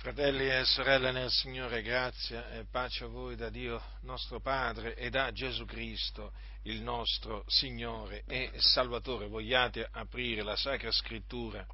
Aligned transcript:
Fratelli 0.00 0.48
e 0.48 0.64
sorelle 0.64 1.12
nel 1.12 1.30
Signore, 1.30 1.82
grazia 1.82 2.48
e 2.52 2.64
pace 2.64 3.04
a 3.04 3.08
voi 3.08 3.36
da 3.36 3.50
Dio 3.50 3.78
nostro 4.00 4.40
Padre 4.40 4.94
e 4.96 5.10
da 5.10 5.30
Gesù 5.30 5.66
Cristo, 5.66 6.32
il 6.62 6.80
nostro 6.80 7.44
Signore 7.46 8.24
e 8.26 8.50
Salvatore. 8.56 9.28
Vogliate 9.28 9.86
aprire 9.92 10.42
la 10.42 10.56
Sacra 10.56 10.90
Scrittura 10.90 11.66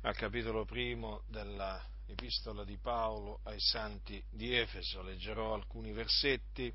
al 0.00 0.16
capitolo 0.16 0.64
primo 0.64 1.24
dell'Epistola 1.26 2.64
di 2.64 2.78
Paolo 2.78 3.40
ai 3.42 3.60
Santi 3.60 4.24
di 4.30 4.56
Efeso. 4.56 5.02
Leggerò 5.02 5.52
alcuni 5.52 5.92
versetti 5.92 6.72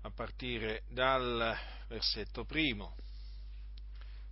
a 0.00 0.10
partire 0.10 0.82
dal 0.88 1.56
versetto 1.86 2.44
primo. 2.44 2.96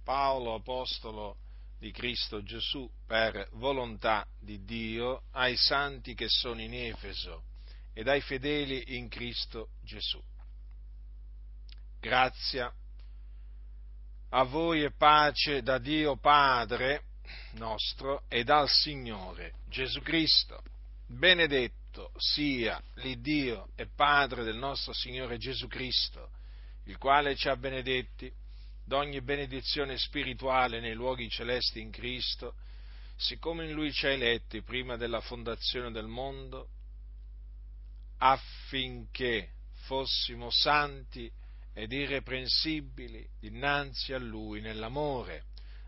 Paolo, 0.03 0.55
apostolo 0.55 1.37
di 1.83 1.91
Cristo 1.91 2.45
Gesù 2.45 2.89
per 3.09 3.49
volontà 3.55 4.25
di 4.39 4.63
Dio 4.65 5.25
ai 5.33 5.57
santi 5.57 6.15
che 6.15 6.29
sono 6.29 6.61
in 6.61 6.73
Efeso 6.73 7.43
ed 7.93 8.07
ai 8.07 8.21
fedeli 8.21 8.97
in 8.97 9.09
Cristo 9.09 9.71
Gesù. 9.83 10.23
Grazia 11.99 12.73
a 14.29 14.45
voi 14.45 14.85
e 14.85 14.93
pace 14.93 15.61
da 15.63 15.79
Dio 15.79 16.17
Padre 16.19 17.07
nostro 17.55 18.27
e 18.29 18.45
dal 18.45 18.69
Signore 18.69 19.55
Gesù 19.69 20.03
Cristo. 20.03 20.63
Benedetto 21.09 22.13
sia 22.17 22.81
l'Iddio 22.95 23.71
e 23.75 23.89
Padre 23.89 24.45
del 24.45 24.57
nostro 24.57 24.93
Signore 24.93 25.37
Gesù 25.37 25.67
Cristo, 25.67 26.31
il 26.85 26.97
quale 26.97 27.35
ci 27.35 27.49
ha 27.49 27.57
benedetti 27.57 28.33
d'ogni 28.85 29.21
benedizione 29.23 29.97
spirituale 29.99 30.81
nei 30.81 30.95
luoghi 30.95 31.29
celesti 31.29 31.81
in 31.81 31.91
Cristo, 31.91 32.55
siccome 33.17 33.67
in 33.67 33.73
Lui 33.73 33.93
ci 33.93 34.07
ha 34.07 34.11
eletti 34.11 34.63
prima 34.63 34.97
della 34.97 35.21
fondazione 35.21 35.91
del 35.91 36.07
mondo, 36.07 36.69
affinché 38.19 39.51
fossimo 39.85 40.51
santi 40.51 41.31
ed 41.75 41.93
irreprensibili 41.93 43.27
dinanzi 43.41 44.13
a 44.13 44.19
Lui 44.19 44.61
nell'amore, 44.61 45.45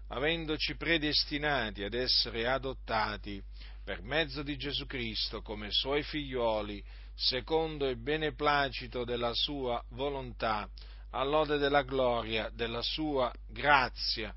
avendoci 0.09 0.77
predestinati 0.77 1.83
ad 1.83 1.95
essere 1.95 2.47
adottati 2.47 3.43
per 3.83 4.03
mezzo 4.03 4.43
di 4.43 4.57
Gesù 4.57 4.87
Cristo 4.87 5.43
come 5.43 5.71
Suoi 5.71 6.03
figlioli, 6.03 6.83
secondo 7.15 7.87
il 7.89 7.99
beneplacito 7.99 9.05
della 9.05 9.35
Sua 9.35 9.83
volontà, 9.91 10.69
all'ode 11.15 11.59
della 11.59 11.83
gloria 11.83 12.51
della 12.53 12.83
sua 12.83 13.33
grazia, 13.47 14.35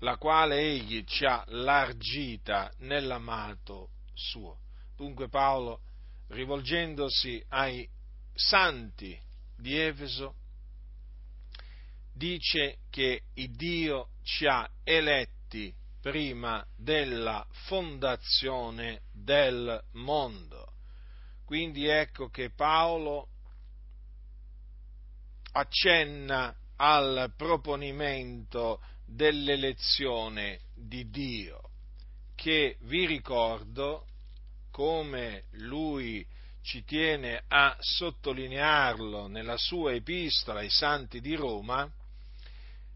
la 0.00 0.16
quale 0.16 0.58
egli 0.58 1.04
ci 1.04 1.24
ha 1.24 1.44
largita 1.48 2.70
nell'amato 2.78 3.90
suo. 4.12 4.58
Dunque 4.96 5.28
Paolo, 5.28 5.80
rivolgendosi 6.28 7.42
ai 7.48 7.88
santi 8.34 9.18
di 9.56 9.78
Efeso, 9.78 10.34
dice 12.12 12.78
che 12.90 13.22
il 13.34 13.50
Dio 13.54 14.10
ci 14.22 14.46
ha 14.46 14.68
eletti 14.82 15.72
prima 16.00 16.64
della 16.76 17.46
fondazione 17.50 19.02
del 19.12 19.80
mondo. 19.92 20.72
Quindi 21.44 21.86
ecco 21.86 22.28
che 22.28 22.50
Paolo 22.50 23.28
accenna 25.58 26.54
al 26.76 27.32
proponimento 27.36 28.80
dell'elezione 29.06 30.60
di 30.74 31.08
Dio, 31.10 31.60
che 32.34 32.76
vi 32.82 33.06
ricordo, 33.06 34.06
come 34.70 35.44
lui 35.52 36.24
ci 36.62 36.84
tiene 36.84 37.42
a 37.48 37.74
sottolinearlo 37.78 39.26
nella 39.26 39.56
sua 39.56 39.92
epistola 39.92 40.60
ai 40.60 40.70
santi 40.70 41.20
di 41.20 41.34
Roma, 41.34 41.90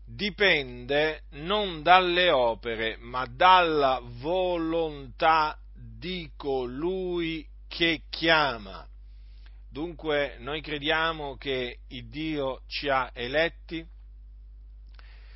dipende 0.04 1.22
non 1.31 1.82
dalle 1.82 2.31
opere, 2.31 2.97
ma 2.98 3.26
dalla 3.26 4.00
volontà 4.03 5.59
di 5.75 6.31
colui 6.36 7.47
che 7.66 8.03
chiama. 8.10 8.86
Dunque 9.72 10.37
noi 10.41 10.60
crediamo 10.60 11.38
che 11.38 11.78
il 11.88 12.10
Dio 12.10 12.60
ci 12.66 12.91
ha 12.91 13.10
eletti 13.15 13.83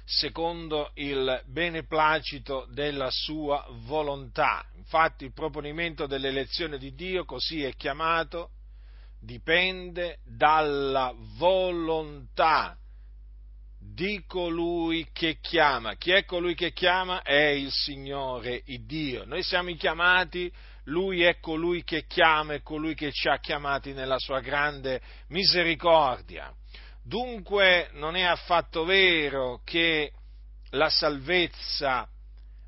secondo 0.04 0.90
il 0.96 1.42
beneplacito 1.46 2.68
della 2.70 3.08
sua 3.10 3.66
volontà. 3.86 4.62
Infatti 4.76 5.24
il 5.24 5.32
proponimento 5.32 6.06
dell'elezione 6.06 6.76
di 6.76 6.94
Dio, 6.94 7.24
così 7.24 7.62
è 7.62 7.74
chiamato, 7.76 8.50
dipende 9.18 10.18
dalla 10.22 11.14
volontà 11.38 12.76
di 13.78 14.22
colui 14.26 15.08
che 15.14 15.38
chiama. 15.40 15.94
Chi 15.94 16.10
è 16.10 16.26
colui 16.26 16.54
che 16.54 16.74
chiama? 16.74 17.22
È 17.22 17.32
il 17.32 17.72
Signore, 17.72 18.60
il 18.66 18.84
Dio. 18.84 19.24
Noi 19.24 19.42
siamo 19.42 19.74
chiamati 19.76 20.52
lui 20.86 21.22
è 21.22 21.38
colui 21.40 21.84
che 21.84 22.06
chiama 22.06 22.54
e 22.54 22.62
colui 22.62 22.94
che 22.94 23.12
ci 23.12 23.28
ha 23.28 23.38
chiamati 23.38 23.92
nella 23.92 24.18
sua 24.18 24.40
grande 24.40 25.00
misericordia. 25.28 26.52
Dunque 27.02 27.90
non 27.92 28.16
è 28.16 28.22
affatto 28.22 28.84
vero 28.84 29.60
che 29.64 30.12
la 30.70 30.88
salvezza 30.88 32.08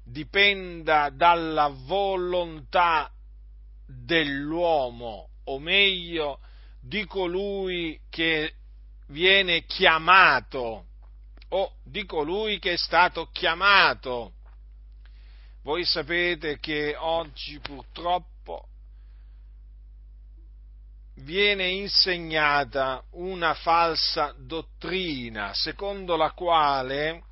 dipenda 0.05 1.11
dalla 1.11 1.69
volontà 1.69 3.11
dell'uomo, 3.87 5.29
o 5.45 5.59
meglio, 5.59 6.41
di 6.81 7.05
colui 7.05 7.99
che 8.09 8.55
viene 9.09 9.65
chiamato 9.65 10.87
o 11.51 11.73
di 11.83 12.05
colui 12.05 12.59
che 12.59 12.73
è 12.73 12.77
stato 12.77 13.29
chiamato. 13.33 14.35
Voi 15.63 15.85
sapete 15.85 16.59
che 16.59 16.95
oggi 16.97 17.59
purtroppo 17.61 18.69
viene 21.17 21.69
insegnata 21.69 23.03
una 23.13 23.55
falsa 23.55 24.35
dottrina 24.39 25.53
secondo 25.53 26.17
la 26.17 26.31
quale 26.31 27.23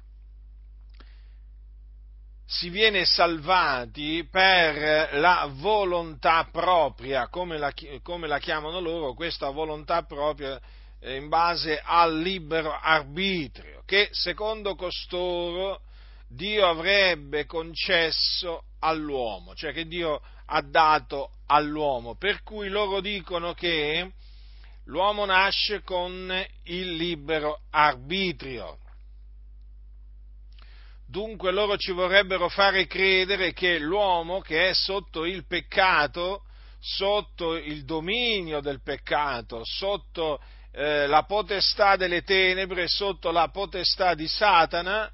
si 2.45 2.69
viene 2.69 3.05
salvati 3.05 4.27
per 4.31 5.15
la 5.19 5.49
volontà 5.53 6.49
propria, 6.51 7.29
come 7.29 7.59
la, 7.59 7.73
come 8.03 8.29
la 8.29 8.39
chiamano 8.39 8.79
loro, 8.79 9.15
questa 9.15 9.51
volontà 9.51 10.03
propria 10.03 10.61
eh, 11.01 11.17
in 11.17 11.29
base 11.29 11.81
al 11.83 12.21
libero 12.21 12.73
arbitrio, 12.73 13.83
che 13.85 14.09
secondo 14.13 14.77
costoro 14.77 15.81
Dio 16.29 16.67
avrebbe 16.67 17.47
concesso 17.47 18.65
all'uomo, 18.81 19.55
cioè 19.55 19.73
che 19.73 19.87
Dio 19.87 20.21
ha 20.47 20.61
dato 20.63 21.31
all'uomo, 21.47 22.17
per 22.17 22.43
cui 22.43 22.69
loro 22.69 23.01
dicono 23.01 23.55
che 23.55 24.13
l'uomo 24.85 25.25
nasce 25.25 25.83
con 25.83 26.33
il 26.65 26.95
libero 26.95 27.61
arbitrio. 27.71 28.79
Dunque 31.09 31.53
loro 31.53 31.77
ci 31.77 31.93
vorrebbero 31.93 32.49
fare 32.49 32.87
credere 32.87 33.53
che 33.53 33.79
l'uomo 33.79 34.41
che 34.41 34.71
è 34.71 34.75
sotto 34.75 35.25
il 35.25 35.47
peccato, 35.47 36.43
sotto 36.81 37.55
il 37.55 37.85
dominio 37.85 38.61
del 38.61 38.83
peccato, 38.83 39.63
sotto 39.65 40.41
eh, 40.73 41.07
la 41.07 41.23
potestà 41.23 41.97
delle 41.97 42.23
tenebre, 42.23 42.89
sotto 42.89 43.31
la 43.31 43.49
potestà 43.49 44.15
di 44.15 44.27
Satana, 44.27 45.11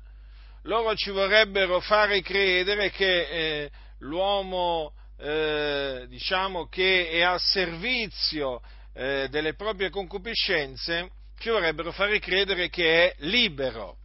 loro 0.63 0.95
ci 0.95 1.11
vorrebbero 1.11 1.81
fare 1.81 2.23
credere 2.23 2.91
che 2.91 3.21
eh, 3.23 3.71
l'uomo, 3.99 4.95
eh, 5.19 6.07
diciamo, 6.09 6.69
che 6.69 7.09
è 7.09 7.23
al 7.23 7.41
servizio 7.41 8.61
eh, 8.95 9.27
delle 9.31 9.55
proprie 9.55 9.91
concupiscenze, 9.91 11.11
ci 11.39 11.49
vorrebbero 11.49 11.91
fare 11.91 12.21
credere 12.21 12.69
che 12.69 13.11
è 13.11 13.15
libero, 13.25 13.97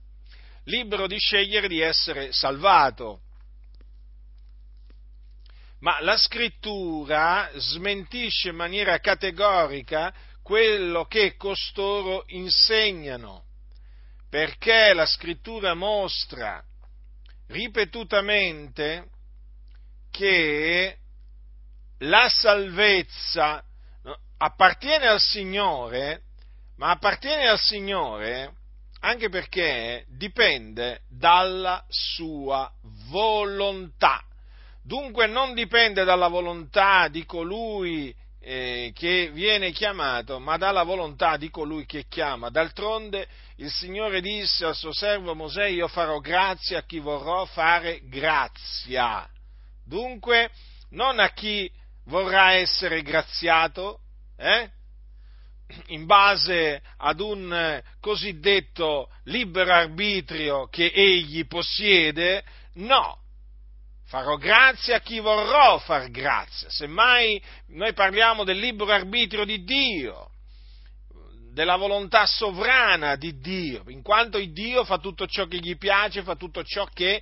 libero 0.64 1.06
di 1.06 1.18
scegliere 1.18 1.68
di 1.68 1.80
essere 1.80 2.32
salvato. 2.32 3.22
Ma 5.80 6.02
la 6.02 6.18
scrittura 6.18 7.52
smentisce 7.54 8.50
in 8.50 8.56
maniera 8.56 8.98
categorica 8.98 10.12
quello 10.42 11.06
che 11.06 11.36
costoro 11.36 12.24
insegnano 12.28 13.47
perché 14.30 14.94
la 14.94 15.06
scrittura 15.06 15.74
mostra 15.74 16.64
ripetutamente 17.48 19.10
che 20.12 20.98
la 22.00 22.28
salvezza 22.30 23.64
appartiene 24.38 25.08
al 25.08 25.20
Signore, 25.20 26.24
ma 26.78 26.92
appartiene 26.92 27.48
al 27.48 27.60
Signore 27.60 28.54
anche 29.00 29.30
perché 29.30 30.06
dipende 30.10 31.02
dalla 31.08 31.84
sua 31.88 32.72
volontà. 33.10 34.24
Dunque 34.82 35.28
non 35.28 35.54
dipende 35.54 36.04
dalla 36.04 36.28
volontà 36.28 37.08
di 37.08 37.26
colui 37.26 38.16
eh, 38.40 38.92
che 38.96 39.30
viene 39.34 39.72
chiamato, 39.72 40.40
ma 40.40 40.58
dalla 40.58 40.84
volontà 40.84 41.38
di 41.38 41.50
colui 41.50 41.86
che 41.86 42.06
chiama. 42.08 42.50
D'altronde 42.50 43.28
il 43.60 43.72
Signore 43.72 44.22
disse 44.22 44.66
al 44.66 44.76
suo 44.76 44.94
servo 44.94 45.34
Mosè, 45.34 45.66
io 45.66 45.88
farò 45.88 46.20
grazia 46.20 46.80
a 46.80 46.84
chi 46.84 47.00
vorrò 47.00 47.46
fare 47.46 48.02
grazia. 48.04 49.28
Dunque, 49.84 50.52
non 50.92 51.20
a 51.20 51.32
chi 51.32 51.72
vorrà 52.06 52.54
essere 52.54 53.02
graziato, 53.02 54.02
eh? 54.38 54.70
in 55.88 56.06
base 56.06 56.82
ad 56.98 57.20
un 57.20 57.82
cosiddetto 58.00 59.10
libero 59.24 59.74
arbitrio 59.74 60.68
che 60.68 60.92
egli 60.94 61.46
possiede, 61.48 62.44
no, 62.76 63.22
farò 64.06 64.36
grazia 64.36 64.98
a 64.98 65.02
chi 65.02 65.20
vorrò 65.20 65.80
far 65.80 66.10
grazia. 66.12 66.70
Semmai 66.70 67.42
noi 67.70 67.94
parliamo 67.94 68.44
del 68.44 68.60
libero 68.60 68.92
arbitrio 68.92 69.46
di 69.46 69.64
Dio, 69.64 70.30
della 71.58 71.76
volontà 71.76 72.28
sovrana 72.28 73.16
di 73.16 73.40
Dio, 73.40 73.82
in 73.88 74.04
quanto 74.04 74.38
Dio 74.38 74.86
fa 74.86 75.00
tutto 75.00 75.26
ciò 75.26 75.48
che 75.48 75.58
gli 75.58 75.76
piace, 75.76 76.22
fa 76.22 76.36
tutto 76.36 76.64
ciò 76.64 76.86
che 76.94 77.20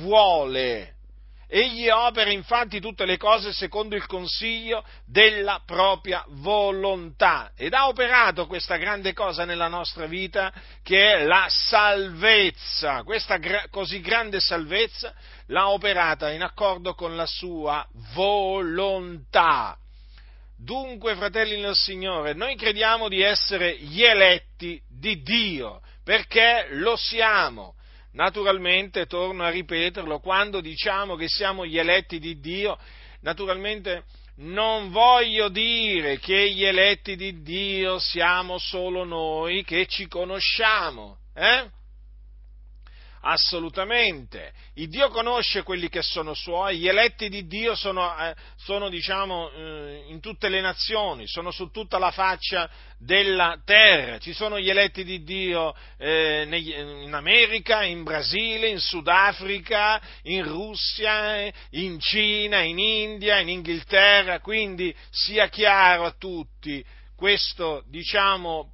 vuole. 0.00 0.96
Egli 1.48 1.88
opera 1.88 2.30
infatti 2.30 2.80
tutte 2.80 3.06
le 3.06 3.16
cose 3.16 3.50
secondo 3.54 3.96
il 3.96 4.04
consiglio 4.04 4.84
della 5.06 5.62
propria 5.64 6.22
volontà 6.28 7.52
ed 7.56 7.72
ha 7.72 7.88
operato 7.88 8.46
questa 8.46 8.76
grande 8.76 9.14
cosa 9.14 9.46
nella 9.46 9.68
nostra 9.68 10.04
vita 10.04 10.52
che 10.82 11.14
è 11.14 11.24
la 11.24 11.46
salvezza. 11.48 13.02
Questa 13.04 13.38
gra- 13.38 13.68
così 13.70 14.02
grande 14.02 14.38
salvezza 14.38 15.14
l'ha 15.46 15.70
operata 15.70 16.30
in 16.30 16.42
accordo 16.42 16.92
con 16.92 17.16
la 17.16 17.24
sua 17.24 17.88
volontà. 18.12 19.78
Dunque, 20.60 21.14
fratelli 21.14 21.60
nel 21.60 21.76
Signore, 21.76 22.34
noi 22.34 22.56
crediamo 22.56 23.08
di 23.08 23.22
essere 23.22 23.76
gli 23.78 24.02
eletti 24.02 24.80
di 24.88 25.22
Dio, 25.22 25.80
perché 26.02 26.66
lo 26.70 26.96
siamo. 26.96 27.76
Naturalmente, 28.14 29.06
torno 29.06 29.44
a 29.44 29.50
ripeterlo, 29.50 30.18
quando 30.18 30.60
diciamo 30.60 31.14
che 31.14 31.28
siamo 31.28 31.64
gli 31.64 31.78
eletti 31.78 32.18
di 32.18 32.40
Dio, 32.40 32.76
naturalmente 33.20 34.02
non 34.38 34.90
voglio 34.90 35.48
dire 35.48 36.18
che 36.18 36.50
gli 36.50 36.64
eletti 36.64 37.14
di 37.14 37.40
Dio 37.42 38.00
siamo 38.00 38.58
solo 38.58 39.04
noi 39.04 39.62
che 39.62 39.86
ci 39.86 40.08
conosciamo, 40.08 41.18
eh? 41.34 41.70
Assolutamente. 43.30 44.54
Il 44.76 44.88
Dio 44.88 45.10
conosce 45.10 45.62
quelli 45.62 45.90
che 45.90 46.00
sono 46.00 46.32
suoi, 46.32 46.78
gli 46.78 46.88
eletti 46.88 47.28
di 47.28 47.46
Dio 47.46 47.74
sono, 47.74 48.18
eh, 48.18 48.34
sono 48.56 48.88
diciamo, 48.88 49.50
eh, 49.50 50.04
in 50.08 50.18
tutte 50.20 50.48
le 50.48 50.62
nazioni, 50.62 51.26
sono 51.26 51.50
su 51.50 51.70
tutta 51.70 51.98
la 51.98 52.10
faccia 52.10 52.70
della 52.96 53.60
terra. 53.66 54.16
Ci 54.16 54.32
sono 54.32 54.58
gli 54.58 54.70
eletti 54.70 55.04
di 55.04 55.22
Dio 55.24 55.74
eh, 55.98 56.46
in 56.48 57.12
America, 57.12 57.82
in 57.82 58.02
Brasile, 58.02 58.68
in 58.68 58.80
Sudafrica, 58.80 60.00
in 60.22 60.44
Russia, 60.44 61.52
in 61.72 62.00
Cina, 62.00 62.60
in 62.62 62.78
India, 62.78 63.40
in 63.40 63.50
Inghilterra, 63.50 64.40
quindi 64.40 64.94
sia 65.10 65.48
chiaro 65.48 66.06
a 66.06 66.14
tutti 66.16 66.82
questo, 67.14 67.84
diciamo, 67.88 68.72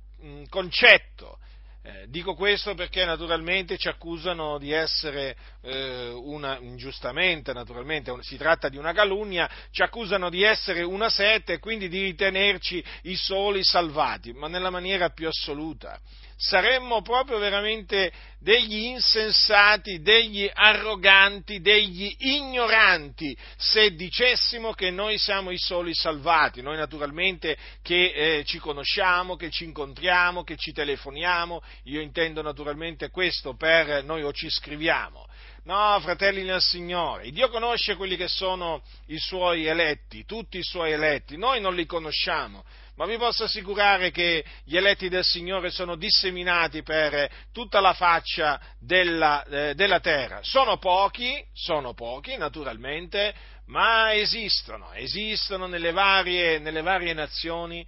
concetto 0.48 1.38
eh, 1.86 2.06
dico 2.08 2.34
questo 2.34 2.74
perché 2.74 3.04
naturalmente 3.04 3.76
ci 3.76 3.88
accusano 3.88 4.56
di 4.56 4.72
essere 4.72 5.36
eh, 5.60 6.08
una, 6.14 6.56
ingiustamente, 6.58 7.52
naturalmente, 7.52 8.10
si 8.20 8.38
tratta 8.38 8.70
di 8.70 8.78
una 8.78 8.94
calunnia, 8.94 9.50
ci 9.70 9.82
accusano 9.82 10.30
di 10.30 10.42
essere 10.42 10.82
una 10.82 11.10
sette 11.10 11.52
e 11.52 11.58
quindi 11.58 11.90
di 11.90 12.02
ritenerci 12.02 12.82
i 13.02 13.16
soli 13.16 13.62
salvati, 13.62 14.32
ma 14.32 14.48
nella 14.48 14.70
maniera 14.70 15.10
più 15.10 15.28
assoluta 15.28 16.00
saremmo 16.36 17.02
proprio 17.02 17.38
veramente 17.38 18.12
degli 18.40 18.84
insensati, 18.84 20.02
degli 20.02 20.48
arroganti, 20.52 21.60
degli 21.60 22.14
ignoranti 22.18 23.36
se 23.56 23.94
dicessimo 23.94 24.72
che 24.74 24.90
noi 24.90 25.16
siamo 25.18 25.50
i 25.50 25.58
soli 25.58 25.94
salvati, 25.94 26.60
noi 26.60 26.76
naturalmente 26.76 27.56
che 27.82 28.12
eh, 28.12 28.44
ci 28.44 28.58
conosciamo, 28.58 29.36
che 29.36 29.50
ci 29.50 29.64
incontriamo, 29.64 30.44
che 30.44 30.56
ci 30.56 30.72
telefoniamo, 30.72 31.62
io 31.84 32.00
intendo 32.00 32.42
naturalmente 32.42 33.08
questo 33.10 33.56
per 33.56 34.04
noi 34.04 34.22
o 34.22 34.32
ci 34.32 34.50
scriviamo. 34.50 35.26
No, 35.64 35.98
fratelli 36.00 36.42
nel 36.42 36.60
Signore, 36.60 37.30
Dio 37.30 37.48
conosce 37.48 37.96
quelli 37.96 38.16
che 38.16 38.28
sono 38.28 38.82
i 39.06 39.18
suoi 39.18 39.64
eletti, 39.64 40.26
tutti 40.26 40.58
i 40.58 40.62
suoi 40.62 40.92
eletti, 40.92 41.38
noi 41.38 41.58
non 41.62 41.74
li 41.74 41.86
conosciamo, 41.86 42.64
ma 42.96 43.06
vi 43.06 43.16
posso 43.16 43.44
assicurare 43.44 44.10
che 44.10 44.44
gli 44.64 44.76
eletti 44.76 45.08
del 45.08 45.24
Signore 45.24 45.70
sono 45.70 45.96
disseminati 45.96 46.82
per 46.82 47.28
tutta 47.52 47.80
la 47.80 47.92
faccia 47.92 48.60
della, 48.78 49.44
eh, 49.44 49.74
della 49.74 50.00
terra. 50.00 50.40
Sono 50.42 50.78
pochi, 50.78 51.44
sono 51.52 51.92
pochi 51.94 52.36
naturalmente, 52.36 53.34
ma 53.66 54.14
esistono, 54.14 54.92
esistono 54.92 55.66
nelle 55.66 55.92
varie, 55.92 56.58
nelle 56.58 56.82
varie 56.82 57.14
nazioni 57.14 57.86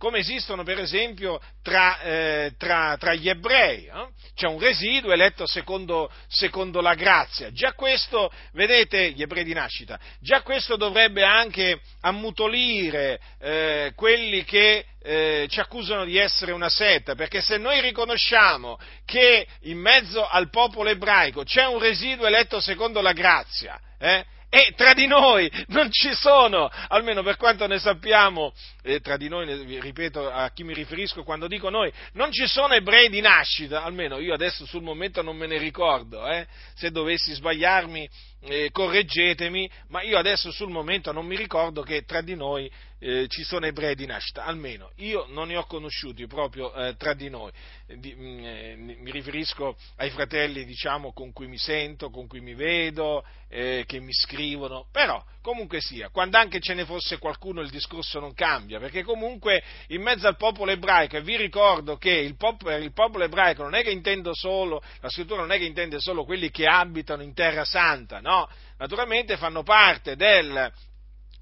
come 0.00 0.20
esistono 0.20 0.62
per 0.62 0.78
esempio 0.78 1.38
tra, 1.62 2.00
eh, 2.00 2.54
tra, 2.56 2.96
tra 2.98 3.12
gli 3.12 3.28
ebrei. 3.28 3.84
Eh? 3.84 4.08
C'è 4.34 4.46
un 4.46 4.58
residuo 4.58 5.12
eletto 5.12 5.46
secondo, 5.46 6.10
secondo, 6.26 6.80
la 6.80 6.94
grazia. 6.94 7.52
Già 7.52 7.74
questo, 7.74 8.32
vedete, 8.54 9.10
gli 9.10 9.20
ebrei 9.20 9.44
di 9.44 9.52
nascita, 9.52 10.00
già 10.18 10.40
questo 10.40 10.76
dovrebbe 10.76 11.22
anche 11.22 11.80
ammutolire 12.00 13.20
eh, 13.40 13.92
quelli 13.94 14.42
che 14.44 14.86
eh, 15.02 15.46
ci 15.50 15.60
accusano 15.60 16.06
di 16.06 16.16
essere 16.16 16.52
una 16.52 16.70
setta, 16.70 17.14
perché 17.14 17.42
se 17.42 17.58
noi 17.58 17.82
riconosciamo 17.82 18.78
che 19.04 19.46
in 19.64 19.78
mezzo 19.78 20.26
al 20.26 20.48
popolo 20.48 20.88
ebraico 20.88 21.44
c'è 21.44 21.66
un 21.66 21.78
residuo 21.78 22.26
eletto 22.26 22.58
secondo 22.58 23.02
la 23.02 23.12
grazia, 23.12 23.78
eh, 23.98 24.24
e 24.50 24.74
tra 24.76 24.94
di 24.94 25.06
noi 25.06 25.50
non 25.68 25.90
ci 25.92 26.12
sono, 26.12 26.68
almeno 26.88 27.22
per 27.22 27.36
quanto 27.36 27.68
ne 27.68 27.78
sappiamo, 27.78 28.52
e 28.82 28.98
tra 29.00 29.16
di 29.16 29.28
noi, 29.28 29.78
ripeto 29.78 30.28
a 30.28 30.50
chi 30.50 30.64
mi 30.64 30.74
riferisco 30.74 31.22
quando 31.22 31.46
dico 31.46 31.70
noi, 31.70 31.92
non 32.14 32.32
ci 32.32 32.48
sono 32.48 32.74
ebrei 32.74 33.08
di 33.08 33.20
nascita, 33.20 33.84
almeno 33.84 34.18
io 34.18 34.34
adesso 34.34 34.66
sul 34.66 34.82
momento 34.82 35.22
non 35.22 35.36
me 35.36 35.46
ne 35.46 35.56
ricordo, 35.56 36.26
eh? 36.26 36.48
se 36.74 36.90
dovessi 36.90 37.32
sbagliarmi 37.32 38.08
eh, 38.42 38.70
correggetemi, 38.72 39.70
ma 39.88 40.02
io 40.02 40.18
adesso 40.18 40.50
sul 40.50 40.70
momento 40.70 41.12
non 41.12 41.26
mi 41.26 41.36
ricordo 41.36 41.82
che 41.82 42.04
tra 42.04 42.20
di 42.22 42.34
noi 42.34 42.70
eh, 42.98 43.26
ci 43.28 43.42
sono 43.42 43.66
ebrei 43.66 43.94
di 43.94 44.06
nascita, 44.06 44.44
almeno 44.44 44.92
io 44.96 45.26
non 45.28 45.48
ne 45.48 45.56
ho 45.56 45.64
conosciuti 45.64 46.26
proprio 46.26 46.72
eh, 46.74 46.96
tra 46.96 47.14
di 47.14 47.28
noi, 47.28 47.50
di, 47.86 48.14
mh, 48.14 48.22
mm, 48.22 48.44
eh, 48.44 48.76
mi 48.76 49.10
riferisco 49.10 49.76
ai 49.96 50.10
fratelli 50.10 50.64
diciamo, 50.64 51.12
con 51.12 51.32
cui 51.32 51.46
mi 51.46 51.58
sento, 51.58 52.10
con 52.10 52.26
cui 52.26 52.40
mi 52.40 52.54
vedo, 52.54 53.24
eh, 53.48 53.84
che 53.86 54.00
mi 54.00 54.12
scrivono, 54.12 54.86
però 54.90 55.22
comunque 55.40 55.80
sia, 55.80 56.10
quando 56.10 56.36
anche 56.36 56.60
ce 56.60 56.74
ne 56.74 56.84
fosse 56.84 57.18
qualcuno 57.18 57.60
il 57.60 57.70
discorso 57.70 58.20
non 58.20 58.34
cambia, 58.34 58.78
perché 58.78 59.02
comunque 59.02 59.62
in 59.88 60.02
mezzo 60.02 60.26
al 60.26 60.36
popolo 60.36 60.70
ebraico, 60.70 61.16
e 61.16 61.22
vi 61.22 61.36
ricordo 61.36 61.96
che 61.96 62.10
il 62.10 62.36
popolo, 62.36 62.76
il 62.76 62.92
popolo 62.92 63.24
ebraico 63.24 63.62
non 63.62 63.74
è 63.74 63.82
che 63.82 63.90
intendo 63.90 64.34
solo, 64.34 64.82
la 65.00 65.08
scrittura 65.08 65.40
non 65.40 65.52
è 65.52 65.58
che 65.58 65.64
intende 65.64 66.00
solo 66.00 66.24
quelli 66.24 66.50
che 66.50 66.66
abitano 66.66 67.22
in 67.22 67.34
terra 67.34 67.64
santa, 67.64 68.20
no? 68.20 68.48
Naturalmente 68.78 69.36
fanno 69.36 69.62
parte 69.62 70.16
del, 70.16 70.72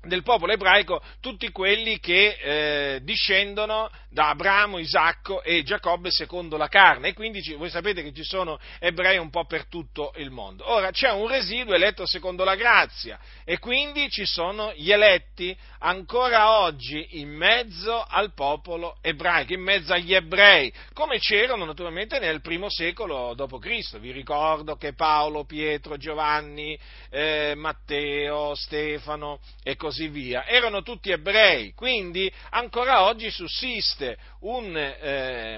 del 0.02 0.22
popolo 0.22 0.52
ebraico 0.52 1.02
tutti 1.20 1.50
quelli 1.50 1.98
che 1.98 2.36
eh, 2.40 3.00
discendono 3.02 3.90
da 4.10 4.30
Abramo, 4.30 4.78
Isacco 4.78 5.42
e 5.42 5.62
Giacobbe 5.62 6.10
secondo 6.10 6.56
la 6.56 6.68
carne 6.68 7.08
e 7.08 7.12
quindi 7.12 7.40
voi 7.54 7.68
sapete 7.68 8.02
che 8.02 8.12
ci 8.12 8.24
sono 8.24 8.58
ebrei 8.78 9.18
un 9.18 9.30
po' 9.30 9.44
per 9.44 9.66
tutto 9.66 10.12
il 10.16 10.30
mondo. 10.30 10.70
Ora 10.70 10.90
c'è 10.90 11.10
un 11.10 11.28
residuo 11.28 11.74
eletto 11.74 12.06
secondo 12.06 12.42
la 12.44 12.54
grazia 12.54 13.18
e 13.44 13.58
quindi 13.58 14.08
ci 14.10 14.24
sono 14.24 14.72
gli 14.74 14.90
eletti 14.90 15.56
ancora 15.80 16.60
oggi 16.60 17.20
in 17.20 17.28
mezzo 17.28 18.02
al 18.02 18.32
popolo 18.32 18.96
ebraico, 19.02 19.52
in 19.52 19.60
mezzo 19.60 19.92
agli 19.92 20.14
ebrei, 20.14 20.72
come 20.94 21.18
c'erano 21.18 21.64
naturalmente 21.64 22.18
nel 22.18 22.40
primo 22.40 22.70
secolo 22.70 23.34
d.C. 23.34 23.98
Vi 23.98 24.10
ricordo 24.10 24.76
che 24.76 24.94
Paolo, 24.94 25.44
Pietro, 25.44 25.96
Giovanni, 25.96 26.78
eh, 27.10 27.52
Matteo, 27.56 28.54
Stefano 28.54 29.40
e 29.62 29.76
così 29.76 30.08
via 30.08 30.46
erano 30.46 30.82
tutti 30.82 31.10
ebrei, 31.10 31.74
quindi 31.74 32.32
ancora 32.50 33.04
oggi 33.04 33.30
sussiste 33.30 33.97
un, 34.40 34.76
eh, 34.76 35.56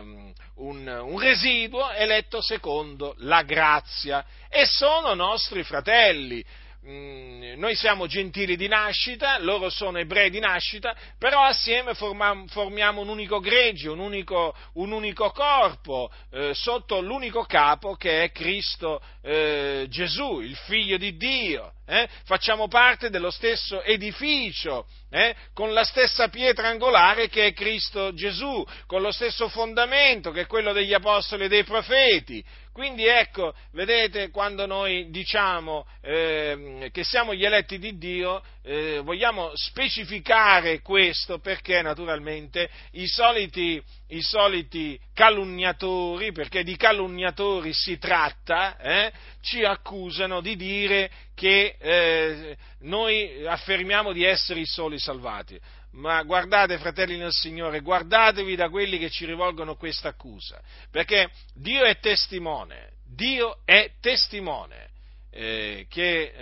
un, 0.57 0.87
un 0.87 1.19
residuo 1.19 1.91
eletto 1.93 2.41
secondo 2.41 3.15
la 3.19 3.43
grazia 3.43 4.25
e 4.49 4.67
sono 4.67 5.15
nostri 5.15 5.63
fratelli 5.63 6.45
mh, 6.83 7.55
noi 7.57 7.75
siamo 7.75 8.07
gentili 8.07 8.57
di 8.57 8.69
nascita, 8.69 9.39
loro 9.39 9.69
sono 9.69 9.99
ebrei 9.99 10.31
di 10.31 10.39
nascita, 10.39 10.95
però 11.19 11.43
assieme 11.43 11.95
formiamo, 11.95 12.47
formiamo 12.49 13.01
un 13.01 13.09
unico 13.09 13.41
gregge, 13.41 13.89
un 13.89 13.99
unico, 13.99 14.55
un 14.75 14.93
unico 14.93 15.31
corpo, 15.31 16.11
eh, 16.31 16.55
sotto 16.55 17.01
l'unico 17.01 17.45
capo 17.45 17.95
che 17.95 18.25
è 18.25 18.33
Cristo 18.33 19.03
eh, 19.23 19.87
Gesù, 19.89 20.41
il 20.41 20.57
figlio 20.57 20.97
di 20.97 21.17
Dio. 21.17 21.73
Eh? 21.87 22.09
Facciamo 22.25 22.69
parte 22.69 23.11
dello 23.11 23.31
stesso 23.31 23.83
edificio, 23.83 24.87
eh? 25.11 25.35
con 25.53 25.73
la 25.73 25.85
stessa 25.85 26.29
pietra 26.29 26.69
angolare 26.69 27.29
che 27.29 27.47
è 27.47 27.53
Cristo 27.53 28.15
Gesù, 28.15 28.65
con 28.87 29.03
lo 29.03 29.11
stesso 29.11 29.49
fondamento 29.49 30.31
che 30.31 30.43
è 30.43 30.47
quello 30.47 30.73
degli 30.73 30.95
apostoli 30.95 31.45
e 31.45 31.49
dei 31.49 31.65
profeti. 31.65 32.43
Quindi 32.73 33.05
ecco, 33.05 33.53
vedete, 33.73 34.31
quando 34.31 34.65
noi 34.65 35.11
diciamo 35.11 35.87
eh, 36.01 36.89
che 36.93 37.03
siamo 37.03 37.35
gli 37.35 37.45
eletti 37.45 37.79
di 37.79 37.99
Dio, 37.99 38.43
eh, 38.63 39.01
vogliamo 39.03 39.51
specificare 39.55 40.81
questo 40.81 41.41
perché 41.41 41.83
naturalmente 41.83 42.71
i 42.93 43.09
soliti, 43.09 43.83
i 44.09 44.23
soliti 44.23 44.99
calunniatori, 45.13 46.31
perché 46.31 46.63
di 46.63 46.77
calunniatori 46.77 47.73
si 47.73 47.99
tratta, 47.99 48.79
eh, 48.79 49.13
ci 49.41 49.65
accusano 49.65 50.41
di 50.41 50.55
dire 50.55 51.11
che 51.35 51.75
eh, 51.77 52.57
noi 52.81 53.45
affermiamo 53.47 54.13
di 54.13 54.23
essere 54.25 54.61
i 54.61 54.67
soli 54.67 54.99
salvati. 54.99 55.59
Ma 55.93 56.23
guardate, 56.23 56.79
fratelli 56.79 57.17
nel 57.17 57.33
Signore, 57.33 57.81
guardatevi 57.81 58.55
da 58.55 58.69
quelli 58.69 58.99
che 58.99 59.11
ci 59.11 59.27
rivolgono 59.27 59.75
questa 59.75 60.09
accusa, 60.09 60.61
perché 60.91 61.31
Dio 61.55 61.83
è 61.83 61.99
testimone, 61.99 62.93
Dio 63.05 63.59
è 63.65 63.93
testimone 64.01 64.91
eh, 65.31 65.87
che 65.89 66.33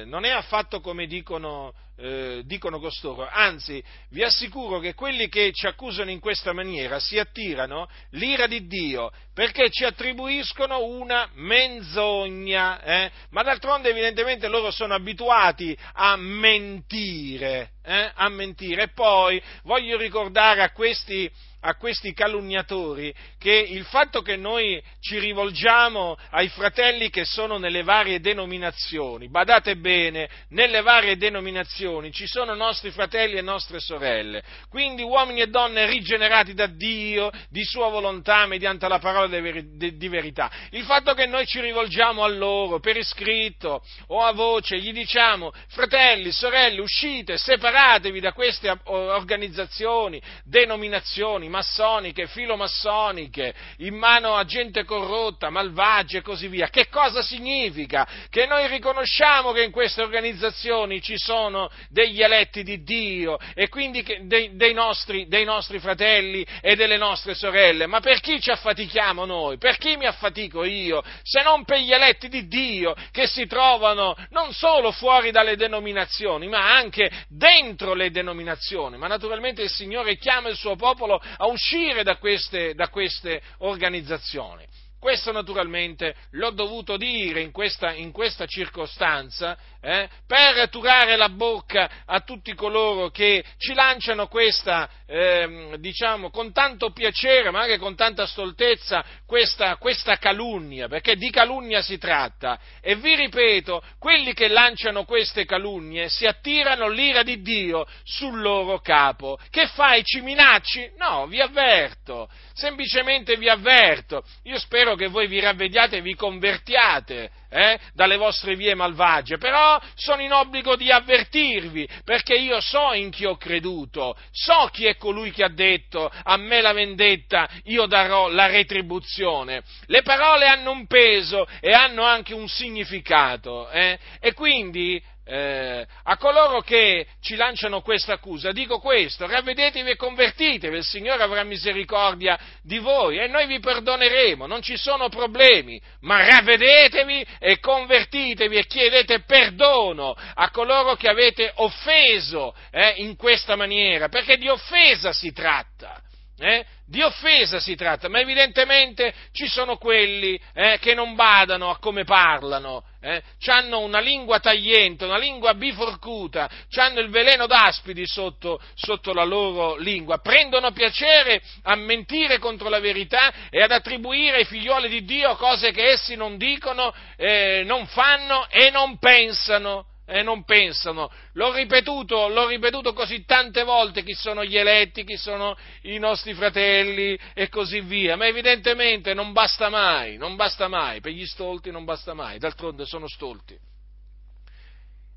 eh, 0.00 0.04
non 0.04 0.24
è 0.24 0.30
affatto 0.30 0.80
come 0.80 1.06
dicono, 1.06 1.74
eh, 2.02 2.42
dicono, 2.44 2.80
costoro, 2.80 3.28
anzi 3.30 3.82
vi 4.10 4.24
assicuro 4.24 4.80
che 4.80 4.92
quelli 4.92 5.28
che 5.28 5.52
ci 5.52 5.68
accusano 5.68 6.10
in 6.10 6.18
questa 6.18 6.52
maniera 6.52 6.98
si 6.98 7.16
attirano 7.16 7.88
l'ira 8.10 8.48
di 8.48 8.66
Dio 8.66 9.12
perché 9.32 9.70
ci 9.70 9.84
attribuiscono 9.84 10.82
una 10.82 11.30
menzogna, 11.34 12.82
eh? 12.82 13.10
ma 13.30 13.42
d'altronde 13.44 13.90
evidentemente 13.90 14.48
loro 14.48 14.72
sono 14.72 14.94
abituati 14.94 15.76
a 15.92 16.16
mentire, 16.16 17.74
eh? 17.84 18.10
a 18.12 18.28
mentire. 18.28 18.82
E 18.82 18.88
poi 18.88 19.40
voglio 19.62 19.96
ricordare 19.96 20.62
a 20.62 20.72
questi 20.72 21.30
a 21.64 21.76
questi 21.76 22.12
calunniatori 22.12 23.14
che 23.38 23.52
il 23.52 23.84
fatto 23.84 24.20
che 24.20 24.36
noi 24.36 24.82
ci 25.00 25.20
rivolgiamo 25.20 26.16
ai 26.30 26.48
fratelli 26.48 27.08
che 27.08 27.24
sono 27.24 27.56
nelle 27.56 27.84
varie 27.84 28.18
denominazioni, 28.18 29.28
badate 29.28 29.76
bene, 29.76 30.28
nelle 30.48 30.82
varie 30.82 31.16
denominazioni 31.16 31.91
ci 32.12 32.26
sono 32.26 32.54
nostri 32.54 32.90
fratelli 32.90 33.36
e 33.36 33.42
nostre 33.42 33.78
sorelle, 33.80 34.42
quindi 34.68 35.02
uomini 35.02 35.40
e 35.40 35.48
donne 35.48 35.86
rigenerati 35.86 36.54
da 36.54 36.66
Dio, 36.66 37.30
di 37.50 37.64
sua 37.64 37.88
volontà, 37.88 38.46
mediante 38.46 38.88
la 38.88 38.98
parola 38.98 39.26
di 39.28 40.08
verità. 40.08 40.50
Il 40.70 40.84
fatto 40.84 41.14
che 41.14 41.26
noi 41.26 41.46
ci 41.46 41.60
rivolgiamo 41.60 42.24
a 42.24 42.28
loro 42.28 42.80
per 42.80 42.96
iscritto 42.96 43.82
o 44.08 44.22
a 44.22 44.32
voce, 44.32 44.78
gli 44.78 44.92
diciamo 44.92 45.52
fratelli, 45.68 46.32
sorelle, 46.32 46.80
uscite, 46.80 47.36
separatevi 47.36 48.20
da 48.20 48.32
queste 48.32 48.74
organizzazioni, 48.84 50.20
denominazioni, 50.44 51.48
massoniche, 51.48 52.26
filomassoniche, 52.26 53.54
in 53.78 53.94
mano 53.96 54.34
a 54.34 54.44
gente 54.44 54.84
corrotta, 54.84 55.50
malvagia 55.50 56.18
e 56.18 56.22
così 56.22 56.48
via. 56.48 56.68
Che 56.68 56.88
cosa 56.88 57.22
significa? 57.22 58.06
Che 58.30 58.46
noi 58.46 58.66
riconosciamo 58.68 59.52
che 59.52 59.62
in 59.62 59.70
queste 59.70 60.02
organizzazioni 60.02 61.00
ci 61.02 61.18
sono 61.18 61.70
degli 61.88 62.22
eletti 62.22 62.62
di 62.62 62.82
Dio 62.82 63.38
e 63.54 63.68
quindi 63.68 64.04
dei, 64.22 64.56
dei, 64.56 64.72
nostri, 64.72 65.26
dei 65.28 65.44
nostri 65.44 65.78
fratelli 65.78 66.46
e 66.60 66.76
delle 66.76 66.96
nostre 66.96 67.34
sorelle, 67.34 67.86
ma 67.86 68.00
per 68.00 68.20
chi 68.20 68.40
ci 68.40 68.50
affatichiamo 68.50 69.24
noi? 69.24 69.58
Per 69.58 69.76
chi 69.78 69.96
mi 69.96 70.06
affatico 70.06 70.64
io? 70.64 71.02
Se 71.22 71.42
non 71.42 71.64
per 71.64 71.78
gli 71.78 71.92
eletti 71.92 72.28
di 72.28 72.46
Dio 72.46 72.94
che 73.10 73.26
si 73.26 73.46
trovano 73.46 74.14
non 74.30 74.52
solo 74.52 74.90
fuori 74.92 75.30
dalle 75.30 75.56
denominazioni, 75.56 76.48
ma 76.48 76.74
anche 76.74 77.10
dentro 77.28 77.94
le 77.94 78.10
denominazioni. 78.10 78.96
Ma 78.96 79.06
naturalmente 79.06 79.62
il 79.62 79.70
Signore 79.70 80.16
chiama 80.16 80.48
il 80.48 80.56
suo 80.56 80.76
popolo 80.76 81.20
a 81.36 81.46
uscire 81.46 82.02
da 82.02 82.16
queste, 82.16 82.74
da 82.74 82.88
queste 82.88 83.40
organizzazioni. 83.58 84.66
Questo 85.02 85.32
naturalmente 85.32 86.14
l'ho 86.30 86.50
dovuto 86.50 86.96
dire 86.96 87.40
in 87.40 87.50
questa, 87.50 87.92
in 87.92 88.12
questa 88.12 88.46
circostanza 88.46 89.58
eh, 89.84 90.08
per 90.26 90.68
turare 90.68 91.16
la 91.16 91.28
bocca 91.28 91.90
a 92.06 92.20
tutti 92.20 92.54
coloro 92.54 93.10
che 93.10 93.44
ci 93.58 93.74
lanciano 93.74 94.28
questa, 94.28 94.88
eh, 95.06 95.74
diciamo, 95.78 96.30
con 96.30 96.52
tanto 96.52 96.92
piacere, 96.92 97.50
ma 97.50 97.62
anche 97.62 97.78
con 97.78 97.96
tanta 97.96 98.26
stoltezza, 98.26 99.04
questa, 99.26 99.76
questa 99.76 100.16
calunnia, 100.18 100.86
perché 100.86 101.16
di 101.16 101.30
calunnia 101.30 101.82
si 101.82 101.98
tratta. 101.98 102.60
E 102.80 102.94
vi 102.94 103.16
ripeto, 103.16 103.82
quelli 103.98 104.32
che 104.34 104.46
lanciano 104.46 105.04
queste 105.04 105.44
calunnie 105.44 106.08
si 106.08 106.26
attirano 106.26 106.88
l'ira 106.88 107.24
di 107.24 107.42
Dio 107.42 107.84
sul 108.04 108.40
loro 108.40 108.78
capo. 108.78 109.36
Che 109.50 109.66
fai? 109.66 110.04
Ci 110.04 110.20
minacci? 110.20 110.92
No, 110.96 111.26
vi 111.26 111.40
avverto, 111.40 112.28
semplicemente 112.52 113.36
vi 113.36 113.48
avverto. 113.48 114.22
Io 114.44 114.58
spero 114.60 114.94
che 114.94 115.08
voi 115.08 115.26
vi 115.26 115.40
ravvediate 115.40 115.96
e 115.96 116.02
vi 116.02 116.14
convertiate 116.14 117.30
eh, 117.52 117.78
dalle 117.92 118.16
vostre 118.16 118.56
vie 118.56 118.74
malvagie, 118.74 119.36
però 119.36 119.80
sono 119.94 120.22
in 120.22 120.32
obbligo 120.32 120.74
di 120.74 120.90
avvertirvi, 120.90 121.86
perché 122.04 122.34
io 122.34 122.60
so 122.60 122.92
in 122.94 123.10
chi 123.10 123.26
ho 123.26 123.36
creduto, 123.36 124.16
so 124.30 124.68
chi 124.72 124.86
è 124.86 124.96
colui 124.96 125.30
che 125.30 125.44
ha 125.44 125.50
detto 125.50 126.10
a 126.22 126.36
me 126.38 126.60
la 126.62 126.72
vendetta, 126.72 127.48
io 127.64 127.86
darò 127.86 128.28
la 128.28 128.46
retribuzione. 128.46 129.62
Le 129.86 130.02
parole 130.02 130.46
hanno 130.46 130.70
un 130.70 130.86
peso 130.86 131.46
e 131.60 131.72
hanno 131.72 132.02
anche 132.02 132.34
un 132.34 132.48
significato, 132.48 133.68
eh? 133.70 133.98
e 134.18 134.32
quindi 134.32 135.02
eh, 135.24 135.86
a 136.02 136.16
coloro 136.16 136.60
che 136.62 137.06
ci 137.20 137.36
lanciano 137.36 137.80
questa 137.80 138.14
accusa, 138.14 138.50
dico 138.50 138.78
questo, 138.80 139.26
ravvedetevi 139.26 139.90
e 139.90 139.96
convertitevi, 139.96 140.76
il 140.76 140.84
Signore 140.84 141.22
avrà 141.22 141.44
misericordia 141.44 142.38
di 142.62 142.78
voi 142.78 143.18
e 143.18 143.28
noi 143.28 143.46
vi 143.46 143.60
perdoneremo, 143.60 144.46
non 144.46 144.62
ci 144.62 144.76
sono 144.76 145.08
problemi, 145.08 145.80
ma 146.00 146.26
ravvedetevi 146.26 147.26
e 147.38 147.60
convertitevi 147.60 148.56
e 148.56 148.66
chiedete 148.66 149.20
perdono 149.20 150.16
a 150.34 150.50
coloro 150.50 150.96
che 150.96 151.08
avete 151.08 151.52
offeso 151.56 152.54
eh, 152.70 152.94
in 152.96 153.16
questa 153.16 153.54
maniera, 153.54 154.08
perché 154.08 154.36
di 154.36 154.48
offesa 154.48 155.12
si 155.12 155.32
tratta. 155.32 156.02
Eh? 156.42 156.66
Di 156.84 157.00
offesa 157.02 157.60
si 157.60 157.76
tratta, 157.76 158.08
ma 158.08 158.18
evidentemente 158.18 159.14
ci 159.30 159.46
sono 159.46 159.76
quelli 159.76 160.38
eh, 160.54 160.76
che 160.80 160.92
non 160.92 161.14
badano 161.14 161.70
a 161.70 161.78
come 161.78 162.02
parlano, 162.02 162.82
eh? 163.00 163.22
hanno 163.46 163.78
una 163.78 164.00
lingua 164.00 164.40
tagliente, 164.40 165.04
una 165.04 165.18
lingua 165.18 165.54
biforcuta, 165.54 166.50
hanno 166.74 166.98
il 166.98 167.10
veleno 167.10 167.46
d'aspidi 167.46 168.04
sotto, 168.08 168.60
sotto, 168.74 169.12
la 169.12 169.22
loro 169.22 169.76
lingua, 169.76 170.18
prendono 170.18 170.72
piacere 170.72 171.40
a 171.62 171.76
mentire 171.76 172.40
contro 172.40 172.68
la 172.68 172.80
verità 172.80 173.32
e 173.48 173.62
ad 173.62 173.70
attribuire 173.70 174.38
ai 174.38 174.44
figlioli 174.44 174.88
di 174.88 175.04
Dio 175.04 175.36
cose 175.36 175.70
che 175.70 175.92
essi 175.92 176.16
non 176.16 176.36
dicono, 176.38 176.92
eh, 177.16 177.62
non 177.64 177.86
fanno 177.86 178.48
e 178.50 178.68
non 178.70 178.98
pensano 178.98 179.86
e 180.04 180.22
non 180.22 180.44
pensano. 180.44 181.10
L'ho 181.34 181.52
ripetuto, 181.52 182.28
l'ho 182.28 182.46
ripetuto 182.46 182.92
così 182.92 183.24
tante 183.24 183.62
volte 183.64 184.02
chi 184.02 184.14
sono 184.14 184.44
gli 184.44 184.56
eletti, 184.56 185.04
chi 185.04 185.16
sono 185.16 185.56
i 185.82 185.98
nostri 185.98 186.34
fratelli 186.34 187.18
e 187.34 187.48
così 187.48 187.80
via, 187.80 188.16
ma 188.16 188.26
evidentemente 188.26 189.14
non 189.14 189.32
basta 189.32 189.68
mai, 189.68 190.16
non 190.16 190.36
basta 190.36 190.68
mai, 190.68 191.00
per 191.00 191.12
gli 191.12 191.26
stolti 191.26 191.70
non 191.70 191.84
basta 191.84 192.14
mai, 192.14 192.38
d'altronde 192.38 192.84
sono 192.84 193.08
stolti. 193.08 193.58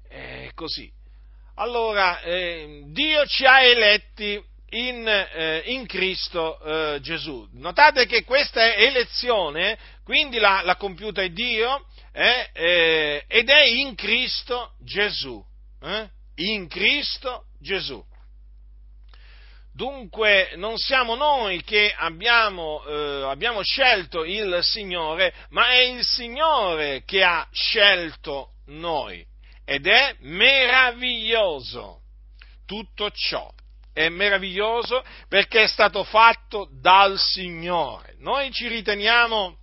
È 0.08 0.52
così. 0.54 0.92
Allora, 1.56 2.22
eh, 2.22 2.84
Dio 2.88 3.26
ci 3.26 3.46
ha 3.46 3.62
eletti 3.62 4.42
in, 4.72 5.08
eh, 5.08 5.64
in 5.66 5.86
Cristo 5.86 6.60
eh, 6.60 7.00
Gesù. 7.02 7.48
Notate 7.54 8.06
che 8.06 8.24
questa 8.24 8.76
elezione, 8.76 9.78
quindi 10.04 10.38
l'ha, 10.38 10.76
compiuta 10.78 11.26
Dio, 11.28 11.86
eh, 12.18 12.50
eh, 12.54 13.26
ed 13.28 13.50
è 13.50 13.66
in 13.66 13.94
Cristo 13.94 14.76
Gesù. 14.80 15.44
Eh? 15.82 16.10
In 16.36 16.70
Cristo 16.70 17.48
Gesù. 17.60 18.02
Dunque 19.74 20.54
non 20.56 20.78
siamo 20.78 21.16
noi 21.16 21.62
che 21.62 21.94
abbiamo, 21.94 22.86
eh, 22.86 23.24
abbiamo, 23.24 23.62
scelto 23.64 24.24
il 24.24 24.60
Signore, 24.62 25.34
ma 25.50 25.72
è 25.72 25.82
il 25.82 26.06
Signore 26.06 27.04
che 27.04 27.22
ha 27.22 27.46
scelto 27.52 28.52
noi. 28.68 29.26
Ed 29.66 29.86
è 29.86 30.16
meraviglioso 30.20 32.00
tutto 32.66 33.12
ciò. 33.12 33.52
È 33.92 34.08
meraviglioso 34.08 35.04
perché 35.28 35.64
è 35.64 35.68
stato 35.68 36.06
fatto 36.06 36.70
dal 36.80 37.20
Signore. 37.20 38.16
Noi 38.20 38.52
ci 38.54 38.70
riteniamo 38.70 39.58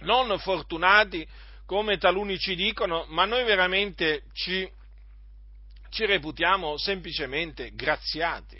non 0.00 0.36
fortunati 0.40 1.26
come 1.68 1.98
taluni 1.98 2.38
ci 2.38 2.54
dicono, 2.54 3.04
ma 3.10 3.26
noi 3.26 3.44
veramente 3.44 4.22
ci, 4.32 4.66
ci 5.90 6.06
reputiamo 6.06 6.78
semplicemente 6.78 7.72
graziati, 7.74 8.56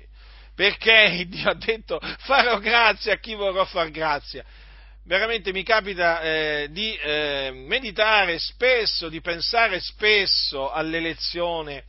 perché 0.54 1.24
Dio 1.26 1.48
ha 1.48 1.54
detto 1.54 1.98
farò 2.18 2.58
grazia 2.58 3.14
a 3.14 3.18
chi 3.18 3.34
vorrò 3.34 3.64
far 3.64 3.90
grazia. 3.90 4.44
Veramente 5.04 5.52
mi 5.52 5.62
capita 5.62 6.20
eh, 6.20 6.68
di 6.70 6.94
eh, 6.96 7.50
meditare 7.54 8.38
spesso, 8.38 9.08
di 9.08 9.22
pensare 9.22 9.80
spesso 9.80 10.70
all'elezione 10.70 11.84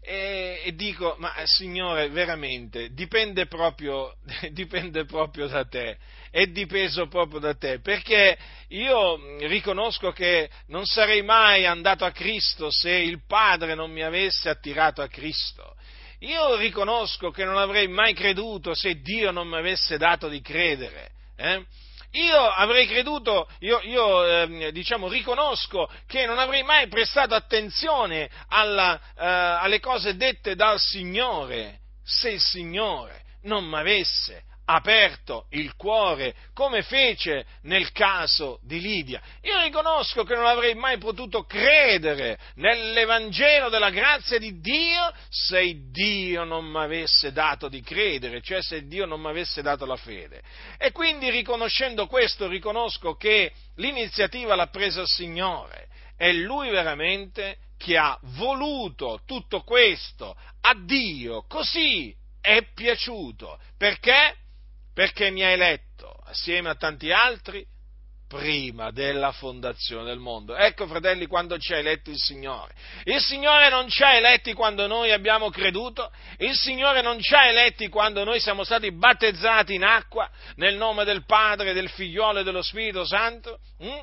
e, 0.00 0.62
e 0.64 0.74
dico, 0.76 1.16
ma 1.18 1.32
Signore, 1.44 2.08
veramente, 2.08 2.92
dipende 2.92 3.46
proprio, 3.46 4.14
dipende 4.50 5.06
proprio 5.06 5.48
da 5.48 5.64
te, 5.64 5.98
è 6.32 6.46
dipeso 6.46 7.08
proprio 7.08 7.38
da 7.38 7.54
te, 7.54 7.80
perché 7.80 8.38
io 8.68 9.36
riconosco 9.46 10.12
che 10.12 10.48
non 10.68 10.86
sarei 10.86 11.20
mai 11.20 11.66
andato 11.66 12.06
a 12.06 12.10
Cristo 12.10 12.70
se 12.70 12.90
il 12.90 13.22
Padre 13.26 13.74
non 13.74 13.90
mi 13.92 14.02
avesse 14.02 14.48
attirato 14.48 15.02
a 15.02 15.08
Cristo. 15.08 15.76
Io 16.20 16.56
riconosco 16.56 17.30
che 17.30 17.44
non 17.44 17.58
avrei 17.58 17.86
mai 17.86 18.14
creduto 18.14 18.74
se 18.74 19.02
Dio 19.02 19.30
non 19.30 19.46
mi 19.46 19.56
avesse 19.56 19.98
dato 19.98 20.28
di 20.28 20.40
credere. 20.40 21.10
Eh? 21.36 21.64
io 22.12 22.38
avrei 22.38 22.86
creduto, 22.86 23.48
io, 23.60 23.80
io 23.82 24.24
eh, 24.24 24.72
diciamo, 24.72 25.08
riconosco 25.08 25.90
che 26.06 26.26
non 26.26 26.38
avrei 26.38 26.62
mai 26.62 26.88
prestato 26.88 27.34
attenzione 27.34 28.30
alla, 28.48 28.98
eh, 29.16 29.26
alle 29.26 29.80
cose 29.80 30.16
dette 30.16 30.54
dal 30.54 30.78
Signore 30.78 31.80
se 32.04 32.30
il 32.30 32.40
Signore 32.40 33.22
non 33.42 33.64
mi 33.64 33.76
avesse 33.76 34.44
aperto 34.64 35.46
il 35.50 35.74
cuore, 35.76 36.34
come 36.54 36.82
fece 36.82 37.44
nel 37.62 37.90
caso 37.92 38.60
di 38.62 38.80
Lidia. 38.80 39.20
Io 39.42 39.60
riconosco 39.62 40.24
che 40.24 40.34
non 40.34 40.46
avrei 40.46 40.74
mai 40.74 40.98
potuto 40.98 41.44
credere 41.44 42.38
nell'Evangelo 42.54 43.68
della 43.68 43.90
grazia 43.90 44.38
di 44.38 44.60
Dio 44.60 45.12
se 45.28 45.90
Dio 45.90 46.44
non 46.44 46.64
mi 46.66 46.78
avesse 46.78 47.32
dato 47.32 47.68
di 47.68 47.82
credere, 47.82 48.40
cioè 48.40 48.62
se 48.62 48.86
Dio 48.86 49.06
non 49.06 49.20
mi 49.20 49.28
avesse 49.28 49.62
dato 49.62 49.84
la 49.84 49.96
fede. 49.96 50.42
E 50.78 50.92
quindi 50.92 51.30
riconoscendo 51.30 52.06
questo, 52.06 52.46
riconosco 52.46 53.14
che 53.14 53.52
l'iniziativa 53.76 54.54
l'ha 54.54 54.68
presa 54.68 55.00
il 55.00 55.08
Signore. 55.08 55.88
È 56.16 56.30
Lui 56.30 56.70
veramente 56.70 57.56
che 57.76 57.96
ha 57.96 58.16
voluto 58.36 59.22
tutto 59.26 59.62
questo 59.62 60.36
a 60.60 60.74
Dio, 60.74 61.44
così 61.48 62.14
è 62.40 62.62
piaciuto. 62.74 63.58
Perché? 63.76 64.36
Perché 64.94 65.30
mi 65.30 65.42
ha 65.42 65.48
eletto 65.48 66.10
assieme 66.24 66.68
a 66.68 66.74
tanti 66.74 67.10
altri 67.10 67.66
prima 68.32 68.90
della 68.90 69.30
fondazione 69.30 70.04
del 70.04 70.18
mondo. 70.18 70.56
Ecco, 70.56 70.86
fratelli, 70.86 71.26
quando 71.26 71.58
ci 71.58 71.74
ha 71.74 71.76
eletto 71.76 72.08
il 72.08 72.16
Signore. 72.16 72.72
Il 73.04 73.20
Signore 73.20 73.68
non 73.68 73.90
ci 73.90 74.02
ha 74.02 74.14
eletti 74.14 74.54
quando 74.54 74.86
noi 74.86 75.12
abbiamo 75.12 75.50
creduto, 75.50 76.10
il 76.38 76.54
Signore 76.56 77.02
non 77.02 77.20
ci 77.20 77.34
ha 77.34 77.46
eletti 77.46 77.88
quando 77.88 78.24
noi 78.24 78.40
siamo 78.40 78.64
stati 78.64 78.90
battezzati 78.90 79.74
in 79.74 79.84
acqua 79.84 80.30
nel 80.56 80.76
nome 80.76 81.04
del 81.04 81.26
Padre, 81.26 81.74
del 81.74 81.90
Figliolo 81.90 82.38
e 82.38 82.42
dello 82.42 82.62
Spirito 82.62 83.04
Santo. 83.04 83.58
Mm? 83.84 83.98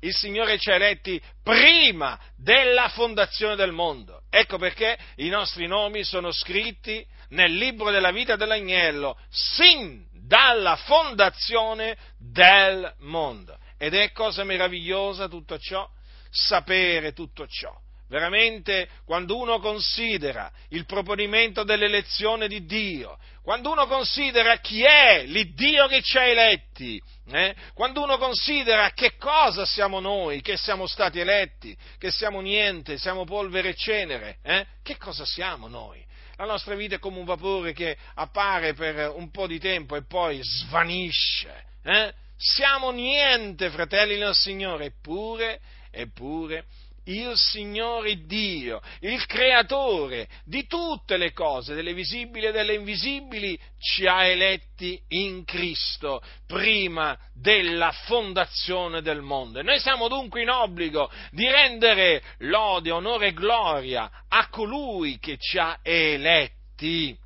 Il 0.00 0.14
Signore 0.14 0.58
ci 0.58 0.70
ha 0.70 0.74
eletti 0.74 1.20
prima 1.44 2.18
della 2.36 2.88
fondazione 2.88 3.54
del 3.54 3.70
mondo. 3.70 4.22
Ecco 4.28 4.58
perché 4.58 4.98
i 5.16 5.28
nostri 5.28 5.68
nomi 5.68 6.02
sono 6.02 6.32
scritti 6.32 7.06
nel 7.30 7.52
libro 7.52 7.90
della 7.90 8.10
vita 8.10 8.34
dell'agnello, 8.34 9.16
sin 9.30 10.04
dalla 10.28 10.76
fondazione 10.76 11.96
del 12.18 12.94
mondo. 12.98 13.58
Ed 13.78 13.94
è 13.94 14.12
cosa 14.12 14.44
meravigliosa 14.44 15.26
tutto 15.26 15.58
ciò, 15.58 15.88
sapere 16.30 17.12
tutto 17.12 17.46
ciò. 17.48 17.74
Veramente, 18.08 18.88
quando 19.04 19.36
uno 19.36 19.58
considera 19.58 20.50
il 20.70 20.86
proponimento 20.86 21.62
dell'elezione 21.62 22.48
di 22.48 22.64
Dio, 22.64 23.18
quando 23.42 23.70
uno 23.70 23.86
considera 23.86 24.56
chi 24.58 24.82
è 24.82 25.24
l'Iddio 25.26 25.86
che 25.88 26.00
ci 26.02 26.16
ha 26.16 26.24
eletti, 26.24 27.00
eh? 27.30 27.54
quando 27.74 28.02
uno 28.02 28.16
considera 28.16 28.90
che 28.92 29.16
cosa 29.18 29.66
siamo 29.66 30.00
noi, 30.00 30.40
che 30.40 30.56
siamo 30.56 30.86
stati 30.86 31.20
eletti, 31.20 31.76
che 31.98 32.10
siamo 32.10 32.40
niente, 32.40 32.96
siamo 32.96 33.24
polvere 33.24 33.70
e 33.70 33.74
cenere, 33.74 34.38
eh? 34.42 34.66
che 34.82 34.96
cosa 34.96 35.26
siamo 35.26 35.68
noi? 35.68 36.02
La 36.38 36.44
nostra 36.44 36.76
vita 36.76 36.94
è 36.94 36.98
come 37.00 37.18
un 37.18 37.24
vapore 37.24 37.72
che 37.72 37.96
appare 38.14 38.72
per 38.72 39.12
un 39.12 39.28
po' 39.32 39.48
di 39.48 39.58
tempo 39.58 39.96
e 39.96 40.04
poi 40.04 40.38
svanisce. 40.40 41.64
Eh? 41.82 42.14
Siamo 42.36 42.92
niente, 42.92 43.70
fratelli 43.70 44.16
del 44.16 44.34
Signore, 44.34 44.84
eppure, 44.84 45.60
eppure 45.90 46.64
il 47.08 47.32
Signore 47.36 48.26
Dio, 48.26 48.80
il 49.00 49.24
creatore 49.26 50.28
di 50.44 50.66
tutte 50.66 51.16
le 51.16 51.32
cose, 51.32 51.74
delle 51.74 51.94
visibili 51.94 52.46
e 52.46 52.52
delle 52.52 52.74
invisibili, 52.74 53.58
ci 53.78 54.06
ha 54.06 54.24
eletti 54.24 55.00
in 55.08 55.44
Cristo 55.44 56.22
prima 56.46 57.18
della 57.34 57.92
fondazione 57.92 59.00
del 59.02 59.22
mondo. 59.22 59.60
E 59.60 59.62
noi 59.62 59.78
siamo 59.78 60.08
dunque 60.08 60.42
in 60.42 60.50
obbligo 60.50 61.10
di 61.30 61.48
rendere 61.48 62.22
lode, 62.38 62.90
onore 62.90 63.28
e 63.28 63.32
gloria 63.32 64.10
a 64.28 64.48
colui 64.48 65.18
che 65.18 65.36
ci 65.38 65.58
ha 65.58 65.78
eletti, 65.82 67.16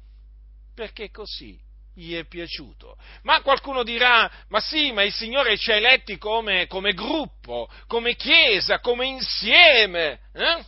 perché 0.75 1.11
così 1.11 1.59
gli 1.95 2.15
è 2.15 2.25
piaciuto. 2.25 2.97
Ma 3.23 3.41
qualcuno 3.43 3.83
dirà, 3.83 4.31
ma 4.49 4.61
sì, 4.61 4.93
ma 4.93 5.03
il 5.03 5.13
Signore 5.13 5.57
ci 5.57 5.71
ha 5.71 5.77
eletti 5.77 6.19
come, 6.19 6.67
come 6.67 6.93
gruppo, 6.93 7.69
come 7.87 8.15
chiesa, 8.15 8.81
come 8.81 9.07
insieme. 9.07 10.21
Eh? 10.33 10.65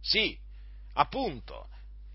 Sì, 0.00 0.36
appunto. 0.94 1.68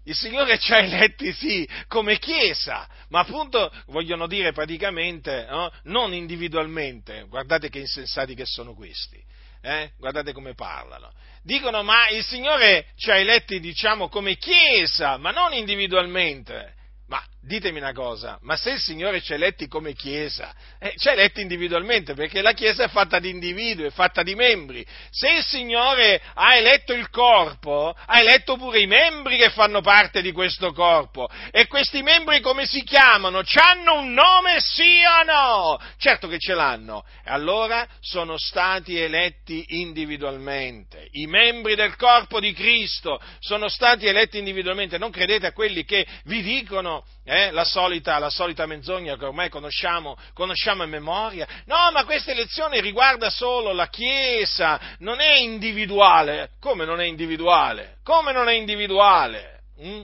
Il 0.08 0.16
Signore 0.16 0.58
ci 0.58 0.72
ha 0.72 0.78
eletti, 0.78 1.34
sì, 1.34 1.68
come 1.90 2.18
Chiesa, 2.18 2.88
ma 3.10 3.20
appunto 3.20 3.70
vogliono 3.88 4.26
dire 4.26 4.54
praticamente, 4.54 5.46
no? 5.50 5.70
non 5.84 6.14
individualmente, 6.14 7.26
guardate 7.28 7.68
che 7.68 7.80
insensati 7.80 8.34
che 8.34 8.46
sono 8.46 8.74
questi, 8.74 9.22
eh? 9.62 9.92
guardate 9.98 10.32
come 10.32 10.54
parlano. 10.54 11.12
Dicono, 11.44 11.84
ma 11.84 12.08
il 12.08 12.24
Signore 12.24 12.88
ci 12.96 13.12
ha 13.12 13.18
eletti, 13.18 13.60
diciamo, 13.60 14.08
come 14.08 14.38
Chiesa, 14.38 15.18
ma 15.18 15.32
non 15.32 15.54
individualmente. 15.54 16.76
Ma 17.08 17.22
ditemi 17.48 17.80
una 17.80 17.94
cosa, 17.94 18.38
ma 18.42 18.56
se 18.58 18.72
il 18.72 18.80
Signore 18.80 19.22
ci 19.22 19.32
ha 19.32 19.36
eletti 19.36 19.68
come 19.68 19.94
Chiesa, 19.94 20.54
eh, 20.80 20.94
ci 20.98 21.08
ha 21.08 21.14
eletti 21.14 21.42
individualmente, 21.42 22.14
perché 22.14 22.42
la 22.42 22.52
Chiesa 22.52 22.84
è 22.84 22.90
fatta 22.90 23.20
di 23.20 23.30
individui, 23.30 23.86
è 23.86 23.90
fatta 23.90 24.22
di 24.22 24.36
membri. 24.36 24.86
Se 25.10 25.32
il 25.32 25.44
Signore 25.44 26.22
ha 26.34 26.56
eletto 26.56 26.94
il 26.94 27.10
corpo, 27.10 27.96
ha 27.98 28.20
eletto 28.20 28.58
pure 28.58 28.82
i 28.82 28.86
membri 28.86 29.38
che 29.38 29.50
fanno 29.50 29.82
parte 29.82 30.22
di 30.22 30.32
questo 30.32 30.74
corpo. 30.74 31.28
E 31.52 31.68
questi 31.68 32.04
membri 32.04 32.42
come 32.42 32.66
si 32.66 32.84
chiamano? 32.84 33.44
Ci 33.44 33.58
hanno 33.58 34.00
un 34.00 34.14
nome, 34.14 34.60
sì 34.60 35.00
o 35.06 35.24
no? 35.24 35.80
Certo 35.98 36.28
che 36.28 36.40
ce 36.40 36.54
l'hanno. 36.54 37.06
E 37.24 37.32
allora 37.32 37.88
sono 38.02 38.38
stati 38.38 38.98
eletti 38.98 39.64
individualmente. 39.80 41.08
I 41.12 41.28
membri 41.28 41.76
del 41.76 41.96
corpo 41.96 42.42
di 42.42 42.52
Cristo 42.52 43.22
sono 43.40 43.70
stati 43.70 44.06
eletti 44.06 44.38
individualmente. 44.38 44.98
Non 44.98 45.12
credete 45.12 45.48
a 45.48 45.54
quelli 45.54 45.86
che 45.86 46.06
vi 46.26 46.42
dicono 46.42 47.06
eh, 47.24 47.37
la, 47.52 47.64
solita, 47.64 48.18
la, 48.20 48.30
solita, 48.30 48.66
menzogna 48.66 49.18
che 49.18 49.26
ormai 49.26 49.50
conosciamo, 49.50 50.18
conosciamo 50.34 50.84
a 50.84 50.88
memoria. 50.88 51.48
No, 51.66 51.92
ma 51.92 52.06
questa 52.06 52.32
elezione 52.32 52.82
riguarda 52.82 53.30
solo 53.30 53.74
la 53.74 53.88
Chiesa, 53.88 54.80
non 55.00 55.20
è 55.20 55.38
individuale. 55.38 56.52
Come 56.60 56.86
non 56.86 57.00
è 57.00 57.06
individuale? 57.06 57.98
Come 58.04 58.32
non 58.32 58.48
è 58.48 58.54
individuale? 58.54 59.62
Mm? 59.82 60.02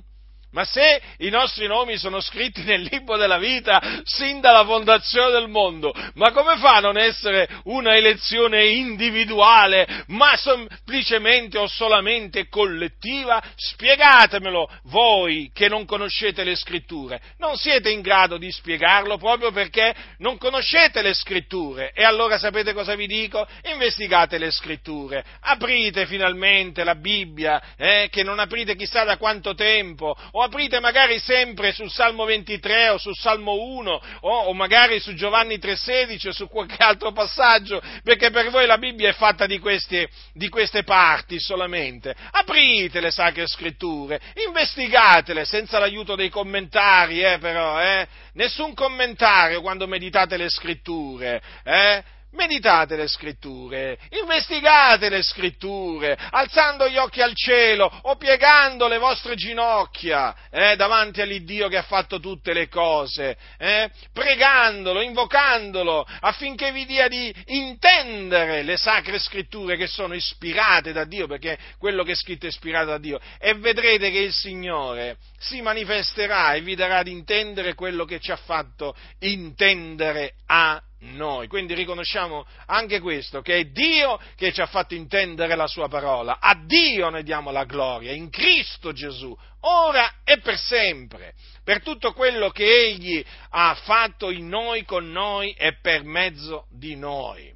Ma 0.54 0.66
se 0.66 1.02
i 1.18 1.30
nostri 1.30 1.66
nomi 1.66 1.98
sono 1.98 2.22
scritti 2.22 2.62
nel 2.64 2.82
libro 2.84 3.18
della 3.18 3.40
vita 3.40 4.02
sin 4.04 4.40
dalla 4.40 4.64
fondazione 4.64 5.32
del 5.32 5.48
mondo, 5.48 5.92
ma 6.14 6.32
come 6.32 6.58
fa 6.58 6.76
a 6.76 6.80
non 6.80 6.96
essere 6.96 7.50
una 7.64 7.96
elezione 7.96 8.68
individuale, 8.68 10.04
ma 10.08 10.36
semplicemente 10.38 11.58
o 11.58 11.66
solamente 11.66 12.50
collettiva? 12.50 13.42
Spiegatemelo 13.56 14.70
voi 14.84 15.50
che 15.52 15.68
non 15.70 15.86
conoscete 15.86 16.44
le 16.44 16.56
scritture. 16.56 17.20
Non 17.40 17.58
siete 17.58 17.90
in 17.90 18.02
grado 18.02 18.38
di 18.38 18.52
spiegarlo 18.52 19.18
proprio 19.18 19.52
perché 19.52 19.94
non 20.20 20.38
conoscete 20.38 21.02
le 21.02 21.16
scritture. 21.16 21.92
E 21.96 22.04
allora 22.04 22.38
sapete 22.38 22.74
cosa 22.74 22.94
vi 22.94 23.08
dico? 23.08 23.48
Investigate 23.72 24.38
le 24.38 24.52
scritture. 24.52 25.24
Aprite 25.42 26.06
finalmente 26.06 26.84
la 26.84 26.94
Bibbia, 26.96 27.60
eh, 27.76 28.08
che 28.12 28.22
non 28.22 28.38
aprite 28.38 28.76
chissà 28.76 29.04
da 29.04 29.18
quanto 29.18 29.56
tempo, 29.56 30.16
o 30.32 30.42
aprite 30.44 30.80
magari 30.80 31.20
sempre 31.20 31.72
sul 31.72 31.92
Salmo 31.92 32.26
23 32.26 32.90
o 32.90 32.98
sul 32.98 33.16
Salmo 33.16 33.54
1 33.54 34.02
o, 34.22 34.30
o 34.30 34.54
magari 34.54 35.00
su 35.00 35.14
Giovanni 35.14 35.58
3,16 35.58 36.28
o 36.28 36.32
su 36.32 36.48
qualche 36.48 36.84
altro 36.84 37.12
passaggio, 37.12 37.82
perché 38.04 38.30
per 38.30 38.50
voi 38.50 38.66
la 38.66 38.78
Bibbia 38.78 39.10
è 39.10 39.14
fatta 39.14 39.46
di 39.46 39.60
queste, 39.60 40.10
di 40.34 40.50
queste 40.50 40.84
parti 40.84 41.40
solamente. 41.40 42.16
Aprite 42.32 43.00
le 43.00 43.12
sacre 43.12 43.48
scritture, 43.48 44.20
investigatele 44.46 45.46
senza 45.46 45.80
l'aiuto 45.80 46.16
dei 46.16 46.30
commentari, 46.30 47.24
eh, 47.24 47.38
però, 47.40 47.82
eh? 47.82 48.08
Nessun 48.34 48.74
commentario 48.74 49.62
quando 49.62 49.88
meditate 49.88 50.38
le 50.38 50.50
scritture, 50.50 51.42
eh? 51.64 52.04
Meditate 52.34 52.96
le 52.96 53.08
scritture, 53.08 53.98
investigate 54.22 55.10
le 55.10 55.22
scritture, 55.22 56.18
alzando 56.32 56.88
gli 56.88 56.98
occhi 56.98 57.22
al 57.22 57.36
cielo 57.36 57.92
o 58.04 58.16
piegando 58.16 58.88
le 58.88 58.98
vostre 58.98 59.36
ginocchia 59.36 60.36
eh, 60.50 60.76
davanti 60.76 61.22
all'Iddio 61.22 61.68
che 61.68 61.78
ha 61.78 61.84
fatto 61.84 62.20
tutte 62.20 62.54
le 62.54 62.68
cose, 62.68 63.38
eh, 63.58 63.90
pregandolo, 64.12 65.02
invocandolo 65.02 66.06
affinché 66.22 66.72
vi 66.72 66.86
dia 66.86 67.08
di 67.08 67.34
intendere 67.48 68.64
le 68.64 68.78
sacre 68.78 69.20
scritture 69.20 69.78
che 69.78 69.88
sono 69.88 70.14
ispirate 70.14 70.92
da 70.92 71.06
Dio, 71.06 71.28
perché 71.28 71.58
quello 71.78 72.04
che 72.04 72.12
è 72.12 72.16
scritto 72.16 72.46
è 72.46 72.50
ispirato 72.50 72.88
da 72.88 72.98
Dio, 72.98 73.20
e 73.40 73.54
vedrete 73.56 74.12
che 74.12 74.20
il 74.20 74.34
Signore 74.34 75.18
si 75.40 75.62
manifesterà 75.62 76.54
e 76.54 76.62
vi 76.62 76.76
darà 76.76 77.04
di 77.04 77.12
intendere 77.12 77.74
quello 77.76 78.06
che 78.06 78.20
ci 78.20 78.32
ha 78.32 78.38
fatto 78.38 78.96
intendere 79.20 80.36
a 80.48 80.82
noi. 81.04 81.48
Quindi 81.48 81.74
riconosciamo 81.74 82.46
anche 82.68 83.00
questo, 83.00 83.42
che 83.42 83.58
è 83.58 83.64
Dio 83.66 84.20
che 84.36 84.52
ci 84.52 84.62
ha 84.62 84.66
fatto 84.66 84.96
intendere 84.96 85.56
la 85.56 85.68
sua 85.68 85.88
parola. 85.88 86.40
A 86.40 86.56
Dio 86.56 87.10
ne 87.10 87.24
diamo 87.24 87.52
la 87.52 87.66
gloria, 87.66 88.12
in 88.12 88.30
Cristo 88.30 88.92
Gesù, 88.92 89.36
ora 89.62 90.16
e 90.24 90.40
per 90.40 90.58
sempre, 90.58 91.34
per 91.64 91.82
tutto 91.82 92.14
quello 92.14 92.50
che 92.50 92.66
Egli 92.66 93.24
ha 93.50 93.76
fatto 93.84 94.30
in 94.30 94.48
noi, 94.48 94.84
con 94.84 95.10
noi 95.12 95.54
e 95.54 95.78
per 95.80 96.04
mezzo 96.04 96.68
di 96.70 96.96
noi. 96.96 97.54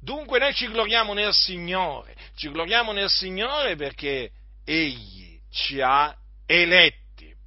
Dunque 0.00 0.38
noi 0.38 0.52
ci 0.52 0.66
gloriamo 0.68 1.12
nel 1.12 1.32
Signore, 1.32 2.16
ci 2.36 2.50
gloriamo 2.50 2.92
nel 2.92 3.08
Signore 3.08 3.76
perché 3.76 4.30
Egli 4.64 5.38
ci 5.50 5.80
ha 5.80 6.16
eletti 6.46 7.00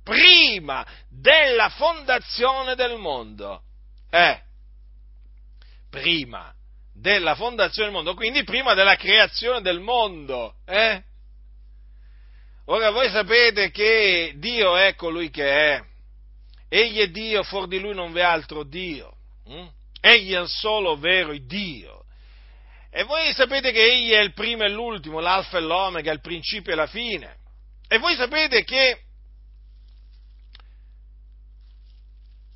prima 0.03 0.85
della 1.09 1.69
fondazione 1.69 2.75
del 2.75 2.97
mondo. 2.97 3.61
Eh, 4.09 4.39
prima 5.99 6.53
della 6.93 7.35
fondazione 7.35 7.87
del 7.87 7.95
mondo, 7.95 8.13
quindi 8.13 8.43
prima 8.43 8.73
della 8.73 8.95
creazione 8.95 9.61
del 9.61 9.79
mondo. 9.79 10.55
Eh? 10.65 11.01
Ora 12.65 12.89
voi 12.91 13.09
sapete 13.09 13.71
che 13.71 14.33
Dio 14.37 14.75
è 14.75 14.95
colui 14.95 15.29
che 15.29 15.47
è, 15.47 15.83
egli 16.67 16.99
è 16.99 17.07
Dio, 17.07 17.43
fuori 17.43 17.67
di 17.67 17.79
lui 17.79 17.93
non 17.93 18.11
v'è 18.11 18.21
altro 18.21 18.63
Dio, 18.63 19.15
hm? 19.45 19.67
egli 20.01 20.33
è 20.33 20.41
il 20.41 20.47
solo 20.47 20.97
vero 20.97 21.35
Dio. 21.37 22.03
E 22.89 23.03
voi 23.03 23.33
sapete 23.33 23.71
che 23.71 23.83
egli 23.83 24.11
è 24.11 24.19
il 24.19 24.33
primo 24.33 24.63
e 24.63 24.69
l'ultimo, 24.69 25.19
l'alfa 25.19 25.57
e 25.57 25.61
l'omega, 25.61 26.11
il 26.11 26.21
principio 26.21 26.71
e 26.71 26.75
la 26.75 26.87
fine. 26.87 27.37
E 27.87 27.97
voi 27.97 28.15
sapete 28.15 28.63
che 28.63 29.04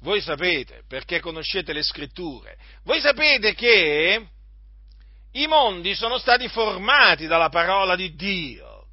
Voi 0.01 0.21
sapete, 0.21 0.83
perché 0.87 1.19
conoscete 1.19 1.73
le 1.73 1.83
scritture, 1.83 2.57
voi 2.83 3.01
sapete 3.01 3.53
che 3.53 4.27
i 5.31 5.47
mondi 5.47 5.93
sono 5.93 6.17
stati 6.17 6.47
formati 6.47 7.27
dalla 7.27 7.49
parola 7.49 7.95
di 7.95 8.15
Dio. 8.15 8.87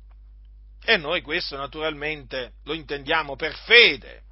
E 0.84 0.96
noi 0.96 1.22
questo 1.22 1.56
naturalmente 1.56 2.54
lo 2.64 2.72
intendiamo 2.72 3.36
per 3.36 3.54
fede. 3.54 4.22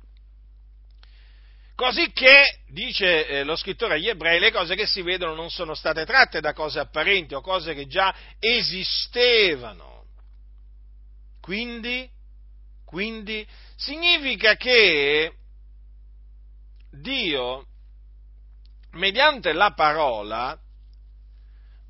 Così 1.75 2.13
che, 2.13 2.61
dice 2.69 3.27
eh, 3.27 3.45
lo 3.45 3.57
scrittore 3.57 3.95
agli 3.95 4.09
ebrei, 4.09 4.39
le 4.39 4.53
cose 4.53 4.77
che 4.77 4.87
si 4.87 5.03
vedono 5.03 5.35
non 5.35 5.51
sono 5.51 5.75
state 5.75 6.05
tratte 6.05 6.41
da 6.41 6.53
cose 6.53 6.79
apparenti 6.79 7.35
o 7.35 7.41
cose 7.41 7.75
che 7.75 7.87
già 7.87 8.15
esistevano. 8.39 10.05
Quindi, 11.41 12.09
quindi 12.85 13.45
significa 13.75 14.55
che 14.55 15.33
Dio, 17.01 17.67
mediante 18.93 19.53
la 19.53 19.73
parola, 19.73 20.59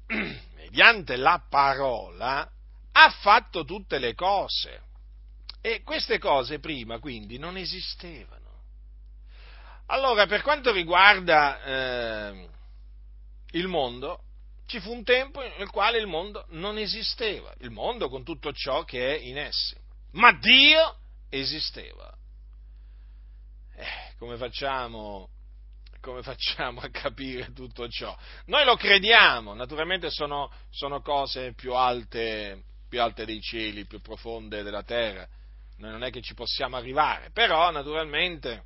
mediante 0.54 1.16
la 1.16 1.44
parola, 1.48 2.50
ha 2.92 3.10
fatto 3.10 3.64
tutte 3.64 3.98
le 3.98 4.14
cose. 4.14 4.82
E 5.60 5.82
queste 5.82 6.18
cose 6.18 6.58
prima 6.58 6.98
quindi 6.98 7.38
non 7.38 7.56
esistevano. 7.56 8.42
Allora, 9.86 10.26
per 10.26 10.42
quanto 10.42 10.72
riguarda 10.72 11.62
eh, 11.62 12.48
il 13.52 13.68
mondo, 13.68 14.20
ci 14.66 14.80
fu 14.80 14.92
un 14.92 15.04
tempo 15.04 15.40
nel 15.40 15.70
quale 15.70 15.98
il 15.98 16.06
mondo 16.06 16.46
non 16.50 16.78
esisteva, 16.78 17.52
il 17.60 17.70
mondo 17.70 18.08
con 18.08 18.24
tutto 18.24 18.52
ciò 18.52 18.84
che 18.84 19.16
è 19.16 19.18
in 19.18 19.38
esso, 19.38 19.76
ma 20.12 20.32
Dio 20.32 20.96
esisteva. 21.28 22.12
Come 24.24 24.38
facciamo, 24.38 25.28
come 26.00 26.22
facciamo 26.22 26.80
a 26.80 26.88
capire 26.88 27.52
tutto 27.52 27.86
ciò? 27.88 28.16
Noi 28.46 28.64
lo 28.64 28.74
crediamo, 28.74 29.52
naturalmente 29.52 30.08
sono, 30.08 30.50
sono 30.70 31.02
cose 31.02 31.52
più 31.52 31.74
alte, 31.74 32.62
più 32.88 33.02
alte 33.02 33.26
dei 33.26 33.42
cieli, 33.42 33.84
più 33.84 34.00
profonde 34.00 34.62
della 34.62 34.82
terra, 34.82 35.28
noi 35.76 35.90
non 35.90 36.04
è 36.04 36.10
che 36.10 36.22
ci 36.22 36.32
possiamo 36.32 36.76
arrivare, 36.76 37.32
però 37.34 37.70
naturalmente 37.70 38.62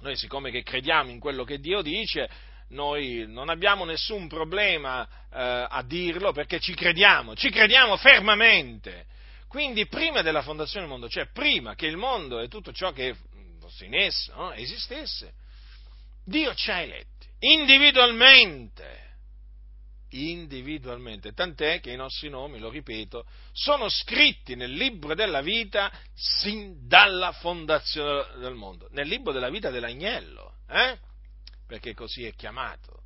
noi 0.00 0.16
siccome 0.16 0.50
che 0.50 0.62
crediamo 0.62 1.08
in 1.08 1.18
quello 1.18 1.44
che 1.44 1.60
Dio 1.60 1.80
dice, 1.80 2.28
noi 2.68 3.24
non 3.26 3.48
abbiamo 3.48 3.86
nessun 3.86 4.28
problema 4.28 5.02
eh, 5.32 5.66
a 5.66 5.82
dirlo 5.82 6.32
perché 6.32 6.60
ci 6.60 6.74
crediamo, 6.74 7.34
ci 7.34 7.48
crediamo 7.48 7.96
fermamente. 7.96 9.06
Quindi 9.48 9.86
prima 9.86 10.20
della 10.20 10.42
fondazione 10.42 10.82
del 10.82 10.90
mondo, 10.90 11.08
cioè 11.08 11.30
prima 11.32 11.74
che 11.74 11.86
il 11.86 11.96
mondo 11.96 12.38
e 12.38 12.48
tutto 12.48 12.70
ciò 12.70 12.92
che 12.92 13.16
fosse 13.68 13.84
in 13.84 13.94
esso, 13.94 14.34
no? 14.34 14.52
esistesse, 14.52 15.34
Dio 16.24 16.54
ci 16.54 16.70
ha 16.70 16.80
eletti 16.80 17.26
individualmente, 17.40 19.06
individualmente, 20.10 21.32
tant'è 21.32 21.80
che 21.80 21.92
i 21.92 21.96
nostri 21.96 22.28
nomi, 22.28 22.58
lo 22.58 22.70
ripeto, 22.70 23.26
sono 23.52 23.88
scritti 23.88 24.56
nel 24.56 24.72
libro 24.72 25.14
della 25.14 25.40
vita 25.40 25.92
sin 26.14 26.88
dalla 26.88 27.32
fondazione 27.32 28.38
del 28.38 28.54
mondo, 28.54 28.88
nel 28.90 29.06
libro 29.06 29.32
della 29.32 29.50
vita 29.50 29.70
dell'agnello, 29.70 30.56
eh? 30.68 30.98
perché 31.66 31.94
così 31.94 32.24
è 32.24 32.34
chiamato. 32.34 33.02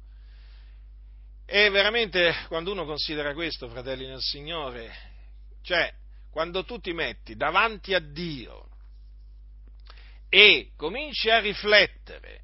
E 1.44 1.68
veramente 1.68 2.34
quando 2.48 2.72
uno 2.72 2.86
considera 2.86 3.34
questo, 3.34 3.68
fratelli 3.68 4.06
nel 4.06 4.22
Signore, 4.22 4.90
cioè 5.62 5.92
quando 6.30 6.64
tu 6.64 6.78
ti 6.78 6.92
metti 6.92 7.36
davanti 7.36 7.92
a 7.92 7.98
Dio 7.98 8.71
e 10.34 10.70
cominci 10.78 11.28
a 11.28 11.40
riflettere 11.40 12.40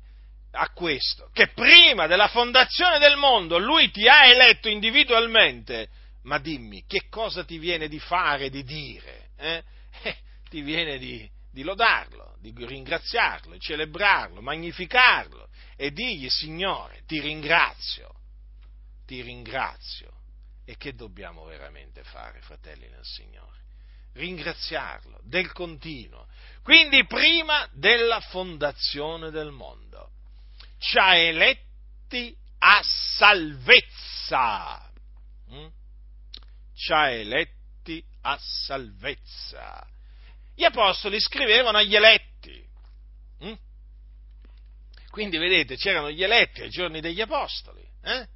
a 0.50 0.68
questo, 0.74 1.30
che 1.32 1.48
prima 1.48 2.06
della 2.06 2.28
fondazione 2.28 2.98
del 2.98 3.16
mondo 3.16 3.56
lui 3.56 3.90
ti 3.90 4.06
ha 4.06 4.26
eletto 4.26 4.68
individualmente, 4.68 5.88
ma 6.24 6.38
dimmi, 6.38 6.84
che 6.86 7.08
cosa 7.08 7.44
ti 7.44 7.56
viene 7.56 7.88
di 7.88 7.98
fare, 7.98 8.50
di 8.50 8.62
dire? 8.62 9.30
Eh? 9.36 9.62
Eh, 10.00 10.16
ti 10.48 10.60
viene 10.60 10.96
di, 10.96 11.28
di 11.50 11.64
lodarlo, 11.64 12.36
di 12.40 12.54
ringraziarlo, 12.54 13.54
di 13.54 13.58
celebrarlo, 13.58 14.40
magnificarlo 14.40 15.48
e 15.74 15.90
digli, 15.90 16.28
Signore, 16.28 17.02
ti 17.04 17.18
ringrazio, 17.20 18.14
ti 19.06 19.22
ringrazio. 19.22 20.12
E 20.64 20.76
che 20.76 20.94
dobbiamo 20.94 21.44
veramente 21.46 22.04
fare, 22.04 22.40
fratelli 22.42 22.86
nel 22.88 23.04
Signore? 23.04 23.58
Ringraziarlo 24.18 25.20
del 25.22 25.52
continuo, 25.52 26.26
quindi 26.64 27.06
prima 27.06 27.68
della 27.72 28.20
fondazione 28.20 29.30
del 29.30 29.52
mondo. 29.52 30.10
Ci 30.76 30.98
ha 30.98 31.14
eletti 31.14 32.36
a 32.58 32.80
salvezza. 33.16 34.90
Mm? 35.52 35.66
Ci 36.74 36.92
ha 36.92 37.10
eletti 37.10 38.04
a 38.22 38.36
salvezza. 38.40 39.86
Gli 40.52 40.64
apostoli 40.64 41.20
scrivevano 41.20 41.78
agli 41.78 41.94
eletti. 41.94 42.68
Mm? 43.44 43.52
Quindi 45.10 45.38
vedete, 45.38 45.76
c'erano 45.76 46.10
gli 46.10 46.24
eletti 46.24 46.62
ai 46.62 46.70
giorni 46.70 47.00
degli 47.00 47.20
apostoli. 47.20 47.88
Eh? 48.02 48.26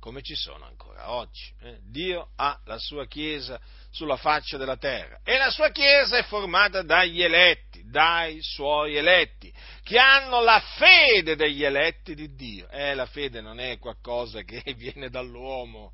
come 0.00 0.22
ci 0.22 0.34
sono 0.34 0.64
ancora 0.64 1.12
oggi. 1.12 1.52
Eh? 1.60 1.78
Dio 1.82 2.30
ha 2.34 2.58
la 2.64 2.78
sua 2.78 3.06
Chiesa 3.06 3.60
sulla 3.90 4.16
faccia 4.16 4.56
della 4.56 4.76
terra 4.76 5.20
e 5.24 5.36
la 5.36 5.50
sua 5.50 5.70
Chiesa 5.70 6.16
è 6.16 6.22
formata 6.24 6.82
dagli 6.82 7.22
eletti, 7.22 7.82
dai 7.84 8.38
suoi 8.40 8.96
eletti, 8.96 9.52
che 9.82 9.98
hanno 9.98 10.42
la 10.42 10.62
fede 10.76 11.34
degli 11.34 11.64
eletti 11.64 12.14
di 12.14 12.34
Dio. 12.34 12.68
Eh, 12.70 12.94
la 12.94 13.06
fede 13.06 13.40
non 13.40 13.58
è 13.58 13.78
qualcosa 13.78 14.42
che 14.42 14.62
viene 14.76 15.10
dall'uomo, 15.10 15.92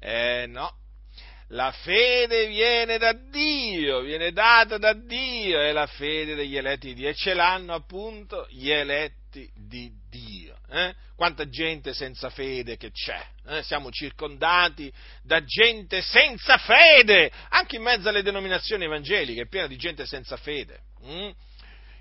eh, 0.00 0.46
no. 0.48 0.76
La 1.52 1.72
fede 1.72 2.46
viene 2.48 2.98
da 2.98 3.14
Dio, 3.14 4.00
viene 4.00 4.32
data 4.32 4.76
da 4.76 4.92
Dio, 4.92 5.58
è 5.58 5.72
la 5.72 5.86
fede 5.86 6.34
degli 6.34 6.56
eletti 6.56 6.88
di 6.88 6.94
Dio 6.94 7.08
e 7.08 7.14
ce 7.14 7.32
l'hanno 7.32 7.72
appunto 7.72 8.46
gli 8.50 8.68
eletti 8.68 9.17
di 9.30 9.90
Dio. 10.08 10.56
Eh? 10.70 10.94
Quanta 11.16 11.48
gente 11.48 11.92
senza 11.94 12.30
fede 12.30 12.76
che 12.76 12.90
c'è, 12.90 13.26
eh? 13.46 13.62
siamo 13.62 13.90
circondati 13.90 14.92
da 15.22 15.44
gente 15.44 16.02
senza 16.02 16.56
fede, 16.58 17.30
anche 17.50 17.76
in 17.76 17.82
mezzo 17.82 18.08
alle 18.08 18.22
denominazioni 18.22 18.84
evangeliche, 18.84 19.42
è 19.42 19.48
piena 19.48 19.66
di 19.66 19.76
gente 19.76 20.06
senza 20.06 20.36
fede. 20.36 20.80
Mm? 21.04 21.30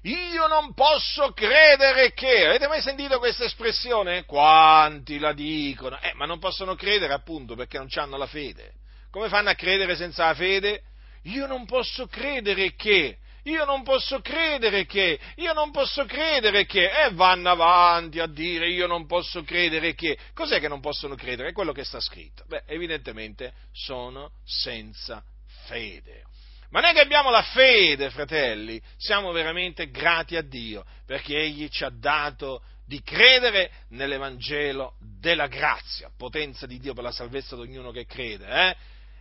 io 0.04 0.48
non 0.48 0.74
posso 0.74 1.34
credere 1.34 2.14
che. 2.14 2.46
Avete 2.46 2.68
mai 2.68 2.82
sentito 2.82 3.20
questa 3.20 3.46
espressione? 3.46 4.24
Quanti 4.26 5.20
la 5.20 5.34
dicono? 5.34 6.00
Eh, 6.00 6.14
ma 6.14 6.26
non 6.26 6.40
possono 6.40 6.76
credere 6.76 7.14
appunto 7.14 7.56
perché 7.56 7.78
non 7.78 7.88
hanno 7.96 8.18
la 8.18 8.28
fede. 8.28 8.74
Come 9.12 9.28
fanno 9.28 9.50
a 9.50 9.56
credere 9.56 9.96
senza 9.96 10.28
la 10.28 10.34
fede? 10.34 10.84
Io 11.24 11.48
non 11.48 11.66
posso 11.66 12.08
credere 12.08 12.76
che. 12.76 13.18
Io 13.48 13.64
non 13.64 13.84
posso 13.84 14.20
credere 14.20 14.86
che, 14.86 15.18
io 15.36 15.54
non 15.54 15.72
posso 15.72 16.06
credere 16.06 16.66
che, 16.66 16.90
e 16.90 17.14
vanno 17.14 17.50
avanti 17.50 18.20
a 18.20 18.28
dire 18.28 18.70
io 18.70 18.88
non 18.88 19.06
posso 19.06 19.44
credere 19.44 19.94
che. 19.96 20.18
Cos'è 20.34 20.60
che 20.60 20.68
non 20.68 20.82
possono 20.82 21.16
credere? 21.16 21.50
È 21.50 21.54
quello 21.54 21.72
che 21.72 21.86
sta 21.86 22.02
scritto. 22.02 22.44
Beh, 22.48 22.64
evidentemente 22.66 23.54
sono 23.72 24.32
senza 24.44 25.24
fede. 25.66 26.24
Ma 26.72 26.82
noi 26.82 26.94
che 26.94 27.00
abbiamo 27.00 27.30
la 27.30 27.44
fede, 27.44 28.10
fratelli, 28.10 28.82
siamo 28.98 29.32
veramente 29.32 29.90
grati 29.90 30.36
a 30.36 30.42
Dio 30.42 30.84
perché 31.06 31.38
Egli 31.38 31.70
ci 31.70 31.86
ha 31.86 31.90
dato 31.90 32.62
di 32.86 33.02
credere 33.02 33.72
nell'Evangelo 33.90 34.96
della 35.00 35.48
grazia, 35.48 36.12
potenza 36.16 36.66
di 36.66 36.80
Dio 36.80 36.94
per 36.94 37.04
la 37.04 37.12
salvezza 37.12 37.56
di 37.56 37.62
ognuno 37.62 37.92
che 37.92 38.06
crede. 38.06 38.46
Eh? 38.46 38.76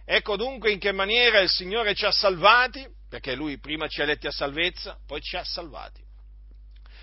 Ecco 0.08 0.36
dunque 0.36 0.70
in 0.70 0.78
che 0.78 0.92
maniera 0.92 1.40
il 1.40 1.50
Signore 1.50 1.92
ci 1.96 2.04
ha 2.04 2.12
salvati, 2.12 2.86
perché 3.08 3.34
Lui 3.34 3.58
prima 3.58 3.88
ci 3.88 4.00
ha 4.00 4.04
letti 4.04 4.28
a 4.28 4.30
salvezza, 4.30 4.96
poi 5.04 5.20
ci 5.20 5.36
ha 5.36 5.42
salvati. 5.42 6.00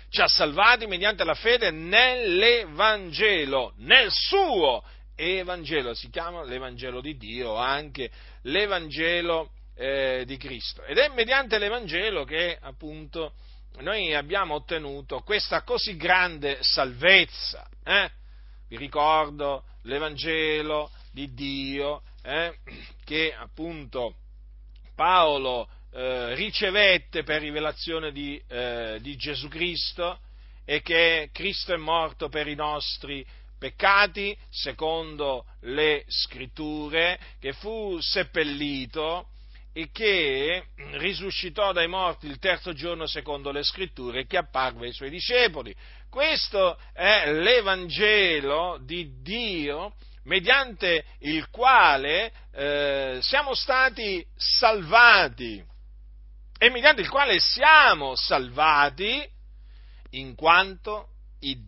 Ci 0.08 0.22
ha 0.22 0.26
salvati 0.26 0.86
mediante 0.86 1.22
la 1.22 1.34
fede 1.34 1.70
nell'Evangelo, 1.70 3.74
nel 3.76 4.10
suo 4.10 4.82
Evangelo, 5.16 5.94
si 5.94 6.08
chiama 6.08 6.44
l'Evangelo 6.44 7.02
di 7.02 7.16
Dio, 7.16 7.56
anche 7.56 8.10
l'Evangelo 8.42 9.50
eh, 9.76 10.24
di 10.26 10.38
Cristo. 10.38 10.82
Ed 10.84 10.96
è 10.96 11.08
mediante 11.08 11.58
l'Evangelo 11.58 12.24
che 12.24 12.56
appunto 12.58 13.34
noi 13.80 14.14
abbiamo 14.14 14.54
ottenuto 14.54 15.20
questa 15.20 15.62
così 15.62 15.96
grande 15.96 16.58
salvezza. 16.62 17.68
Eh? 17.84 18.10
Vi 18.68 18.76
ricordo 18.76 19.64
l'Evangelo 19.82 20.90
di 21.12 21.34
Dio 21.34 22.02
eh? 22.24 22.56
che 23.04 23.34
appunto 23.34 24.14
Paolo 24.94 25.68
eh, 25.92 26.34
ricevette 26.34 27.22
per 27.22 27.42
rivelazione 27.42 28.10
di, 28.10 28.40
eh, 28.48 28.98
di 29.00 29.14
Gesù 29.16 29.48
Cristo 29.48 30.18
e 30.64 30.80
che 30.80 31.28
Cristo 31.32 31.74
è 31.74 31.76
morto 31.76 32.28
per 32.28 32.48
i 32.48 32.54
nostri 32.54 33.24
peccati, 33.58 34.36
secondo 34.50 35.44
le 35.60 36.04
scritture, 36.08 37.18
che 37.38 37.52
fu 37.52 37.98
seppellito 38.00 39.28
e 39.72 39.90
che 39.92 40.66
risuscitò 40.92 41.72
dai 41.72 41.88
morti 41.88 42.26
il 42.26 42.38
terzo 42.38 42.72
giorno 42.72 43.06
secondo 43.06 43.50
le 43.50 43.62
scritture 43.62 44.20
e 44.20 44.26
che 44.26 44.38
apparve 44.38 44.86
ai 44.86 44.92
suoi 44.92 45.10
discepoli. 45.10 45.74
Questo 46.08 46.78
è 46.92 47.30
l'Evangelo 47.32 48.78
di 48.80 49.20
Dio 49.20 49.94
mediante 50.24 51.04
il 51.20 51.48
quale 51.50 52.32
eh, 52.52 53.18
siamo 53.20 53.54
stati 53.54 54.24
salvati 54.36 55.64
e 56.58 56.70
mediante 56.70 57.02
il 57.02 57.08
quale 57.08 57.38
siamo 57.40 58.14
salvati 58.14 59.28
in 60.10 60.34
quanto 60.34 61.08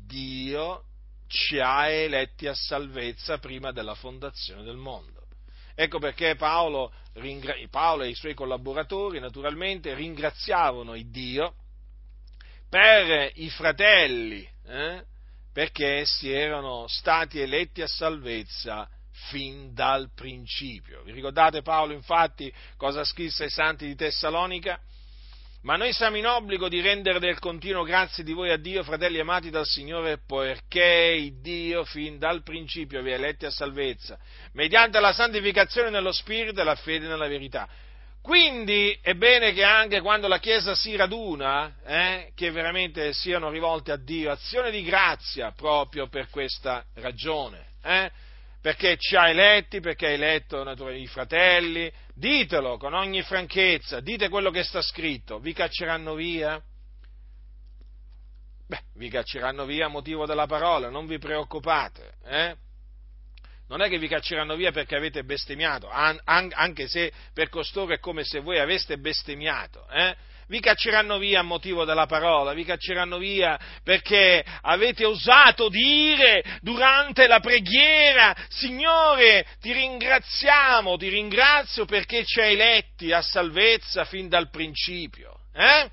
Dio 0.07 0.85
ci 1.29 1.59
ha 1.59 1.89
eletti 1.89 2.47
a 2.47 2.55
salvezza 2.55 3.39
prima 3.39 3.73
della 3.73 3.95
fondazione 3.95 4.63
del 4.63 4.77
mondo. 4.77 5.27
Ecco 5.75 5.99
perché 5.99 6.37
Paolo, 6.37 6.93
Paolo 7.69 8.05
e 8.05 8.09
i 8.09 8.15
suoi 8.15 8.33
collaboratori 8.33 9.21
naturalmente 9.21 9.93
ringraziavano 9.95 10.95
Dio 11.11 11.55
per 12.69 13.33
i 13.35 13.51
fratelli, 13.51 14.49
eh, 14.67 15.05
perché 15.57 16.01
essi 16.01 16.31
erano 16.31 16.85
stati 16.87 17.41
eletti 17.41 17.81
a 17.81 17.87
salvezza 17.87 18.87
fin 19.31 19.73
dal 19.73 20.11
principio. 20.15 21.03
Vi 21.03 21.13
ricordate 21.13 21.63
Paolo 21.63 21.95
infatti 21.95 22.53
cosa 22.77 23.05
scrisse 23.05 23.45
ai 23.45 23.49
santi 23.49 23.87
di 23.87 23.95
Tessalonica? 23.95 24.79
Ma 25.63 25.77
noi 25.77 25.95
siamo 25.95 26.19
in 26.19 26.27
obbligo 26.27 26.69
di 26.69 26.83
rendere 26.83 27.21
del 27.21 27.39
continuo 27.39 27.85
grazie 27.85 28.23
di 28.23 28.35
voi 28.35 28.51
a 28.51 28.59
Dio, 28.59 28.83
fratelli 28.83 29.19
amati 29.19 29.49
dal 29.49 29.65
Signore, 29.65 30.19
poiché 30.19 31.33
Dio 31.41 31.87
fin 31.87 32.19
dal 32.19 32.43
principio 32.43 33.01
vi 33.01 33.13
ha 33.13 33.15
eletti 33.15 33.47
a 33.47 33.51
salvezza, 33.51 34.19
mediante 34.53 35.01
la 35.01 35.15
santificazione 35.15 35.89
nello 35.89 36.13
Spirito 36.13 36.61
e 36.61 36.65
la 36.65 36.77
fede 36.77 37.07
nella 37.07 37.29
verità. 37.29 37.67
Quindi 38.27 38.99
è 39.03 39.15
bene 39.15 39.53
che 39.53 39.63
anche 39.63 40.01
quando 40.01 40.27
la 40.27 40.41
Chiesa 40.41 40.75
si 40.75 40.97
raduna, 40.97 41.77
eh, 41.85 42.33
che 42.35 42.51
veramente 42.51 43.13
siano 43.13 43.51
rivolte 43.51 43.93
a 43.93 43.97
Dio, 43.97 44.33
azione 44.33 44.73
di 44.73 44.83
grazia 44.83 45.53
proprio 45.53 46.09
per 46.09 46.29
questa 46.29 46.85
ragione. 46.95 47.75
Eh? 47.85 48.11
perché 48.61 48.97
ci 48.99 49.15
ha 49.15 49.29
eletti, 49.29 49.79
perché 49.79 50.07
ha 50.07 50.11
eletto 50.11 50.91
i 50.91 51.07
fratelli, 51.07 51.89
ditelo 52.15 52.79
con 52.79 52.95
ogni 52.95 53.23
franchezza, 53.23 54.01
dite 54.01 54.29
quello 54.29 54.51
che 54.51 54.65
sta 54.65 54.83
scritto, 54.83 55.39
vi 55.39 55.53
cacceranno 55.53 56.15
via? 56.15 56.61
Beh, 58.67 58.83
vi 58.95 59.09
cacceranno 59.09 59.67
via 59.67 59.87
a 59.87 59.89
motivo 59.89 60.27
della 60.27 60.47
parola, 60.47 60.91
non 60.91 61.07
vi 61.07 61.19
preoccupate, 61.19 62.15
eh? 62.25 62.57
Non 63.69 63.83
è 63.83 63.89
che 63.89 63.99
vi 63.99 64.09
cacceranno 64.09 64.55
via 64.55 64.71
perché 64.71 64.97
avete 64.97 65.25
bestemmiato, 65.25 65.89
anche 65.91 66.87
se 66.87 67.13
per 67.35 67.49
costoro 67.49 67.93
è 67.93 67.99
come 67.99 68.23
se 68.25 68.41
voi 68.41 68.59
aveste 68.59 68.99
bestemmiato, 68.99 69.89
eh? 69.91 70.15
vi 70.49 70.61
cacceranno 70.61 71.19
via 71.19 71.41
a 71.41 71.43
motivo 71.43 71.85
della 71.85 72.07
parola, 72.07 72.53
vi 72.53 72.65
cacceranno 72.65 73.19
via 73.19 73.59
perché 73.83 74.45
avete 74.63 75.05
osato 75.05 75.69
dire 75.69 76.43
durante 76.61 77.27
la 77.27 77.41
preghiera, 77.41 78.35
Signore, 78.49 79.47
ti 79.61 79.73
ringraziamo, 79.73 80.97
ti 80.97 81.09
ringrazio 81.09 81.85
perché 81.85 82.25
ci 82.25 82.41
hai 82.41 82.53
eletti 82.53 83.13
a 83.13 83.23
salvezza 83.23 84.05
fin 84.05 84.29
dal 84.29 84.51
principio. 84.51 85.41
Eh? 85.53 85.91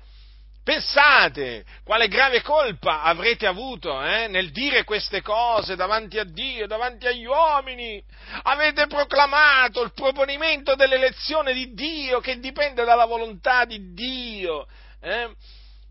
Pensate 0.64 1.66
quale 1.84 2.08
grave 2.08 2.40
colpa 2.40 3.02
avrete 3.02 3.46
avuto 3.46 4.02
eh, 4.02 4.28
nel 4.28 4.50
dire 4.50 4.84
queste 4.84 5.20
cose 5.20 5.76
davanti 5.76 6.18
a 6.18 6.24
Dio, 6.24 6.66
davanti 6.66 7.06
agli 7.06 7.26
uomini. 7.26 8.02
Avete 8.44 8.86
proclamato 8.86 9.82
il 9.82 9.92
proponimento 9.92 10.74
dell'elezione 10.74 11.52
di 11.52 11.74
Dio 11.74 12.20
che 12.20 12.38
dipende 12.38 12.82
dalla 12.82 13.04
volontà 13.04 13.66
di 13.66 13.92
Dio. 13.92 14.66
Eh? 15.02 15.34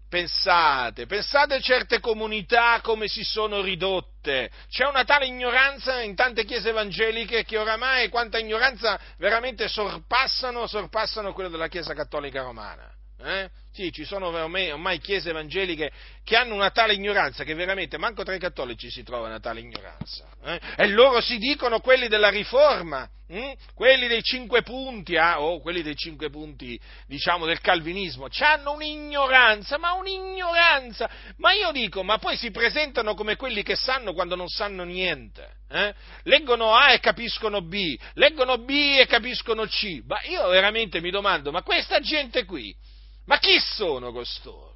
Pensate, 0.10 1.06
pensate 1.06 1.62
certe 1.62 2.00
comunità 2.00 2.80
come 2.82 3.08
si 3.08 3.24
sono 3.24 3.62
ridotte. 3.62 4.50
C'è 4.70 4.88
una 4.88 5.04
tale 5.04 5.28
ignoranza 5.28 6.02
in 6.02 6.16
tante 6.16 6.46
chiese 6.46 6.70
evangeliche 6.70 7.44
che 7.44 7.58
oramai 7.58 8.10
quanta 8.10 8.40
ignoranza 8.40 9.00
veramente 9.18 9.68
sorpassano, 9.68 10.66
sorpassano 10.66 11.32
quella 11.32 11.50
della 11.50 11.68
Chiesa 11.68 11.94
Cattolica 11.94 12.42
Romana. 12.42 12.93
Eh? 13.24 13.50
Sì, 13.72 13.92
ci 13.92 14.04
sono 14.04 14.28
ormai, 14.28 14.70
ormai, 14.70 15.00
chiese 15.00 15.30
evangeliche 15.30 15.92
che 16.24 16.36
hanno 16.36 16.54
una 16.54 16.70
tale 16.70 16.94
ignoranza 16.94 17.44
che 17.44 17.56
veramente 17.56 17.98
manco 17.98 18.24
tra 18.24 18.36
i 18.36 18.40
cattolici 18.40 18.92
si 18.92 19.02
trova 19.02 19.28
una 19.28 19.40
tale 19.40 19.62
ignoranza. 19.62 20.28
Eh? 20.44 20.60
E 20.76 20.88
loro 20.90 21.22
si 21.22 21.38
dicono 21.38 21.80
quelli 21.80 22.08
della 22.08 22.30
riforma, 22.30 23.10
hm? 23.28 23.52
quelli 23.74 24.08
dei 24.08 24.22
cinque 24.22 24.62
punti, 24.62 25.16
ah, 25.16 25.42
o 25.42 25.60
quelli 25.62 25.82
dei 25.82 25.96
cinque 25.96 26.30
punti, 26.30 26.80
diciamo, 27.08 27.46
del 27.46 27.62
calvinismo. 27.62 28.28
Hanno 28.40 28.74
un'ignoranza, 28.74 29.78
ma 29.78 29.94
un'ignoranza. 29.94 31.10
Ma 31.38 31.54
io 31.54 31.72
dico, 31.72 32.04
ma 32.04 32.20
poi 32.20 32.36
si 32.36 32.52
presentano 32.52 33.16
come 33.16 33.38
quelli 33.38 33.64
che 33.64 33.76
sanno 33.76 34.14
quando 34.14 34.36
non 34.36 34.50
sanno 34.50 34.84
niente. 34.84 35.50
Eh? 35.70 35.96
Leggono 36.24 36.76
A 36.76 36.92
e 36.92 37.00
capiscono 37.00 37.62
B, 37.62 37.98
leggono 38.16 38.60
B 38.60 38.98
e 39.00 39.08
capiscono 39.08 39.66
C. 39.66 40.04
Ma 40.06 40.22
io 40.26 40.48
veramente 40.50 41.02
mi 41.02 41.10
domando, 41.10 41.52
ma 41.52 41.64
questa 41.64 42.00
gente 42.02 42.46
qui 42.46 42.76
ma 43.26 43.38
chi 43.40 43.60
sono 43.60 44.12
costoro? 44.12 44.74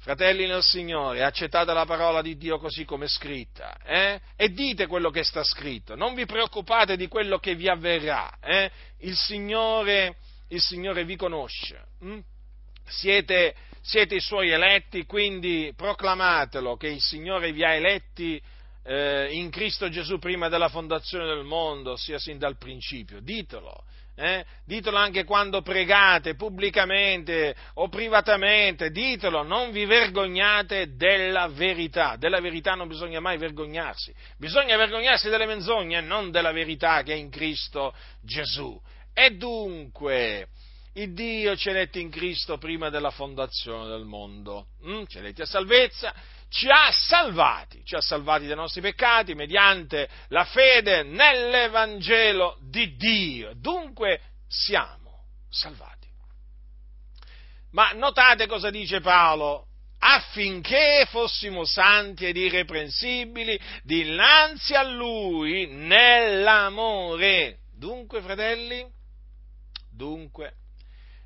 Fratelli 0.00 0.46
nel 0.46 0.62
Signore, 0.62 1.22
accettate 1.22 1.74
la 1.74 1.84
parola 1.84 2.22
di 2.22 2.38
Dio 2.38 2.58
così 2.58 2.86
come 2.86 3.04
è 3.04 3.08
scritta 3.08 3.76
eh? 3.84 4.18
e 4.34 4.48
dite 4.50 4.86
quello 4.86 5.10
che 5.10 5.22
sta 5.22 5.44
scritto, 5.44 5.94
non 5.94 6.14
vi 6.14 6.24
preoccupate 6.24 6.96
di 6.96 7.06
quello 7.06 7.38
che 7.38 7.54
vi 7.54 7.68
avverrà, 7.68 8.38
eh? 8.40 8.70
il, 9.00 9.14
Signore, 9.14 10.16
il, 10.48 10.60
Signore, 10.62 11.04
vi 11.04 11.16
conosce, 11.16 11.84
hm? 12.00 12.18
siete, 12.86 13.54
siete, 13.82 14.14
i 14.14 14.20
Suoi 14.20 14.48
eletti, 14.48 15.04
quindi 15.04 15.70
proclamatelo 15.76 16.78
che 16.78 16.88
il 16.88 17.02
Signore 17.02 17.52
vi 17.52 17.62
ha 17.62 17.74
eletti 17.74 18.42
eh, 18.84 19.28
in 19.32 19.50
Cristo 19.50 19.90
Gesù 19.90 20.18
prima 20.18 20.48
della 20.48 20.70
fondazione 20.70 21.26
del 21.26 21.44
mondo, 21.44 21.96
sia 21.96 22.18
sin 22.18 22.38
dal 22.38 22.56
principio, 22.56 23.20
ditelo 23.20 23.84
eh? 24.14 24.44
ditelo 24.64 24.96
anche 24.96 25.24
quando 25.24 25.62
pregate 25.62 26.34
pubblicamente 26.34 27.54
o 27.74 27.88
privatamente, 27.88 28.90
ditelo, 28.90 29.42
non 29.42 29.70
vi 29.70 29.84
vergognate 29.84 30.94
della 30.96 31.48
verità, 31.48 32.16
della 32.16 32.40
verità 32.40 32.74
non 32.74 32.88
bisogna 32.88 33.20
mai 33.20 33.38
vergognarsi, 33.38 34.14
bisogna 34.36 34.76
vergognarsi 34.76 35.28
delle 35.28 35.46
menzogne 35.46 36.00
non 36.00 36.30
della 36.30 36.52
verità 36.52 37.02
che 37.02 37.12
è 37.12 37.16
in 37.16 37.30
Cristo 37.30 37.94
Gesù. 38.22 38.80
E 39.12 39.36
dunque, 39.36 40.48
il 40.94 41.12
Dio 41.14 41.56
ci 41.56 41.68
ha 41.68 41.72
eletti 41.72 42.00
in 42.00 42.10
Cristo 42.10 42.58
prima 42.58 42.90
della 42.90 43.10
fondazione 43.10 43.88
del 43.88 44.04
mondo, 44.04 44.68
mm? 44.86 45.04
ci 45.06 45.18
ha 45.18 45.20
eletti 45.20 45.42
a 45.42 45.46
salvezza, 45.46 46.14
ci 46.50 46.68
ha 46.68 46.90
salvati, 46.90 47.82
ci 47.84 47.94
ha 47.94 48.00
salvati 48.00 48.46
dai 48.46 48.56
nostri 48.56 48.80
peccati 48.80 49.34
mediante 49.34 50.08
la 50.28 50.44
fede 50.44 51.04
nell'Evangelo 51.04 52.58
di 52.60 52.96
Dio. 52.96 53.52
Dunque 53.54 54.20
siamo 54.48 55.26
salvati. 55.48 56.08
Ma 57.70 57.92
notate 57.92 58.48
cosa 58.48 58.68
dice 58.68 59.00
Paolo 59.00 59.66
affinché 60.00 61.06
fossimo 61.08 61.64
santi 61.64 62.26
ed 62.26 62.36
irreprensibili 62.36 63.58
dinanzi 63.82 64.74
a 64.74 64.82
Lui 64.82 65.68
nell'amore. 65.68 67.58
Dunque, 67.72 68.22
fratelli, 68.22 68.84
dunque, 69.90 70.54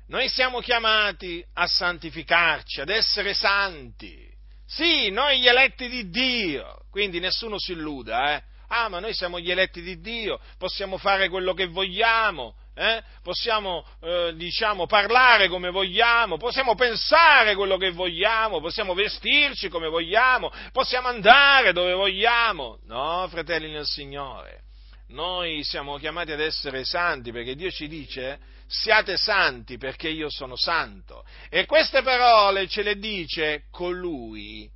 noi 0.07 0.29
siamo 0.29 0.59
chiamati 0.59 1.43
a 1.53 1.65
santificarci, 1.65 2.81
ad 2.81 2.89
essere 2.89 3.33
santi. 3.33 4.33
Sì, 4.65 5.09
noi 5.09 5.39
gli 5.39 5.47
eletti 5.47 5.87
di 5.87 6.09
Dio, 6.09 6.85
quindi 6.89 7.19
nessuno 7.19 7.59
si 7.59 7.73
illuda, 7.73 8.35
eh? 8.35 8.43
Ah, 8.67 8.89
ma 8.89 8.99
noi 8.99 9.13
siamo 9.13 9.39
gli 9.39 9.51
eletti 9.51 9.81
di 9.81 9.99
Dio, 9.99 10.39
possiamo 10.57 10.97
fare 10.97 11.29
quello 11.29 11.53
che 11.53 11.67
vogliamo, 11.67 12.55
eh? 12.73 13.01
possiamo 13.21 13.85
eh, 14.01 14.33
diciamo, 14.35 14.87
parlare 14.87 15.47
come 15.47 15.69
vogliamo, 15.69 16.37
possiamo 16.37 16.73
pensare 16.73 17.53
quello 17.53 17.77
che 17.77 17.91
vogliamo, 17.91 18.59
possiamo 18.59 18.95
vestirci 18.95 19.69
come 19.69 19.87
vogliamo, 19.87 20.51
possiamo 20.71 21.07
andare 21.07 21.71
dove 21.71 21.93
vogliamo. 21.93 22.79
No, 22.87 23.27
fratelli 23.29 23.71
nel 23.71 23.85
Signore, 23.85 24.63
noi 25.09 25.63
siamo 25.63 25.97
chiamati 25.97 26.31
ad 26.31 26.41
essere 26.41 26.83
santi 26.83 27.31
perché 27.31 27.55
Dio 27.55 27.69
ci 27.69 27.87
dice 27.87 28.39
siate 28.67 29.17
santi 29.17 29.77
perché 29.77 30.09
io 30.09 30.29
sono 30.29 30.55
santo. 30.55 31.25
E 31.49 31.65
queste 31.65 32.01
parole 32.01 32.67
ce 32.67 32.81
le 32.81 32.97
dice 32.97 33.65
colui 33.71 34.69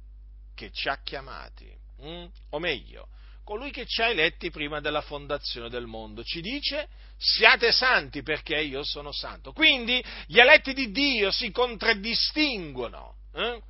che 0.55 0.71
ci 0.71 0.89
ha 0.89 1.01
chiamati, 1.01 1.71
hm? 2.01 2.25
o 2.49 2.59
meglio, 2.59 3.07
colui 3.43 3.71
che 3.71 3.85
ci 3.85 4.01
ha 4.01 4.09
eletti 4.09 4.51
prima 4.51 4.79
della 4.79 5.01
fondazione 5.01 5.69
del 5.69 5.87
mondo. 5.87 6.23
Ci 6.23 6.41
dice 6.41 6.87
siate 7.17 7.71
santi 7.71 8.21
perché 8.21 8.57
io 8.57 8.83
sono 8.83 9.11
santo. 9.11 9.53
Quindi 9.53 10.03
gli 10.27 10.39
eletti 10.39 10.73
di 10.73 10.91
Dio 10.91 11.31
si 11.31 11.51
contraddistinguono. 11.51 13.15
Eh, 13.33 13.61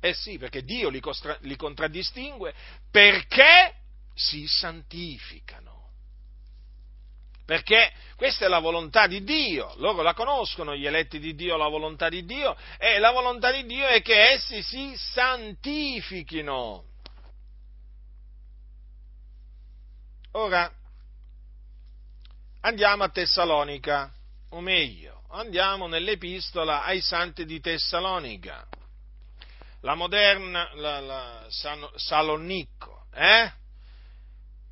eh 0.00 0.14
sì, 0.14 0.38
perché 0.38 0.62
Dio 0.62 0.88
li, 0.88 1.00
costra- 1.00 1.38
li 1.42 1.56
contraddistingue 1.56 2.54
perché 2.90 3.74
si 4.14 4.46
santificano. 4.46 5.69
Perché 7.50 7.90
questa 8.14 8.44
è 8.44 8.48
la 8.48 8.60
volontà 8.60 9.08
di 9.08 9.24
Dio, 9.24 9.74
loro 9.78 10.02
la 10.02 10.14
conoscono, 10.14 10.76
gli 10.76 10.86
eletti 10.86 11.18
di 11.18 11.34
Dio, 11.34 11.56
la 11.56 11.66
volontà 11.66 12.08
di 12.08 12.24
Dio, 12.24 12.56
e 12.78 13.00
la 13.00 13.10
volontà 13.10 13.50
di 13.50 13.66
Dio 13.66 13.84
è 13.86 14.00
che 14.02 14.34
essi 14.34 14.62
si 14.62 14.94
santifichino. 14.96 16.84
Ora, 20.34 20.72
Andiamo 22.60 23.02
a 23.02 23.08
Tessalonica, 23.08 24.12
o 24.50 24.60
meglio, 24.60 25.22
andiamo 25.30 25.88
nell'epistola 25.88 26.84
ai 26.84 27.00
santi 27.00 27.46
di 27.46 27.58
Tessalonica, 27.58 28.64
la 29.80 29.94
moderna 29.94 30.70
la, 30.74 31.00
la 31.00 31.46
Salonicco, 31.96 33.06
eh? 33.14 33.50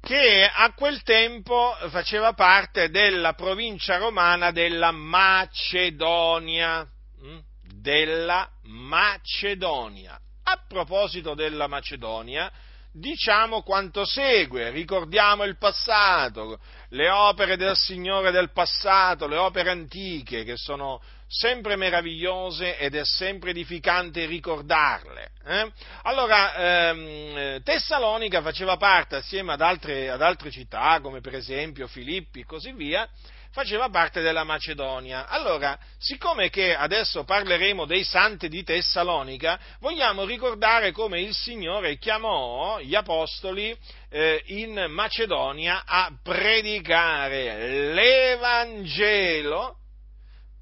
Che 0.00 0.50
a 0.52 0.72
quel 0.72 1.02
tempo 1.02 1.76
faceva 1.88 2.32
parte 2.32 2.88
della 2.90 3.34
provincia 3.34 3.98
romana 3.98 4.50
della 4.50 4.90
Macedonia, 4.90 6.86
hm? 7.20 7.38
della 7.74 8.48
Macedonia. 8.64 10.18
A 10.44 10.64
proposito 10.66 11.34
della 11.34 11.66
Macedonia, 11.66 12.50
diciamo 12.92 13.62
quanto 13.62 14.04
segue, 14.04 14.70
ricordiamo 14.70 15.44
il 15.44 15.58
passato, 15.58 16.58
le 16.90 17.10
opere 17.10 17.56
del 17.56 17.76
Signore 17.76 18.30
del 18.30 18.50
passato, 18.52 19.26
le 19.26 19.36
opere 19.36 19.70
antiche 19.70 20.44
che 20.44 20.56
sono 20.56 21.02
sempre 21.28 21.76
meravigliose 21.76 22.78
ed 22.78 22.94
è 22.94 23.04
sempre 23.04 23.50
edificante 23.50 24.24
ricordarle. 24.24 25.30
Eh? 25.44 25.70
Allora, 26.04 26.54
ehm, 26.88 27.62
Tessalonica 27.62 28.40
faceva 28.40 28.76
parte 28.76 29.16
assieme 29.16 29.52
ad 29.52 29.60
altre, 29.60 30.08
ad 30.08 30.22
altre 30.22 30.50
città, 30.50 30.98
come 31.00 31.20
per 31.20 31.34
esempio 31.34 31.86
Filippi 31.86 32.40
e 32.40 32.44
così 32.46 32.72
via, 32.72 33.06
faceva 33.50 33.88
parte 33.88 34.20
della 34.20 34.44
Macedonia. 34.44 35.26
Allora, 35.26 35.78
siccome 35.98 36.48
che 36.48 36.74
adesso 36.74 37.24
parleremo 37.24 37.84
dei 37.86 38.04
santi 38.04 38.48
di 38.48 38.62
Tessalonica, 38.62 39.58
vogliamo 39.80 40.24
ricordare 40.24 40.92
come 40.92 41.20
il 41.20 41.34
Signore 41.34 41.98
chiamò 41.98 42.78
gli 42.80 42.94
apostoli 42.94 43.76
eh, 44.10 44.42
in 44.46 44.86
Macedonia 44.90 45.82
a 45.84 46.10
predicare 46.22 47.92
l'Evangelo, 47.92 49.77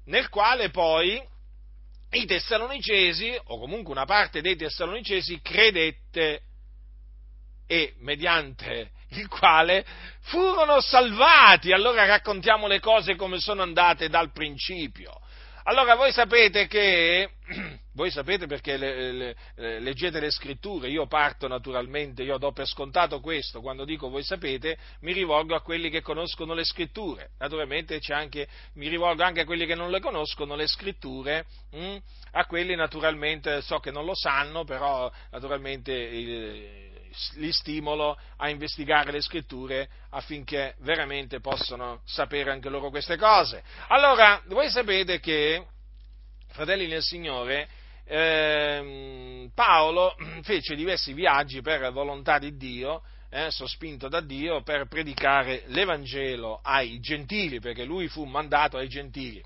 nel 0.07 0.29
quale 0.29 0.69
poi 0.69 1.21
i 2.11 2.25
tessalonicesi, 2.25 3.37
o 3.45 3.59
comunque 3.59 3.91
una 3.91 4.05
parte 4.05 4.41
dei 4.41 4.55
tessalonicesi, 4.55 5.39
credette 5.41 6.41
e 7.67 7.95
mediante 7.99 8.91
il 9.11 9.27
quale 9.27 9.85
furono 10.21 10.79
salvati. 10.79 11.71
Allora 11.71 12.05
raccontiamo 12.05 12.67
le 12.67 12.79
cose 12.79 13.15
come 13.15 13.39
sono 13.39 13.61
andate 13.61 14.09
dal 14.09 14.31
principio. 14.31 15.13
Allora 15.63 15.95
voi 15.95 16.11
sapete 16.11 16.67
che, 16.67 17.29
voi 17.97 18.11
sapete 18.11 18.45
perché 18.45 18.77
le, 18.77 19.11
le, 19.11 19.35
le, 19.55 19.79
leggete 19.79 20.19
le 20.19 20.29
scritture, 20.29 20.87
io 20.87 21.07
parto 21.07 21.47
naturalmente, 21.47 22.21
io 22.21 22.37
do 22.37 22.51
per 22.51 22.67
scontato 22.67 23.19
questo, 23.19 23.59
quando 23.59 23.85
dico 23.85 24.07
voi 24.09 24.23
sapete 24.23 24.77
mi 25.01 25.13
rivolgo 25.13 25.55
a 25.55 25.61
quelli 25.61 25.89
che 25.89 26.03
conoscono 26.03 26.53
le 26.53 26.63
scritture, 26.63 27.31
naturalmente 27.39 27.99
anche, 28.09 28.47
mi 28.73 28.87
rivolgo 28.87 29.23
anche 29.23 29.41
a 29.41 29.45
quelli 29.45 29.65
che 29.65 29.73
non 29.73 29.89
le 29.89 29.99
conoscono 29.99 30.55
le 30.55 30.67
scritture, 30.67 31.47
hm? 31.71 31.97
a 32.33 32.45
quelli 32.45 32.75
naturalmente 32.75 33.61
so 33.61 33.79
che 33.79 33.89
non 33.89 34.05
lo 34.05 34.15
sanno, 34.15 34.63
però 34.63 35.11
naturalmente... 35.31 35.91
Il, 35.91 36.85
li 37.35 37.51
stimolo 37.51 38.15
a 38.35 38.49
investigare 38.49 39.11
le 39.11 39.21
scritture 39.21 39.89
affinché 40.11 40.75
veramente 40.81 41.39
possano 41.39 42.01
sapere 42.05 42.51
anche 42.51 42.69
loro 42.69 42.91
queste 42.91 43.17
cose. 43.17 43.63
Allora, 43.87 44.43
voi 44.47 44.69
sapete 44.69 45.19
che, 45.19 45.65
fratelli 46.49 46.85
nel 46.85 47.01
Signore, 47.01 47.67
eh, 48.07 49.49
Paolo 49.53 50.15
fece 50.43 50.75
diversi 50.75 51.13
viaggi 51.13 51.61
per 51.61 51.91
volontà 51.91 52.39
di 52.39 52.55
Dio, 52.55 53.03
eh, 53.29 53.51
sospinto 53.51 54.07
da 54.07 54.21
Dio, 54.21 54.61
per 54.61 54.87
predicare 54.87 55.63
l'Evangelo 55.67 56.59
ai 56.63 56.99
gentili, 56.99 57.59
perché 57.59 57.83
lui 57.83 58.07
fu 58.07 58.23
mandato 58.25 58.77
ai 58.77 58.87
gentili. 58.87 59.43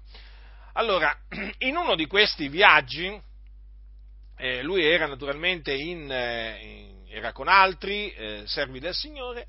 Allora, 0.74 1.16
in 1.60 1.76
uno 1.76 1.96
di 1.96 2.08
questi 2.08 2.48
viaggi, 2.48 3.20
eh, 4.38 4.62
lui 4.64 4.86
era 4.86 5.08
naturalmente 5.08 5.74
in, 5.74 6.12
eh, 6.12 6.60
in 6.62 6.92
era 7.12 7.34
con 7.34 7.48
altri 7.48 8.10
eh, 8.12 8.44
servi 8.46 8.80
del 8.80 8.96
Signore, 8.96 9.48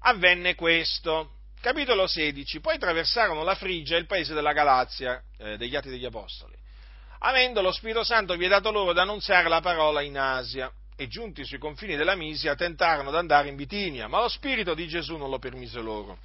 avvenne 0.00 0.54
questo. 0.54 1.32
Capitolo 1.60 2.06
16. 2.06 2.60
Poi 2.60 2.74
attraversarono 2.76 3.42
la 3.42 3.54
Frigia 3.54 3.96
e 3.96 4.00
il 4.00 4.06
paese 4.06 4.34
della 4.34 4.52
Galazia, 4.52 5.20
eh, 5.38 5.56
degli 5.56 5.74
Atti 5.74 5.88
degli 5.88 6.04
Apostoli, 6.04 6.54
avendo 7.18 7.60
lo 7.62 7.72
Spirito 7.72 8.04
Santo 8.04 8.36
dato 8.36 8.70
loro 8.70 8.90
ad 8.90 8.98
annunziare 8.98 9.48
la 9.48 9.60
parola 9.60 10.00
in 10.02 10.18
Asia. 10.18 10.70
E 10.98 11.08
giunti 11.08 11.44
sui 11.44 11.58
confini 11.58 11.94
della 11.94 12.14
Misia 12.14 12.54
tentarono 12.54 13.10
di 13.10 13.16
andare 13.16 13.48
in 13.48 13.56
Bitinia, 13.56 14.08
ma 14.08 14.20
lo 14.20 14.28
Spirito 14.28 14.72
di 14.72 14.88
Gesù 14.88 15.16
non 15.16 15.28
lo 15.28 15.38
permise 15.38 15.80
loro. 15.80 16.16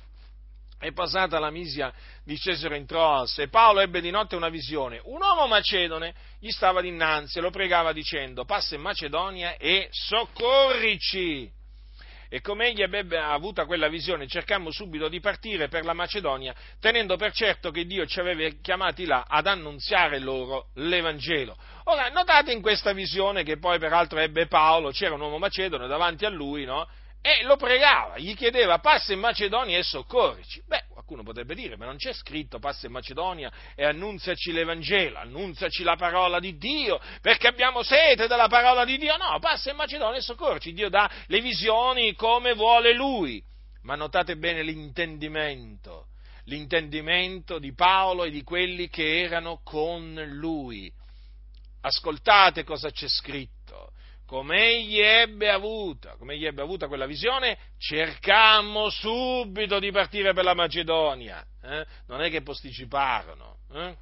E 0.79 0.93
passata 0.93 1.37
la 1.39 1.51
Misia 1.51 1.93
discesero 2.23 2.73
in 2.73 2.85
Troas 2.85 3.37
e 3.37 3.49
Paolo 3.49 3.81
ebbe 3.81 4.01
di 4.01 4.09
notte 4.09 4.35
una 4.35 4.49
visione. 4.49 4.99
Un 5.03 5.21
uomo 5.21 5.45
macedone 5.45 6.15
gli 6.39 6.49
stava 6.49 6.81
dinanzi 6.81 7.37
e 7.37 7.41
lo 7.41 7.51
pregava 7.51 7.93
dicendo 7.93 8.45
passa 8.45 8.75
in 8.75 8.81
Macedonia 8.81 9.57
e 9.57 9.89
soccorrici. 9.91 11.59
E 12.33 12.39
come 12.39 12.67
egli 12.67 12.81
ebbe 12.81 13.19
avuta 13.19 13.65
quella 13.65 13.89
visione, 13.89 14.25
cercammo 14.25 14.71
subito 14.71 15.09
di 15.09 15.19
partire 15.19 15.67
per 15.67 15.83
la 15.83 15.91
Macedonia, 15.91 16.55
tenendo 16.79 17.17
per 17.17 17.33
certo 17.33 17.71
che 17.71 17.83
Dio 17.83 18.05
ci 18.05 18.21
aveva 18.21 18.47
chiamati 18.61 19.05
là 19.05 19.25
ad 19.27 19.47
annunziare 19.47 20.17
loro 20.19 20.69
l'Evangelo. 20.75 21.57
Ora, 21.85 22.07
notate 22.07 22.53
in 22.53 22.61
questa 22.61 22.93
visione 22.93 23.43
che 23.43 23.57
poi 23.57 23.79
peraltro 23.79 24.17
ebbe 24.19 24.47
Paolo, 24.47 24.91
c'era 24.91 25.15
un 25.15 25.19
uomo 25.19 25.39
macedone 25.39 25.87
davanti 25.87 26.23
a 26.23 26.29
lui, 26.29 26.63
no? 26.63 26.87
e 27.21 27.43
lo 27.43 27.55
pregava, 27.55 28.17
gli 28.17 28.35
chiedeva 28.35 28.79
passa 28.79 29.13
in 29.13 29.19
Macedonia 29.19 29.77
e 29.77 29.83
soccorrici. 29.83 30.63
Beh, 30.65 30.85
qualcuno 31.11 31.23
potrebbe 31.23 31.55
dire, 31.55 31.75
ma 31.75 31.85
non 31.85 31.97
c'è 31.97 32.13
scritto 32.13 32.59
passa 32.59 32.87
in 32.87 32.93
Macedonia 32.93 33.51
e 33.75 33.83
annunziaci 33.83 34.51
l'Evangelo, 34.51 35.17
annunziaci 35.17 35.83
la 35.83 35.95
parola 35.95 36.39
di 36.39 36.57
Dio, 36.57 36.99
perché 37.21 37.47
abbiamo 37.47 37.83
sete 37.83 38.27
della 38.27 38.47
parola 38.47 38.85
di 38.85 38.97
Dio. 38.97 39.17
No, 39.17 39.37
passa 39.39 39.71
in 39.71 39.75
Macedonia 39.75 40.19
e 40.19 40.21
soccorrici. 40.21 40.73
Dio 40.73 40.89
dà 40.89 41.09
le 41.27 41.41
visioni 41.41 42.15
come 42.15 42.53
vuole 42.53 42.93
Lui. 42.93 43.43
Ma 43.83 43.95
notate 43.95 44.37
bene 44.37 44.63
l'intendimento 44.63 46.07
l'intendimento 46.45 47.59
di 47.59 47.71
Paolo 47.73 48.23
e 48.23 48.31
di 48.31 48.41
quelli 48.41 48.89
che 48.89 49.21
erano 49.21 49.61
con 49.63 50.13
lui. 50.31 50.91
Ascoltate 51.81 52.63
cosa 52.63 52.89
c'è 52.89 53.07
scritto. 53.07 53.60
Come 54.31 54.65
egli 54.65 54.97
ebbe 54.97 55.49
avuta, 55.49 56.15
come 56.15 56.35
egli 56.35 56.45
ebbe 56.45 56.61
avuta 56.61 56.87
quella 56.87 57.05
visione, 57.05 57.57
cercammo 57.77 58.89
subito 58.89 59.77
di 59.77 59.91
partire 59.91 60.31
per 60.31 60.45
la 60.45 60.53
Macedonia. 60.53 61.45
Eh? 61.61 61.85
Non 62.07 62.21
è 62.21 62.29
che 62.29 62.41
posticiparono. 62.41 63.57
Eh? 63.73 63.93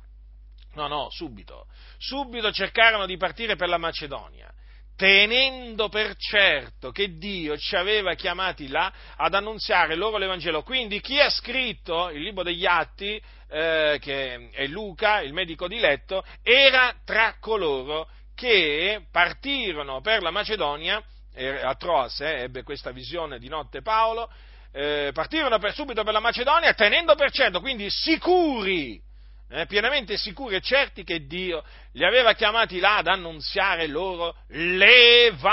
No, 0.75 0.88
no, 0.88 1.09
subito. 1.09 1.65
Subito 1.97 2.51
cercarono 2.51 3.07
di 3.07 3.17
partire 3.17 3.55
per 3.55 3.69
la 3.69 3.80
Macedonia 3.80 4.53
tenendo 4.95 5.88
per 5.88 6.17
certo 6.17 6.91
che 6.91 7.17
Dio 7.17 7.57
ci 7.57 7.77
aveva 7.77 8.15
chiamati 8.15 8.67
là 8.67 8.91
ad 9.15 9.34
annunziare 9.34 9.95
loro 9.95 10.17
l'Evangelo. 10.17 10.61
Quindi 10.61 10.99
chi 10.99 11.21
ha 11.21 11.30
scritto 11.30 12.09
il 12.09 12.21
libro 12.21 12.43
degli 12.43 12.65
Atti, 12.65 13.19
eh, 13.49 13.97
che 14.01 14.49
è 14.51 14.67
Luca, 14.67 15.21
il 15.21 15.32
medico 15.32 15.69
di 15.69 15.80
letto, 15.80 16.21
era 16.43 16.93
tra 17.05 17.38
coloro 17.39 18.09
che 18.40 19.02
partirono 19.12 20.00
per 20.00 20.22
la 20.22 20.32
Macedonia, 20.32 21.04
a 21.62 21.76
Troas 21.76 22.22
eh, 22.22 22.44
ebbe 22.44 22.64
questa 22.64 22.92
visione 22.92 23.38
di 23.38 23.50
notte 23.50 23.82
Paolo, 23.82 24.32
eh, 24.72 25.12
partirono 25.14 25.60
per, 25.60 25.74
subito 25.74 26.06
per 26.06 26.14
la 26.14 26.22
Macedonia 26.22 26.74
tenendo 26.74 27.16
per 27.16 27.32
certo, 27.32 27.60
quindi 27.60 27.90
sicuri 27.90 29.02
eh, 29.50 29.66
pienamente 29.66 30.16
sicuri 30.16 30.56
e 30.56 30.62
certi 30.62 31.04
che 31.04 31.26
Dio 31.26 31.66
li 31.94 32.06
aveva 32.06 32.32
chiamati 32.34 32.80
là 32.80 32.98
ad 32.98 33.08
annunziare 33.08 33.88
loro 33.88 34.36
l'Evangelo. 34.50 35.44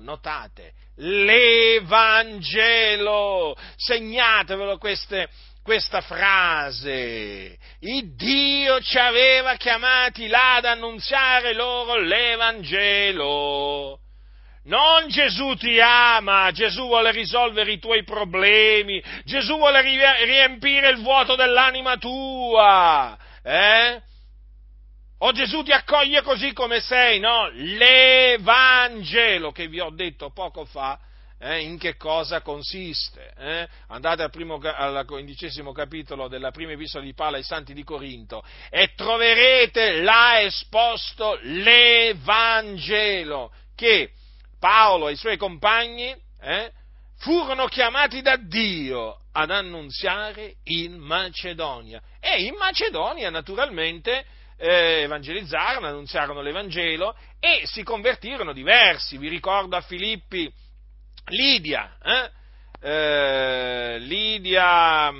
Notate, 0.00 0.74
l'Evangelo. 0.96 2.36
Segnatevelo 3.76 4.78
queste, 4.78 5.28
questa 5.64 6.02
frase. 6.02 7.58
Il 7.80 8.14
Dio 8.14 8.80
ci 8.82 8.98
aveva 8.98 9.56
chiamati 9.56 10.28
là 10.28 10.56
ad 10.56 10.66
annunziare 10.66 11.54
loro 11.54 11.96
l'Evangelo. 11.96 13.98
Non 14.64 15.08
Gesù 15.08 15.54
ti 15.54 15.80
ama, 15.80 16.50
Gesù 16.52 16.86
vuole 16.86 17.12
risolvere 17.12 17.72
i 17.72 17.78
tuoi 17.78 18.04
problemi, 18.04 19.02
Gesù 19.24 19.56
vuole 19.56 19.80
riempire 19.80 20.90
il 20.90 21.00
vuoto 21.02 21.34
dell'anima 21.34 21.96
tua, 21.96 23.16
eh? 23.42 24.02
O 25.18 25.32
Gesù 25.32 25.62
ti 25.62 25.72
accoglie 25.72 26.22
così 26.22 26.52
come 26.52 26.80
sei, 26.80 27.20
no? 27.20 27.48
L'Evangelo 27.52 29.52
che 29.52 29.68
vi 29.68 29.80
ho 29.80 29.90
detto 29.90 30.30
poco 30.30 30.66
fa, 30.66 30.98
eh, 31.44 31.60
in 31.60 31.76
che 31.78 31.96
cosa 31.96 32.40
consiste. 32.40 33.34
Eh? 33.36 33.68
Andate 33.88 34.22
al, 34.22 34.30
primo, 34.30 34.58
al 34.62 35.04
quindicesimo 35.06 35.72
capitolo 35.72 36.26
della 36.26 36.50
prima 36.50 36.72
epistola 36.72 37.04
di 37.04 37.12
Paolo 37.12 37.36
ai 37.36 37.42
Santi 37.42 37.74
di 37.74 37.84
Corinto 37.84 38.42
e 38.70 38.94
troverete 38.96 40.00
là 40.00 40.40
esposto 40.40 41.38
l'Evangelo 41.42 42.72
che 43.74 44.12
Paolo 44.58 45.08
e 45.08 45.12
i 45.12 45.16
suoi 45.16 45.36
compagni 45.36 46.16
eh, 46.40 46.72
furono 47.18 47.66
chiamati 47.66 48.22
da 48.22 48.36
Dio 48.36 49.18
ad 49.32 49.50
annunziare 49.50 50.54
in 50.64 50.96
Macedonia. 50.96 52.00
E 52.20 52.44
in 52.44 52.54
Macedonia, 52.54 53.28
naturalmente, 53.28 54.24
eh, 54.56 55.02
evangelizzarono, 55.02 55.88
annunziarono 55.88 56.40
l'Evangelo 56.40 57.14
e 57.38 57.66
si 57.66 57.82
convertirono 57.82 58.54
diversi. 58.54 59.18
Vi 59.18 59.28
ricordo 59.28 59.76
a 59.76 59.82
Filippi 59.82 60.50
Lidia, 61.26 61.96
eh? 62.02 62.30
Eh, 62.86 63.98
Lidia 64.00 65.10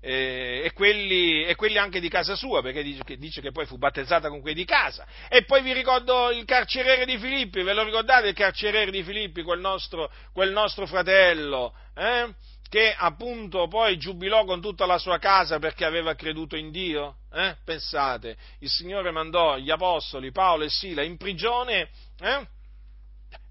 eh, 0.00 0.60
e, 0.64 0.72
quelli, 0.74 1.44
e, 1.44 1.54
quelli, 1.54 1.78
anche 1.78 1.98
di 1.98 2.10
casa 2.10 2.36
sua, 2.36 2.60
perché 2.60 2.82
dice 2.82 3.02
che, 3.02 3.16
dice 3.16 3.40
che, 3.40 3.50
poi 3.50 3.64
fu 3.64 3.78
battezzata 3.78 4.28
con 4.28 4.42
quelli 4.42 4.56
di 4.56 4.66
casa. 4.66 5.06
E 5.30 5.44
poi 5.44 5.62
vi 5.62 5.72
ricordo 5.72 6.30
il 6.30 6.44
carceriere 6.44 7.06
di 7.06 7.16
Filippi, 7.16 7.62
ve 7.62 7.72
lo 7.72 7.82
ricordate 7.82 8.28
il 8.28 8.34
carceriere 8.34 8.90
di 8.90 9.02
Filippi, 9.02 9.42
quel 9.42 9.60
nostro, 9.60 10.10
quel 10.32 10.52
nostro 10.52 10.86
fratello, 10.86 11.72
eh? 11.94 12.34
che 12.68 12.94
appunto 12.96 13.68
poi 13.68 13.96
giubilò 13.96 14.44
con 14.44 14.60
tutta 14.60 14.84
la 14.84 14.98
sua 14.98 15.18
casa 15.18 15.58
perché 15.58 15.86
aveva 15.86 16.14
creduto 16.14 16.56
in 16.56 16.70
Dio? 16.70 17.18
Eh? 17.32 17.56
Pensate, 17.64 18.36
il 18.58 18.68
Signore 18.68 19.10
mandò 19.10 19.56
gli 19.56 19.70
apostoli 19.70 20.32
Paolo 20.32 20.64
e 20.64 20.70
Sila 20.70 21.02
in 21.02 21.16
prigione 21.16 21.88
eh? 22.20 22.46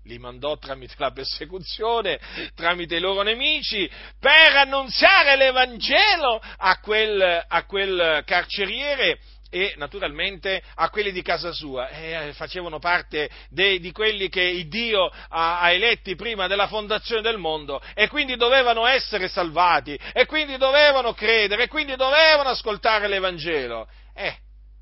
Li 0.04 0.18
mandò 0.18 0.58
tramite 0.58 0.96
la 0.98 1.12
persecuzione, 1.12 2.20
tramite 2.56 2.96
i 2.96 3.00
loro 3.00 3.22
nemici, 3.22 3.90
per 4.20 4.56
annunziare 4.56 5.36
l'Evangelo 5.36 6.42
a 6.58 6.80
quel, 6.80 7.46
a 7.48 7.66
quel 7.66 8.24
carceriere 8.26 9.20
e 9.54 9.76
naturalmente 9.78 10.64
a 10.76 10.90
quelli 10.90 11.12
di 11.12 11.22
casa 11.22 11.52
sua, 11.52 11.88
eh, 11.90 12.34
facevano 12.34 12.80
parte 12.80 13.30
de, 13.50 13.80
di 13.80 13.92
quelli 13.92 14.28
che 14.28 14.66
Dio 14.68 15.06
ha, 15.06 15.60
ha, 15.60 15.72
eletti 15.72 16.16
prima 16.16 16.48
della 16.48 16.68
fondazione 16.68 17.22
del 17.22 17.38
mondo 17.38 17.80
e 17.94 18.08
quindi 18.08 18.36
dovevano 18.36 18.88
essere 18.88 19.28
salvati 19.28 19.98
e 20.12 20.26
quindi 20.26 20.58
dovevano 20.58 21.14
credere 21.14 21.64
e 21.64 21.68
quindi 21.68 21.96
dovevano 21.96 22.50
ascoltare 22.50 23.08
l'Evangelo. 23.08 23.88
Eh, 24.16 24.36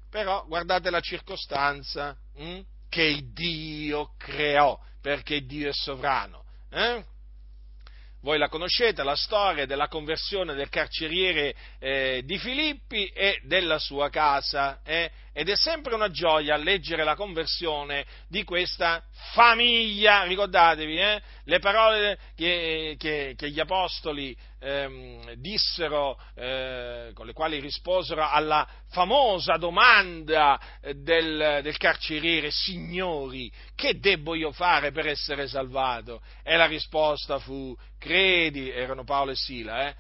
però 0.10 0.46
guardate 0.48 0.90
la 0.90 1.02
circostanza 1.02 2.16
hm, 2.38 2.60
che 2.88 3.24
Dio 3.34 4.14
creò 4.18 4.80
perché 5.02 5.46
Dio 5.46 5.70
è 5.70 5.74
sovrano. 5.74 6.44
Eh? 6.70 7.04
Voi 8.22 8.38
la 8.38 8.50
conoscete, 8.50 9.02
la 9.02 9.16
storia 9.16 9.66
della 9.66 9.88
conversione 9.88 10.54
del 10.54 10.70
carceriere 10.70 11.56
eh, 11.80 12.22
di 12.24 12.38
Filippi 12.38 13.08
e 13.08 13.42
della 13.46 13.80
sua 13.80 14.12
casa. 14.12 14.80
Eh? 14.84 15.10
Ed 15.34 15.50
è 15.50 15.56
sempre 15.56 15.96
una 15.96 16.12
gioia 16.12 16.56
leggere 16.56 17.04
la 17.04 17.16
conversione 17.16 18.06
di 18.28 18.44
questa 18.44 19.04
famiglia. 19.34 20.24
Ricordatevi 20.24 21.00
eh? 21.00 21.22
le 21.46 21.60
parole 21.60 22.20
che, 22.36 22.96
che, 23.00 23.34
che 23.36 23.50
gli 23.50 23.60
apostoli 23.60 24.38
ehm, 24.62 25.34
dissero, 25.34 26.20
eh, 26.36 27.12
con 27.14 27.26
le 27.26 27.34
quali 27.34 27.60
risposero 27.60 28.28
alla 28.28 28.68
famosa 28.92 29.58
domanda 29.58 30.60
eh, 30.82 30.94
del, 30.94 31.62
del, 31.64 31.78
carceriere, 31.78 32.52
signori, 32.52 33.52
che 33.76 34.00
debbo 34.00 34.36
io 34.36 34.52
fare 34.52 34.92
per 34.92 35.08
essere 35.08 35.48
salvato? 35.48 36.22
E 36.44 36.56
la 36.56 36.68
risposta 36.68 37.40
fu, 37.40 37.76
credi, 37.98 38.70
erano 38.70 39.04
Paolo 39.04 39.32
e 39.32 39.36
Sila, 39.36 39.88
eh, 39.88 39.96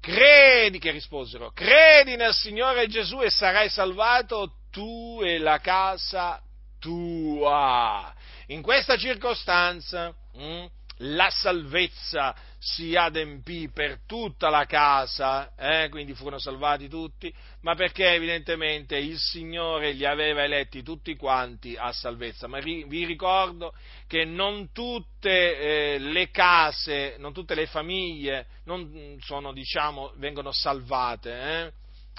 credi, 0.00 0.78
che 0.78 0.92
risposero, 0.92 1.50
credi 1.50 2.14
nel 2.14 2.34
Signore 2.34 2.86
Gesù 2.86 3.20
e 3.20 3.30
sarai 3.30 3.68
salvato 3.68 4.58
tu 4.70 5.20
e 5.22 5.38
la 5.38 5.58
casa 5.58 6.40
tua. 6.78 8.14
In 8.48 8.62
questa 8.62 8.96
circostanza, 8.96 10.14
mh, 10.34 10.42
hm, 10.42 10.68
la 10.98 11.28
salvezza 11.30 12.34
si 12.64 12.96
adempì 12.96 13.68
per 13.68 14.00
tutta 14.06 14.48
la 14.48 14.64
casa, 14.64 15.54
eh? 15.54 15.90
quindi 15.90 16.14
furono 16.14 16.38
salvati 16.38 16.88
tutti, 16.88 17.32
ma 17.60 17.74
perché 17.74 18.14
evidentemente 18.14 18.96
il 18.96 19.18
Signore 19.18 19.92
li 19.92 20.06
aveva 20.06 20.44
eletti 20.44 20.82
tutti 20.82 21.14
quanti 21.14 21.76
a 21.76 21.92
salvezza. 21.92 22.46
Ma 22.46 22.60
vi 22.60 23.04
ricordo 23.04 23.74
che 24.06 24.24
non 24.24 24.72
tutte 24.72 25.58
eh, 25.58 25.98
le 25.98 26.30
case, 26.30 27.16
non 27.18 27.34
tutte 27.34 27.54
le 27.54 27.66
famiglie 27.66 28.46
sono, 29.20 29.52
diciamo, 29.52 30.14
vengono 30.16 30.50
salvate, 30.50 31.32
eh? 31.38 31.72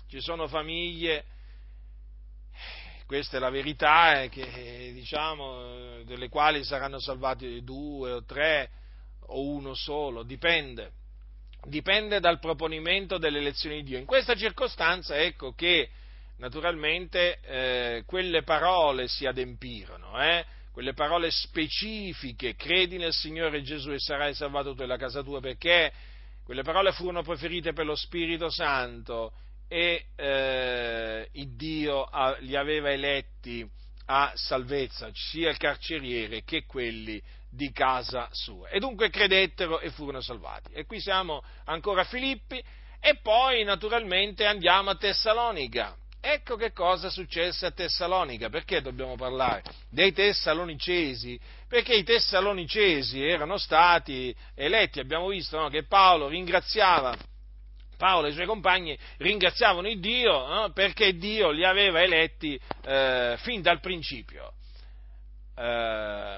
ci 0.07 0.21
sono 0.21 0.47
famiglie 0.47 1.25
questa 3.07 3.37
è 3.37 3.39
la 3.39 3.49
verità, 3.49 4.21
eh, 4.21 4.29
che, 4.29 4.91
diciamo, 4.93 6.03
delle 6.03 6.29
quali 6.29 6.63
saranno 6.63 6.99
salvati 6.99 7.63
due 7.63 8.11
o 8.11 8.23
tre 8.23 8.69
o 9.27 9.41
uno 9.41 9.73
solo, 9.73 10.23
dipende, 10.23 10.91
dipende 11.63 12.19
dal 12.19 12.39
proponimento 12.39 13.17
delle 13.17 13.39
elezioni 13.39 13.77
di 13.77 13.89
Dio. 13.89 13.97
In 13.97 14.05
questa 14.05 14.35
circostanza 14.35 15.17
ecco 15.17 15.53
che 15.53 15.89
naturalmente 16.37 17.39
eh, 17.41 18.03
quelle 18.05 18.43
parole 18.43 19.07
si 19.07 19.25
adempirono, 19.25 20.21
eh? 20.21 20.45
quelle 20.71 20.93
parole 20.93 21.31
specifiche, 21.31 22.55
credi 22.55 22.97
nel 22.97 23.13
Signore 23.13 23.61
Gesù 23.61 23.91
e 23.91 23.99
sarai 23.99 24.33
salvato 24.33 24.75
tu 24.75 24.81
e 24.81 24.85
la 24.85 24.97
casa 24.97 25.23
tua, 25.23 25.39
perché 25.39 25.91
quelle 26.43 26.63
parole 26.63 26.91
furono 26.91 27.23
preferite 27.23 27.71
per 27.71 27.85
lo 27.85 27.95
Spirito 27.95 28.49
Santo 28.49 29.31
e 29.67 30.07
eh, 30.15 31.29
Dio 31.55 32.09
li 32.39 32.55
aveva 32.55 32.91
eletti 32.91 33.67
a 34.07 34.31
salvezza, 34.35 35.09
sia 35.13 35.49
il 35.49 35.57
carceriere 35.57 36.43
che 36.43 36.65
quelli 36.65 37.21
di 37.55 37.71
casa 37.71 38.27
sua. 38.31 38.69
E 38.69 38.79
dunque 38.79 39.09
credettero 39.09 39.79
e 39.79 39.89
furono 39.89 40.21
salvati. 40.21 40.71
E 40.73 40.85
qui 40.85 40.99
siamo 40.99 41.41
ancora 41.65 42.01
a 42.01 42.05
Filippi 42.05 42.61
e 42.99 43.15
poi 43.21 43.63
naturalmente 43.63 44.45
andiamo 44.45 44.89
a 44.89 44.95
Tessalonica. 44.95 45.95
Ecco 46.19 46.55
che 46.55 46.71
cosa 46.71 47.09
successe 47.09 47.67
a 47.67 47.71
Tessalonica, 47.71 48.49
perché 48.49 48.81
dobbiamo 48.81 49.15
parlare 49.15 49.61
dei 49.89 50.11
Tessalonicesi? 50.11 51.39
Perché 51.67 51.93
i 51.93 52.03
Tessalonicesi 52.03 53.23
erano 53.23 53.57
stati 53.57 54.35
eletti, 54.55 54.99
abbiamo 54.99 55.27
visto 55.27 55.59
no, 55.59 55.69
che 55.69 55.83
Paolo 55.83 56.27
ringraziava 56.27 57.15
Paolo 57.95 58.27
e 58.27 58.31
i 58.31 58.33
suoi 58.33 58.45
compagni 58.45 58.97
ringraziavano 59.17 59.87
il 59.87 59.99
Dio 59.99 60.65
eh, 60.65 60.71
perché 60.71 61.15
Dio 61.15 61.51
li 61.51 61.63
aveva 61.63 62.01
eletti 62.01 62.59
eh, 62.83 63.35
fin 63.39 63.61
dal 63.61 63.79
principio, 63.79 64.53
eh, 65.55 66.37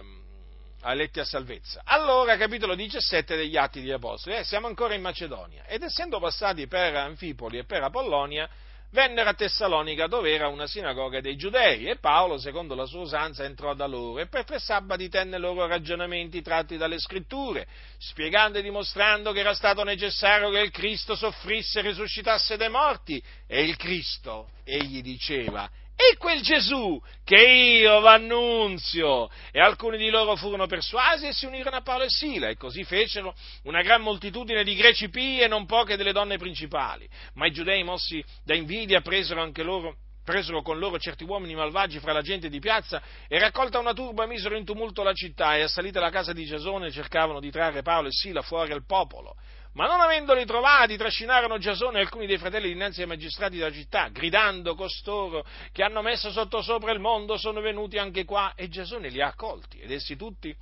eletti 0.83 1.19
a 1.19 1.25
salvezza. 1.25 1.81
Allora, 1.85 2.37
capitolo 2.37 2.75
17 2.75 3.35
degli 3.35 3.57
Atti 3.57 3.79
degli 3.79 3.91
Apostoli, 3.91 4.37
eh, 4.37 4.43
siamo 4.43 4.67
ancora 4.67 4.93
in 4.93 5.01
Macedonia. 5.01 5.65
Ed 5.65 5.83
essendo 5.83 6.19
passati 6.19 6.67
per 6.67 6.95
Anfipoli 6.95 7.57
e 7.57 7.65
per 7.65 7.83
Apollonia, 7.83 8.49
vennero 8.91 9.29
a 9.29 9.33
Tessalonica 9.33 10.07
dove 10.07 10.33
era 10.33 10.47
una 10.47 10.67
sinagoga 10.67 11.19
dei 11.19 11.35
giudei. 11.35 11.85
E 11.85 11.97
Paolo, 11.97 12.37
secondo 12.37 12.75
la 12.75 12.85
sua 12.85 13.01
usanza, 13.01 13.43
entrò 13.43 13.73
da 13.73 13.85
loro 13.85 14.19
e 14.19 14.27
per 14.27 14.45
tre 14.45 14.59
sabati 14.59 15.09
tenne 15.09 15.37
loro 15.37 15.65
ragionamenti 15.67 16.41
tratti 16.41 16.77
dalle 16.77 16.99
scritture, 16.99 17.67
spiegando 17.97 18.59
e 18.59 18.61
dimostrando 18.61 19.31
che 19.31 19.39
era 19.39 19.53
stato 19.53 19.83
necessario 19.83 20.49
che 20.49 20.59
il 20.59 20.71
Cristo 20.71 21.15
soffrisse 21.15 21.79
e 21.79 21.83
risuscitasse 21.83 22.57
dai 22.57 22.69
morti. 22.69 23.21
E 23.47 23.63
il 23.63 23.75
Cristo, 23.75 24.49
egli 24.63 25.01
diceva, 25.01 25.69
e 25.99 26.15
quel 26.17 26.41
Gesù 26.43 27.01
che 27.23 27.41
io 27.41 27.99
v'annunzio. 27.99 29.29
E 29.51 29.59
alcuni 29.59 29.97
di 29.97 30.09
loro 30.11 30.35
furono 30.35 30.67
persuasi 30.67 31.25
e 31.25 31.33
si 31.33 31.47
unirono 31.47 31.75
a 31.75 31.81
Paolo 31.81 32.03
e 32.03 32.09
Sila, 32.09 32.49
e 32.49 32.55
così 32.55 32.83
fecero 32.83 33.33
una 33.63 33.81
gran 33.81 34.03
moltitudine 34.03 34.63
di 34.63 34.75
greci 34.75 35.09
pii 35.09 35.41
e 35.41 35.47
non 35.47 35.65
poche 35.65 35.97
delle 35.97 36.13
donne 36.13 36.37
principali. 36.37 37.09
Ma 37.33 37.47
i 37.47 37.51
giudei, 37.51 37.83
mossi 37.83 38.23
da 38.43 38.53
invidia, 38.53 39.01
presero 39.01 39.41
anche 39.41 39.63
loro 39.63 39.95
presero 40.27 40.61
con 40.61 40.77
loro 40.77 40.99
certi 40.99 41.23
uomini 41.23 41.55
malvagi 41.55 41.99
fra 41.99 42.11
la 42.11 42.21
gente 42.21 42.49
di 42.49 42.59
piazza 42.59 43.01
e 43.29 43.39
raccolta 43.39 43.79
una 43.79 43.93
turba 43.93 44.25
misero 44.25 44.57
in 44.57 44.65
tumulto 44.65 45.01
la 45.01 45.13
città 45.13 45.55
e 45.55 45.61
assalita 45.61 46.01
la 46.01 46.09
casa 46.09 46.33
di 46.33 46.43
Giasone 46.43 46.91
cercavano 46.91 47.39
di 47.39 47.49
trarre 47.49 47.81
Paolo 47.81 48.09
e 48.09 48.11
Sila 48.11 48.41
fuori 48.41 48.73
al 48.73 48.85
popolo 48.85 49.37
ma 49.77 49.85
non 49.85 50.01
avendoli 50.01 50.43
trovati, 50.43 50.97
trascinarono 50.97 51.59
Giasone 51.59 51.99
e 51.99 52.01
alcuni 52.01 52.25
dei 52.25 52.39
fratelli 52.39 52.67
dinanzi 52.67 53.01
ai 53.01 53.07
magistrati 53.07 53.57
della 53.57 53.71
città, 53.71 54.07
gridando 54.07 54.73
costoro 54.73 55.45
che 55.71 55.83
hanno 55.83 56.01
messo 56.01 56.31
sotto 56.31 56.63
sopra 56.63 56.91
il 56.91 56.99
mondo 56.99 57.37
sono 57.37 57.61
venuti 57.61 57.99
anche 57.99 58.25
qua 58.25 58.53
e 58.55 58.69
Giasone 58.69 59.09
li 59.09 59.21
ha 59.21 59.27
accolti 59.27 59.77
ed 59.77 59.91
essi 59.91 60.15
tutti 60.15 60.53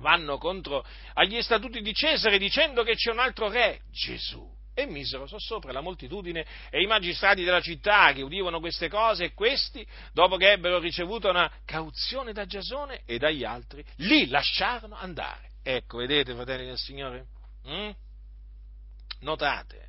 vanno 0.00 0.36
contro 0.36 0.84
agli 1.14 1.40
statuti 1.40 1.80
di 1.80 1.94
Cesare 1.94 2.36
dicendo 2.36 2.82
che 2.82 2.94
c'è 2.94 3.10
un 3.10 3.20
altro 3.20 3.48
re, 3.48 3.80
Gesù. 3.90 4.46
E 4.74 4.84
misero 4.84 5.26
sossopra 5.26 5.72
la 5.72 5.80
moltitudine 5.80 6.44
e 6.68 6.82
i 6.82 6.86
magistrati 6.86 7.42
della 7.42 7.62
città 7.62 8.12
che 8.12 8.20
udivano 8.20 8.60
queste 8.60 8.90
cose 8.90 9.24
e 9.24 9.32
questi, 9.32 9.86
dopo 10.12 10.36
che 10.36 10.52
ebbero 10.52 10.78
ricevuto 10.78 11.30
una 11.30 11.50
cauzione 11.64 12.34
da 12.34 12.44
Giasone 12.44 13.00
e 13.06 13.16
dagli 13.16 13.44
altri, 13.44 13.82
li 14.00 14.28
lasciarono 14.28 14.94
andare. 14.94 15.52
Ecco, 15.62 15.96
vedete, 15.96 16.34
fratelli 16.34 16.66
del 16.66 16.76
Signore? 16.76 17.24
Mm? 17.66 17.90
Notate, 19.20 19.86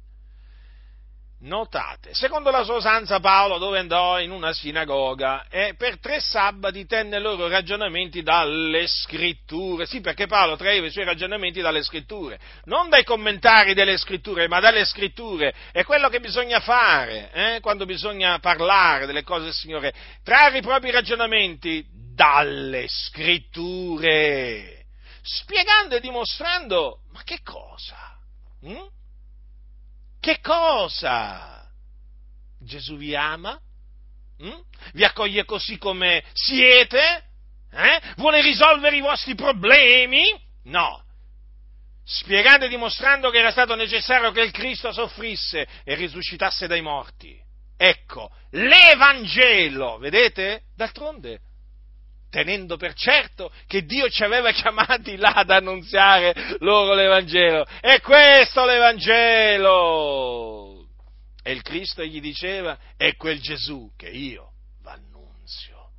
notate, 1.42 2.14
secondo 2.14 2.50
la 2.50 2.64
sua 2.64 2.78
usanza 2.78 3.20
Paolo 3.20 3.58
dove 3.58 3.78
andò? 3.78 4.20
In 4.20 4.32
una 4.32 4.54
sinagoga 4.54 5.48
e 5.50 5.76
per 5.78 6.00
tre 6.00 6.20
sabati 6.20 6.86
tenne 6.86 7.20
loro 7.20 7.48
ragionamenti 7.48 8.24
dalle 8.24 8.88
scritture, 8.88 9.86
sì 9.86 10.02
perché 10.02 10.26
Paolo 10.26 10.56
traeva 10.56 10.88
i 10.88 10.92
suoi 10.92 11.04
ragionamenti 11.06 11.62
dalle 11.62 11.84
scritture, 11.84 12.40
non 12.64 12.90
dai 12.90 13.04
commentari 13.04 13.74
delle 13.74 13.98
scritture, 13.98 14.48
ma 14.48 14.60
dalle 14.60 14.86
scritture, 14.86 15.54
è 15.72 15.84
quello 15.84 16.10
che 16.10 16.20
bisogna 16.20 16.60
fare 16.60 17.30
eh, 17.34 17.60
quando 17.60 17.86
bisogna 17.86 18.40
parlare 18.40 19.06
delle 19.06 19.24
cose 19.24 19.44
del 19.46 19.54
Signore, 19.54 19.94
trarre 20.24 20.60
i 20.60 20.62
propri 20.62 20.90
ragionamenti 20.90 21.86
dalle 22.16 22.88
scritture, 22.88 24.86
spiegando 25.22 25.96
e 25.96 26.00
dimostrando, 26.00 27.02
ma 27.12 27.22
che 27.24 27.42
cosa? 27.44 28.18
Hm? 28.62 28.96
Che 30.28 30.42
cosa? 30.42 31.66
Gesù 32.60 32.98
vi 32.98 33.16
ama? 33.16 33.58
Mm? 34.44 34.60
Vi 34.92 35.06
accoglie 35.06 35.46
così 35.46 35.78
come 35.78 36.22
siete? 36.34 37.24
Eh? 37.72 38.02
Vuole 38.18 38.42
risolvere 38.42 38.98
i 38.98 39.00
vostri 39.00 39.36
problemi? 39.36 40.26
No. 40.64 41.02
Spiegando 42.04 42.66
e 42.66 42.68
dimostrando 42.68 43.30
che 43.30 43.38
era 43.38 43.52
stato 43.52 43.74
necessario 43.76 44.32
che 44.32 44.42
il 44.42 44.52
Cristo 44.52 44.92
soffrisse 44.92 45.66
e 45.86 45.96
risuscitasse 45.96 46.68
dai 46.68 46.82
morti. 46.82 47.40
Ecco, 47.78 48.30
l'Evangelo, 48.50 49.98
vedete? 49.98 50.64
D'altronde, 50.76 51.40
tenendo 52.30 52.78
per 52.78 52.94
certo 52.94 53.52
che 53.68 53.84
Dio 53.84 54.10
ci 54.10 54.24
aveva 54.24 54.52
chiamati 54.52 55.16
là 55.18 55.34
ad 55.34 55.50
annunziare 55.50 56.34
loro 56.60 56.94
l'Evangelo. 56.94 57.66
E 57.82 58.00
questo 58.02 58.66
l'Evangelo! 58.66 60.08
E 61.44 61.52
il 61.52 61.62
Cristo 61.62 62.04
gli 62.04 62.20
diceva, 62.20 62.78
è 62.98 63.16
quel 63.16 63.40
Gesù 63.40 63.92
che 63.96 64.10
io 64.10 64.52
v'annunzio. 64.82 65.92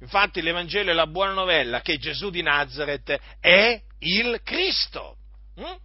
Infatti 0.00 0.42
l'Evangelo 0.42 0.90
è 0.90 0.94
la 0.94 1.06
buona 1.06 1.32
novella 1.32 1.80
che 1.80 1.98
Gesù 1.98 2.30
di 2.30 2.42
Nazareth 2.42 3.16
è 3.38 3.80
il 4.00 4.40
Cristo. 4.42 5.18
Hm? 5.54 5.76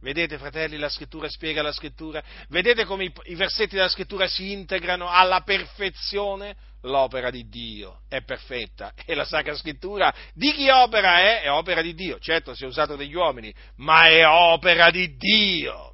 Vedete, 0.00 0.38
fratelli, 0.38 0.78
la 0.78 0.88
scrittura 0.88 1.28
spiega 1.28 1.60
la 1.62 1.72
scrittura? 1.72 2.22
Vedete 2.48 2.84
come 2.84 3.04
i, 3.04 3.12
i 3.24 3.34
versetti 3.34 3.74
della 3.74 3.88
scrittura 3.88 4.26
si 4.26 4.52
integrano 4.52 5.10
alla 5.10 5.42
perfezione? 5.42 6.56
L'opera 6.82 7.30
di 7.30 7.48
Dio 7.48 8.00
è 8.08 8.22
perfetta 8.22 8.92
e 9.04 9.14
la 9.14 9.24
Sacra 9.24 9.54
Scrittura 9.54 10.12
di 10.34 10.52
chi 10.52 10.68
opera 10.68 11.20
è? 11.20 11.42
È 11.42 11.50
opera 11.50 11.82
di 11.82 11.94
Dio. 11.94 12.18
Certo, 12.18 12.54
si 12.54 12.64
è 12.64 12.66
usato 12.66 12.96
degli 12.96 13.14
uomini, 13.14 13.52
ma 13.76 14.08
è 14.08 14.26
opera 14.26 14.90
di 14.90 15.16
Dio 15.16 15.89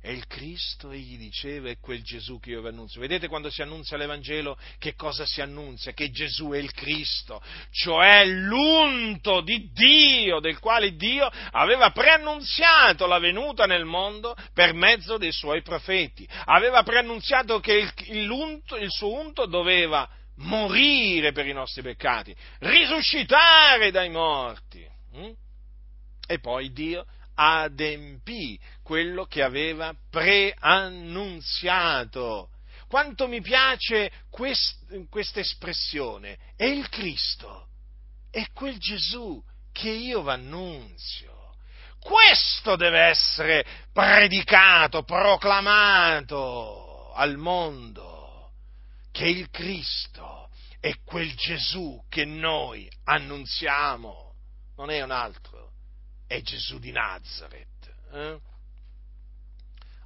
è 0.00 0.08
il 0.08 0.26
Cristo, 0.26 0.90
egli 0.90 1.18
diceva, 1.18 1.68
è 1.68 1.78
quel 1.78 2.02
Gesù 2.02 2.40
che 2.40 2.50
io 2.50 2.62
vi 2.62 2.68
annunzio. 2.68 3.02
Vedete 3.02 3.28
quando 3.28 3.50
si 3.50 3.60
annunzia 3.60 3.98
l'Evangelo 3.98 4.56
che 4.78 4.94
cosa 4.94 5.26
si 5.26 5.42
annunzia? 5.42 5.92
Che 5.92 6.10
Gesù 6.10 6.50
è 6.50 6.58
il 6.58 6.72
Cristo, 6.72 7.42
cioè 7.70 8.24
l'unto 8.24 9.42
di 9.42 9.70
Dio, 9.72 10.40
del 10.40 10.58
quale 10.58 10.96
Dio 10.96 11.30
aveva 11.50 11.90
preannunziato 11.90 13.06
la 13.06 13.18
venuta 13.18 13.66
nel 13.66 13.84
mondo 13.84 14.34
per 14.54 14.72
mezzo 14.72 15.18
dei 15.18 15.32
suoi 15.32 15.60
profeti. 15.60 16.26
Aveva 16.46 16.82
preannunziato 16.82 17.60
che 17.60 17.74
il, 17.74 17.92
il, 18.06 18.90
suo 18.90 19.12
unto 19.12 19.44
doveva 19.44 20.08
morire 20.36 21.32
per 21.32 21.46
i 21.46 21.52
nostri 21.52 21.82
peccati, 21.82 22.34
risuscitare 22.60 23.90
dai 23.90 24.08
morti. 24.08 24.82
Hm? 25.12 25.30
E 26.26 26.38
poi 26.38 26.72
Dio 26.72 27.04
adempì 27.40 28.60
quello 28.82 29.24
che 29.24 29.42
aveva 29.42 29.94
preannunziato. 30.10 32.50
Quanto 32.86 33.26
mi 33.28 33.40
piace 33.40 34.12
quest, 34.28 35.08
questa 35.08 35.40
espressione, 35.40 36.36
è 36.54 36.64
il 36.64 36.86
Cristo, 36.90 37.68
è 38.30 38.44
quel 38.52 38.76
Gesù 38.78 39.42
che 39.72 39.88
io 39.88 40.20
v'annunzio. 40.22 41.54
Questo 41.98 42.76
deve 42.76 43.00
essere 43.00 43.64
predicato, 43.92 45.02
proclamato 45.04 47.10
al 47.14 47.38
mondo, 47.38 48.50
che 49.12 49.26
il 49.26 49.48
Cristo 49.50 50.50
è 50.78 50.92
quel 51.04 51.34
Gesù 51.36 52.04
che 52.08 52.26
noi 52.26 52.86
annunziamo, 53.04 54.34
non 54.76 54.90
è 54.90 55.02
un 55.02 55.10
altro 55.10 55.69
è 56.30 56.42
Gesù 56.42 56.78
di 56.78 56.92
Nazareth. 56.92 57.92
Eh? 58.12 58.38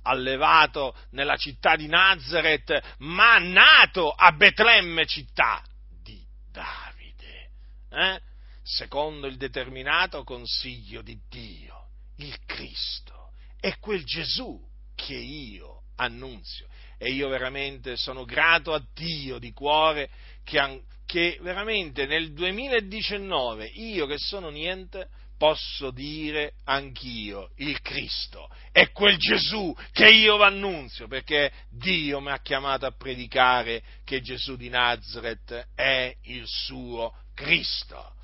Allevato 0.05 0.97
nella 1.11 1.37
città 1.37 1.77
di 1.77 1.87
Nazareth, 1.87 2.97
ma 3.01 3.37
nato 3.37 4.11
a 4.11 4.33
Betlemme, 4.33 5.05
città 5.05 5.63
di 6.03 6.25
Davide, 6.51 7.51
eh? 7.91 8.21
secondo 8.63 9.27
il 9.27 9.37
determinato 9.37 10.25
consiglio 10.25 11.03
di 11.03 11.21
Dio, 11.29 11.89
il 12.17 12.35
Cristo. 12.47 13.33
È 13.61 13.79
quel 13.79 14.03
Gesù 14.05 14.59
che 14.95 15.17
io 15.17 15.83
annunzio. 15.97 16.69
E 16.97 17.11
io 17.11 17.29
veramente 17.29 17.97
sono 17.97 18.25
grato 18.25 18.73
a 18.73 18.83
Dio 18.95 19.39
di 19.39 19.53
cuore 19.53 20.09
che, 20.43 20.85
che 21.05 21.39
veramente 21.43 22.07
nel 22.07 22.33
2019 22.33 23.67
io 23.67 24.07
che 24.07 24.17
sono 24.17 24.49
niente 24.49 25.11
posso 25.45 25.91
dire 25.91 26.55
anch'io, 26.65 27.51
il 27.57 27.83
Cristo, 27.83 28.49
è 28.73 28.91
quel 28.93 29.19
Gesù 29.19 29.77
che 29.93 30.07
io 30.09 30.39
v'annunzio, 30.39 31.07
perché 31.07 31.53
Dio 31.69 32.19
mi 32.21 32.31
ha 32.31 32.39
chiamato 32.39 32.87
a 32.87 32.95
predicare 32.97 33.83
che 34.07 34.23
Gesù 34.23 34.57
di 34.57 34.71
Nazareth 34.71 35.69
è 35.75 36.17
il 36.23 36.45
suo 36.47 37.13
Cristo. 37.35 38.15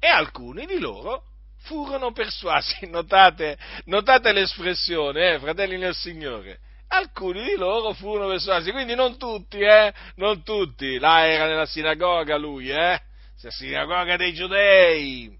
E 0.00 0.06
alcuni 0.06 0.64
di 0.64 0.78
loro 0.78 1.24
furono 1.58 2.10
persuasi, 2.12 2.86
notate, 2.88 3.58
notate 3.84 4.32
l'espressione, 4.32 5.34
eh, 5.34 5.38
fratelli 5.40 5.76
nel 5.76 5.94
Signore, 5.94 6.60
alcuni 6.88 7.42
di 7.44 7.54
loro 7.54 7.92
furono 7.92 8.28
persuasi, 8.28 8.70
quindi 8.70 8.94
non 8.94 9.18
tutti, 9.18 9.58
eh, 9.58 9.92
non 10.14 10.42
tutti, 10.42 10.98
là 10.98 11.26
era 11.26 11.44
nella 11.44 11.66
sinagoga 11.66 12.38
lui, 12.38 12.70
eh, 12.70 13.02
la 13.40 13.50
sinagoga 13.50 14.16
dei 14.16 14.32
giudei, 14.32 15.38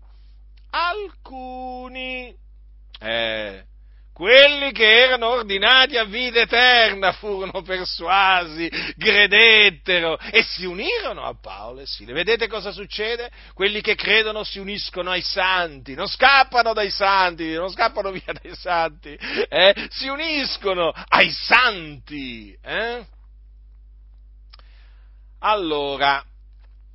alcuni, 0.70 2.32
eh, 3.00 3.64
quelli 4.12 4.70
che 4.72 5.02
erano 5.04 5.28
ordinati 5.28 5.96
a 5.96 6.04
vita 6.04 6.40
eterna 6.40 7.12
furono 7.12 7.62
persuasi, 7.62 8.70
credettero 8.96 10.16
e 10.18 10.42
si 10.42 10.64
unirono 10.64 11.22
a 11.22 11.36
Paolo 11.40 11.80
e 11.80 11.86
Sile. 11.86 12.12
Vedete 12.12 12.46
cosa 12.46 12.70
succede? 12.70 13.30
Quelli 13.52 13.80
che 13.80 13.96
credono 13.96 14.44
si 14.44 14.58
uniscono 14.58 15.10
ai 15.10 15.22
santi, 15.22 15.94
non 15.94 16.06
scappano 16.06 16.72
dai 16.72 16.90
santi, 16.90 17.52
non 17.54 17.70
scappano 17.70 18.10
via 18.12 18.32
dai 18.32 18.54
santi, 18.54 19.16
eh? 19.48 19.88
si 19.90 20.08
uniscono 20.08 20.92
ai 21.08 21.30
santi. 21.30 22.56
Eh? 22.62 23.06
Allora, 25.40 26.24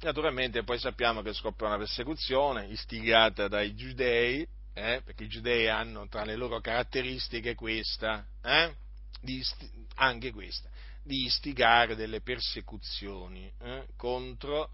naturalmente 0.03 0.63
poi 0.63 0.77
sappiamo 0.77 1.21
che 1.21 1.33
scoppia 1.33 1.67
una 1.67 1.77
persecuzione 1.77 2.67
istigata 2.67 3.47
dai 3.47 3.73
giudei, 3.75 4.45
eh, 4.73 5.01
perché 5.03 5.23
i 5.23 5.27
giudei 5.27 5.67
hanno 5.67 6.07
tra 6.07 6.23
le 6.23 6.35
loro 6.35 6.59
caratteristiche 6.59 7.55
questa, 7.55 8.25
eh, 8.43 8.73
isti- 9.21 9.71
anche 9.95 10.31
questa, 10.31 10.69
di 11.03 11.25
istigare 11.25 11.95
delle 11.95 12.21
persecuzioni 12.21 13.51
eh, 13.61 13.87
contro, 13.95 14.71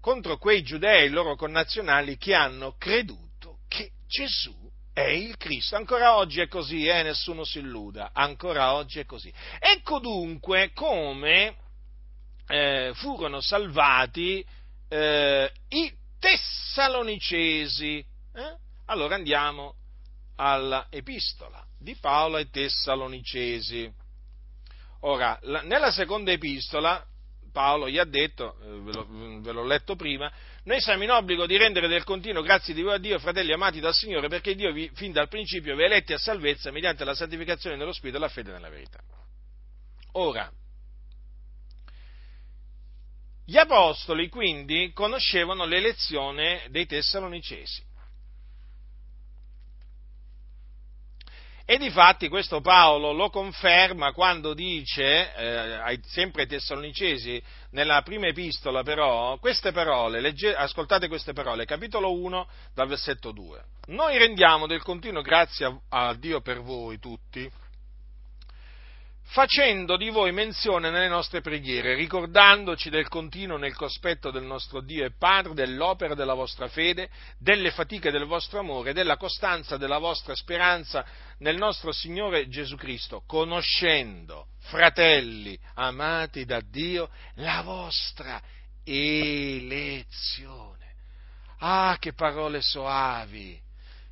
contro 0.00 0.38
quei 0.38 0.62
giudei, 0.62 1.06
i 1.06 1.10
loro 1.10 1.36
connazionali, 1.36 2.16
che 2.16 2.34
hanno 2.34 2.74
creduto 2.78 3.60
che 3.68 3.92
Gesù 4.06 4.54
è 4.92 5.08
il 5.08 5.36
Cristo. 5.36 5.76
Ancora 5.76 6.16
oggi 6.16 6.40
è 6.40 6.48
così, 6.48 6.86
eh, 6.86 7.02
nessuno 7.02 7.44
si 7.44 7.58
illuda, 7.58 8.10
ancora 8.12 8.74
oggi 8.74 9.00
è 9.00 9.04
così. 9.04 9.32
Ecco 9.58 9.98
dunque 9.98 10.72
come 10.72 11.56
eh, 12.46 12.92
furono 12.94 13.40
salvati 13.40 14.44
eh, 14.88 15.52
i 15.68 15.92
Tessalonicesi. 16.18 17.98
Eh? 17.98 18.56
Allora 18.86 19.16
andiamo 19.16 19.74
alla 20.36 20.86
epistola 20.90 21.64
di 21.78 21.96
Paolo 21.96 22.36
ai 22.36 22.48
Tessalonicesi. 22.48 23.90
Ora, 25.00 25.38
la, 25.42 25.62
nella 25.62 25.90
seconda 25.90 26.30
epistola 26.30 27.04
Paolo 27.52 27.88
gli 27.88 27.98
ha 27.98 28.04
detto, 28.04 28.56
eh, 28.62 28.80
ve, 28.80 28.92
lo, 28.92 29.06
ve, 29.40 29.52
l'ho 29.52 29.64
letto 29.64 29.94
prima, 29.94 30.32
noi 30.64 30.80
siamo 30.80 31.02
in 31.04 31.10
obbligo 31.10 31.46
di 31.46 31.56
rendere 31.56 31.86
del 31.86 32.02
continuo 32.02 32.42
grazie 32.42 32.72
di 32.72 32.82
voi 32.82 32.94
a 32.94 32.98
Dio, 32.98 33.18
fratelli 33.18 33.52
amati 33.52 33.78
dal 33.78 33.94
Signore, 33.94 34.28
perché 34.28 34.54
Dio 34.54 34.72
vi, 34.72 34.90
fin 34.94 35.12
dal 35.12 35.28
principio 35.28 35.76
vi 35.76 35.82
ha 35.82 35.86
eletti 35.86 36.14
a 36.14 36.18
salvezza 36.18 36.70
mediante 36.70 37.04
la 37.04 37.14
santificazione 37.14 37.76
dello 37.76 37.92
Spirito 37.92 38.16
e 38.16 38.20
la 38.20 38.28
fede 38.28 38.52
nella 38.52 38.70
verità. 38.70 39.00
Ora, 40.12 40.50
gli 43.52 43.58
apostoli 43.58 44.30
quindi 44.30 44.92
conoscevano 44.94 45.66
l'elezione 45.66 46.62
dei 46.70 46.86
Tessalonicesi. 46.86 47.84
E 51.66 51.76
difatti 51.76 52.28
questo 52.28 52.62
Paolo 52.62 53.12
lo 53.12 53.28
conferma 53.28 54.12
quando 54.12 54.54
dice, 54.54 55.34
eh, 55.34 56.00
sempre 56.06 56.42
ai 56.42 56.48
Tessalonicesi, 56.48 57.42
nella 57.72 58.00
prima 58.00 58.26
epistola 58.26 58.82
però, 58.82 59.36
queste 59.36 59.70
parole, 59.70 60.22
legge, 60.22 60.54
ascoltate 60.54 61.06
queste 61.06 61.34
parole, 61.34 61.66
capitolo 61.66 62.10
1 62.10 62.48
dal 62.72 62.88
versetto 62.88 63.32
2. 63.32 63.64
Noi 63.88 64.16
rendiamo 64.16 64.66
del 64.66 64.82
continuo 64.82 65.20
grazie 65.20 65.66
a, 65.66 66.08
a 66.08 66.14
Dio 66.14 66.40
per 66.40 66.62
voi 66.62 66.98
tutti, 66.98 67.50
facendo 69.32 69.96
di 69.96 70.10
voi 70.10 70.30
menzione 70.30 70.90
nelle 70.90 71.08
nostre 71.08 71.40
preghiere, 71.40 71.94
ricordandoci 71.94 72.90
del 72.90 73.08
continuo 73.08 73.56
nel 73.56 73.74
cospetto 73.74 74.30
del 74.30 74.42
nostro 74.42 74.82
Dio 74.82 75.06
e 75.06 75.12
Padre, 75.16 75.54
dell'opera 75.54 76.14
della 76.14 76.34
vostra 76.34 76.68
fede, 76.68 77.08
delle 77.38 77.70
fatiche 77.70 78.10
del 78.10 78.26
vostro 78.26 78.58
amore, 78.58 78.92
della 78.92 79.16
costanza 79.16 79.78
della 79.78 79.96
vostra 79.96 80.34
speranza 80.34 81.02
nel 81.38 81.56
nostro 81.56 81.92
Signore 81.92 82.46
Gesù 82.48 82.76
Cristo, 82.76 83.22
conoscendo, 83.26 84.48
fratelli 84.58 85.58
amati 85.76 86.44
da 86.44 86.60
Dio, 86.60 87.08
la 87.36 87.62
vostra 87.62 88.38
elezione. 88.84 90.92
Ah, 91.60 91.96
che 91.98 92.12
parole 92.12 92.60
soavi! 92.60 93.58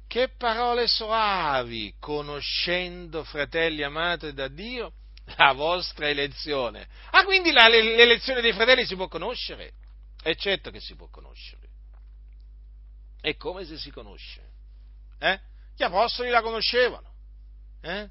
Che 0.06 0.30
parole 0.36 0.88
soavi, 0.88 1.94
conoscendo, 2.00 3.22
fratelli 3.22 3.82
amati 3.82 4.32
da 4.32 4.48
Dio, 4.48 4.94
la 5.36 5.52
vostra 5.52 6.08
elezione. 6.08 6.88
Ah, 7.10 7.24
quindi 7.24 7.52
la, 7.52 7.68
l'elezione 7.68 8.40
dei 8.40 8.52
fratelli 8.52 8.84
si 8.84 8.96
può 8.96 9.08
conoscere? 9.08 9.72
È 10.22 10.34
certo 10.34 10.70
che 10.70 10.80
si 10.80 10.94
può 10.94 11.08
conoscere. 11.08 11.68
E 13.20 13.36
come 13.36 13.64
se 13.64 13.76
si 13.76 13.90
conosce? 13.90 14.40
Eh? 15.18 15.40
Gli 15.76 15.82
apostoli 15.82 16.30
la 16.30 16.42
conoscevano. 16.42 17.12
Eh? 17.80 18.08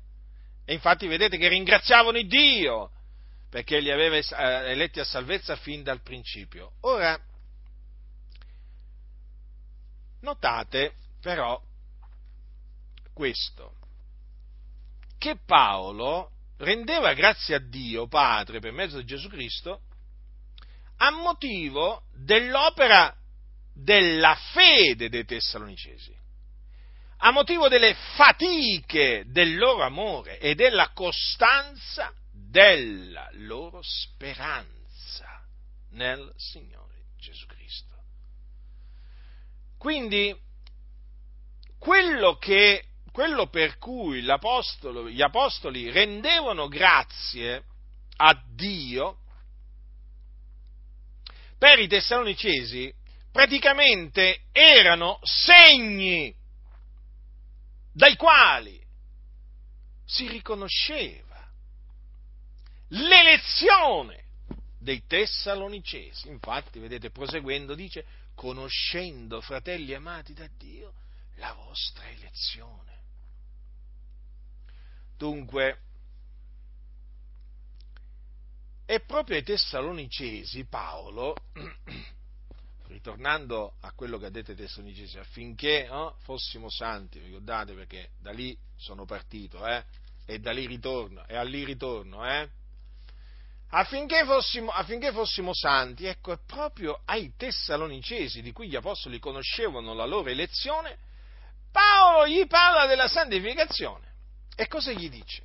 E 0.65 0.73
infatti 0.73 1.07
vedete 1.07 1.37
che 1.37 1.47
ringraziavano 1.47 2.17
il 2.17 2.27
Dio 2.27 2.91
perché 3.49 3.79
li 3.79 3.91
aveva 3.91 4.15
eh, 4.15 4.71
eletti 4.71 4.99
a 4.99 5.03
salvezza 5.03 5.55
fin 5.55 5.81
dal 5.81 6.01
principio. 6.01 6.73
Ora, 6.81 7.19
notate 10.21 10.93
però 11.19 11.59
questo, 13.13 13.75
che 15.17 15.37
Paolo 15.43 16.31
rendeva 16.59 17.13
grazie 17.13 17.55
a 17.55 17.59
Dio 17.59 18.07
Padre 18.07 18.59
per 18.59 18.71
mezzo 18.71 18.97
di 18.97 19.05
Gesù 19.05 19.29
Cristo 19.29 19.81
a 20.97 21.11
motivo 21.11 22.03
dell'opera 22.13 23.15
della 23.73 24.35
fede 24.51 25.07
dei 25.07 25.23
Tessalonicesi, 25.23 26.13
a 27.19 27.31
motivo 27.31 27.69
delle 27.69 27.95
fatiche 28.15 29.23
del 29.27 29.57
loro 29.57 29.83
amore 29.83 30.39
e 30.39 30.55
della 30.55 30.89
costanza 30.89 32.13
della 32.31 33.29
loro 33.33 33.79
speranza 33.81 35.45
nel 35.91 36.33
Signore 36.35 37.05
Gesù 37.17 37.45
Cristo. 37.45 37.95
Quindi 39.77 40.37
quello 41.77 42.35
che 42.35 42.88
quello 43.19 43.47
per 43.47 43.77
cui 43.79 44.21
gli 44.21 45.21
apostoli 45.21 45.91
rendevano 45.91 46.69
grazie 46.69 47.65
a 48.15 48.41
Dio 48.47 49.17
per 51.57 51.79
i 51.79 51.89
tessalonicesi 51.89 52.93
praticamente 53.29 54.43
erano 54.53 55.19
segni 55.23 56.33
dai 57.91 58.15
quali 58.15 58.81
si 60.05 60.29
riconosceva 60.29 61.45
l'elezione 62.87 64.23
dei 64.79 65.05
tessalonicesi. 65.05 66.29
Infatti, 66.29 66.79
vedete, 66.79 67.11
proseguendo, 67.11 67.75
dice, 67.75 68.05
conoscendo, 68.33 69.41
fratelli 69.41 69.93
amati 69.93 70.33
da 70.33 70.47
Dio, 70.57 70.93
la 71.35 71.51
vostra 71.51 72.07
elezione. 72.07 72.98
Dunque, 75.19 75.79
è 78.85 79.01
proprio 79.01 79.35
ai 79.35 79.43
Tessalonicesi 79.43 80.63
Paolo, 80.63 81.35
ritornando 82.87 83.73
a 83.81 83.91
quello 83.91 84.17
che 84.17 84.27
ha 84.27 84.29
detto 84.29 84.51
ai 84.51 84.57
Tessalonicesi, 84.57 85.19
affinché 85.19 85.87
no, 85.89 86.15
fossimo 86.19 86.69
santi, 86.69 87.19
ricordate 87.19 87.73
perché 87.73 88.11
da 88.17 88.31
lì 88.31 88.57
sono 88.77 89.03
partito, 89.03 89.67
eh, 89.67 89.83
e 90.25 90.39
da 90.39 90.53
lì 90.53 90.65
ritorno, 90.65 91.27
e 91.27 91.35
a 91.35 91.43
lì 91.43 91.65
ritorno, 91.65 92.25
eh, 92.25 92.49
affinché 93.71 94.23
fossimo, 94.23 94.71
affinché 94.71 95.11
fossimo 95.11 95.53
santi, 95.53 96.05
ecco, 96.05 96.31
è 96.31 96.39
proprio 96.45 97.01
ai 97.03 97.33
Tessalonicesi, 97.35 98.41
di 98.41 98.53
cui 98.53 98.69
gli 98.69 98.77
apostoli 98.77 99.19
conoscevano 99.19 99.93
la 99.93 100.05
loro 100.05 100.29
elezione, 100.29 100.97
Paolo 101.73 102.25
gli 102.25 102.47
parla 102.47 102.85
della 102.85 103.09
santificazione. 103.09 104.08
E 104.59 104.67
cosa 104.67 104.91
gli 104.91 105.09
dice? 105.09 105.43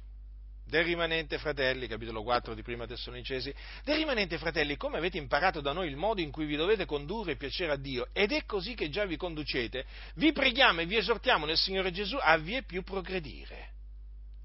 Del 0.66 0.82
rimanente 0.82 1.38
fratelli, 1.38 1.86
capitolo 1.86 2.24
4 2.24 2.52
di 2.52 2.62
Prima 2.62 2.84
Tessalonicesi, 2.84 3.54
del 3.84 3.94
rimanente 3.94 4.38
fratelli, 4.38 4.76
come 4.76 4.98
avete 4.98 5.18
imparato 5.18 5.60
da 5.60 5.70
noi 5.70 5.86
il 5.86 5.94
modo 5.94 6.20
in 6.20 6.32
cui 6.32 6.46
vi 6.46 6.56
dovete 6.56 6.84
condurre 6.84 7.30
e 7.30 7.36
piacere 7.36 7.70
a 7.70 7.76
Dio, 7.76 8.08
ed 8.12 8.32
è 8.32 8.44
così 8.44 8.74
che 8.74 8.90
già 8.90 9.04
vi 9.04 9.16
conducete, 9.16 9.86
vi 10.16 10.32
preghiamo 10.32 10.80
e 10.80 10.86
vi 10.86 10.96
esortiamo 10.96 11.46
nel 11.46 11.56
Signore 11.56 11.92
Gesù 11.92 12.18
a 12.20 12.36
vie 12.38 12.64
più 12.64 12.82
progredire. 12.82 13.68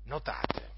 Notate, 0.03 0.69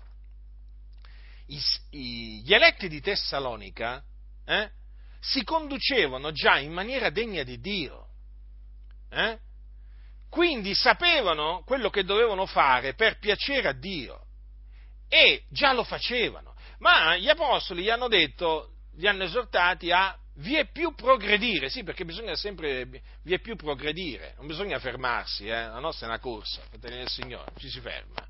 gli 1.45 2.53
eletti 2.53 2.87
di 2.87 3.01
Tessalonica 3.01 4.01
eh, 4.45 4.71
si 5.19 5.43
conducevano 5.43 6.31
già 6.31 6.59
in 6.59 6.71
maniera 6.71 7.09
degna 7.09 7.43
di 7.43 7.59
Dio. 7.59 8.07
Eh? 9.09 9.37
Quindi 10.31 10.73
sapevano 10.73 11.61
quello 11.65 11.89
che 11.89 12.05
dovevano 12.05 12.45
fare 12.45 12.93
per 12.93 13.19
piacere 13.19 13.67
a 13.67 13.73
Dio 13.73 14.27
e 15.09 15.43
già 15.49 15.73
lo 15.73 15.83
facevano. 15.83 16.55
Ma 16.79 17.17
gli 17.17 17.27
apostoli 17.27 17.83
gli 17.83 17.89
hanno 17.89 18.07
detto, 18.07 18.75
li 18.95 19.09
hanno 19.09 19.23
esortati 19.23 19.91
a 19.91 20.17
vi 20.35 20.55
è 20.55 20.71
più 20.71 20.95
progredire, 20.95 21.67
sì, 21.69 21.83
perché 21.83 22.05
bisogna 22.05 22.33
sempre, 22.35 22.85
vi 22.85 23.33
è 23.33 23.39
più 23.39 23.57
progredire, 23.57 24.35
non 24.37 24.47
bisogna 24.47 24.79
fermarsi, 24.79 25.47
eh? 25.47 25.67
la 25.67 25.79
nostra 25.79 26.05
è 26.05 26.09
una 26.09 26.19
corsa, 26.19 26.61
fratelli 26.69 26.95
del 26.95 27.09
Signore, 27.09 27.51
ci 27.57 27.69
si 27.69 27.81
ferma. 27.81 28.25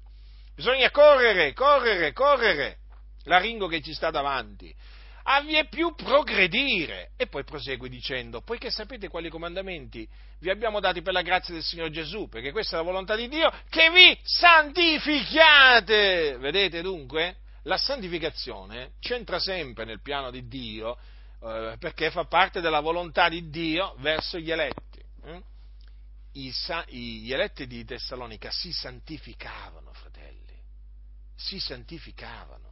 Bisogna 0.55 0.89
correre, 0.89 1.53
correre, 1.53 2.13
correre, 2.13 2.77
la 3.25 3.37
ringo 3.37 3.67
che 3.67 3.79
ci 3.81 3.93
sta 3.93 4.09
davanti, 4.09 4.75
a 5.23 5.41
vi 5.41 5.55
è 5.55 5.67
più 5.67 5.93
progredire. 5.95 7.11
E 7.17 7.27
poi 7.27 7.43
prosegue 7.43 7.89
dicendo, 7.89 8.41
poiché 8.41 8.71
sapete 8.71 9.07
quali 9.07 9.29
comandamenti 9.29 10.07
vi 10.39 10.49
abbiamo 10.49 10.79
dati 10.79 11.01
per 11.01 11.13
la 11.13 11.21
grazia 11.21 11.53
del 11.53 11.63
Signore 11.63 11.91
Gesù, 11.91 12.27
perché 12.29 12.51
questa 12.51 12.75
è 12.75 12.79
la 12.79 12.85
volontà 12.85 13.15
di 13.15 13.27
Dio, 13.27 13.51
che 13.69 13.89
vi 13.91 14.17
santifichiate. 14.23 16.37
Vedete 16.37 16.81
dunque? 16.81 17.37
La 17.63 17.77
santificazione 17.77 18.93
c'entra 18.99 19.39
sempre 19.39 19.85
nel 19.85 20.01
piano 20.01 20.31
di 20.31 20.47
Dio, 20.47 20.97
eh, 21.43 21.75
perché 21.79 22.09
fa 22.09 22.25
parte 22.25 22.59
della 22.59 22.79
volontà 22.79 23.29
di 23.29 23.49
Dio 23.49 23.93
verso 23.99 24.39
gli 24.39 24.49
eletti. 24.49 24.99
Eh? 25.23 25.43
I, 26.33 26.51
gli 27.21 27.33
eletti 27.33 27.67
di 27.67 27.85
Tessalonica 27.85 28.49
si 28.51 28.71
santificavano, 28.71 29.93
fratelli, 29.93 30.57
si 31.35 31.59
santificavano. 31.59 32.70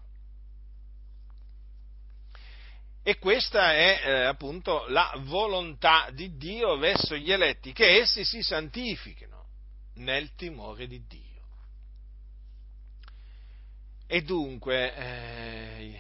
E 3.10 3.18
questa 3.18 3.74
è 3.74 4.01
eh, 4.03 4.12
appunto 4.26 4.86
la 4.89 5.12
volontà 5.22 6.12
di 6.12 6.38
Dio 6.38 6.78
verso 6.78 7.16
gli 7.16 7.32
eletti, 7.32 7.74
che 7.74 8.01
essi 8.01 8.24
si 8.24 8.43
santifichino 8.43 9.47
nel 9.95 10.36
timore 10.36 10.86
di 10.86 11.03
Dio. 11.07 11.41
E 14.05 14.22
dunque 14.22 14.95
eh, 14.95 15.99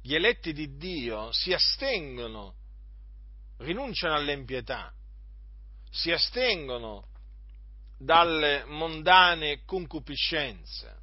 gli 0.00 0.14
eletti 0.14 0.52
di 0.52 0.76
Dio 0.76 1.32
si 1.32 1.52
astengono, 1.52 2.54
rinunciano 3.56 4.14
all'empietà, 4.14 4.94
si 5.90 6.12
astengono 6.12 7.08
dalle 7.98 8.62
mondane 8.64 9.64
concupiscenze, 9.64 11.00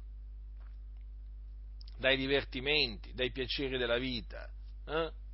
dai 1.98 2.16
divertimenti, 2.16 3.12
dai 3.12 3.30
piaceri 3.30 3.76
della 3.76 3.98
vita, 3.98 4.50
eh? 4.86 5.24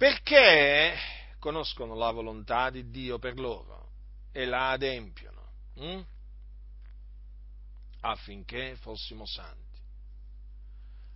Perché 0.00 0.96
conoscono 1.38 1.94
la 1.94 2.10
volontà 2.10 2.70
di 2.70 2.88
Dio 2.88 3.18
per 3.18 3.38
loro 3.38 3.90
e 4.32 4.46
la 4.46 4.70
adempiono 4.70 5.52
hm? 5.74 6.00
affinché 8.00 8.76
fossimo 8.76 9.26
santi. 9.26 9.58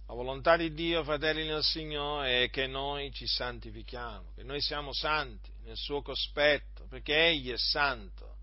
La 0.07 0.12
volontà 0.12 0.59
di 0.59 0.74
Dio, 0.74 1.03
fratelli 1.03 1.47
nel 1.47 1.62
Signore, 1.62 2.45
è 2.45 2.51
che 2.51 2.66
noi 2.66 3.11
ci 3.11 3.26
santifichiamo, 3.26 4.32
che 4.35 4.43
noi 4.43 4.61
siamo 4.61 4.93
santi 4.93 5.51
nel 5.62 5.78
suo 5.78 6.03
cospetto, 6.03 6.85
perché 6.87 7.28
Egli 7.28 7.51
è 7.53 7.57
santo. 7.57 8.37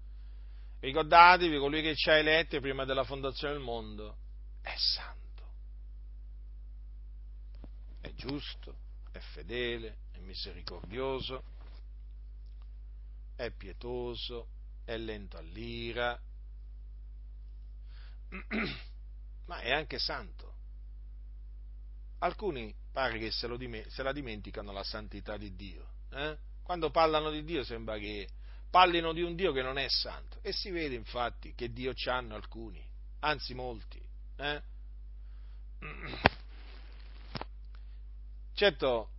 Ricordatevi, 0.80 1.60
colui 1.60 1.84
che 1.84 1.96
ci 1.96 2.10
ha 2.10 2.16
eletti 2.16 2.60
prima 2.60 2.84
della 2.84 3.04
fondazione 3.04 3.54
del 3.54 3.62
mondo 3.62 4.18
è 4.64 4.74
santo 4.76 5.20
è 8.02 8.12
giusto, 8.16 8.76
è 9.12 9.20
fedele, 9.20 9.98
misericordioso, 10.32 11.44
è 13.36 13.52
pietoso, 13.52 14.48
è 14.86 14.96
lento 14.98 15.38
all'ira, 15.38 16.18
ma 19.46 19.60
è 19.60 19.72
anche 19.72 20.00
santo. 20.00 20.56
Alcuni 22.20 22.74
pare 22.92 23.20
che 23.20 23.32
se, 23.32 23.58
dime- 23.58 23.90
se 23.90 24.04
la 24.04 24.14
dimenticano 24.14 24.72
la 24.72 24.84
santità 24.84 25.36
di 25.38 25.54
Dio. 25.56 25.90
Eh? 26.12 26.38
Quando 26.64 26.92
parlano 26.92 27.30
di 27.30 27.44
Dio 27.44 27.64
sembra 27.64 27.98
che 27.98 28.30
parlino 28.70 29.12
di 29.12 29.22
un 29.22 29.36
Dio 29.36 29.52
che 29.52 29.62
non 29.62 29.78
è 29.78 29.90
santo. 29.90 30.40
E 30.42 30.54
si 30.54 30.70
vede 30.70 30.96
infatti 30.96 31.54
che 31.56 31.74
Dio 31.74 31.94
ci 31.94 32.10
hanno 32.10 32.36
alcuni, 32.36 32.82
anzi 33.20 33.54
molti. 33.54 34.02
Eh? 34.38 34.62
Certo, 38.54 39.10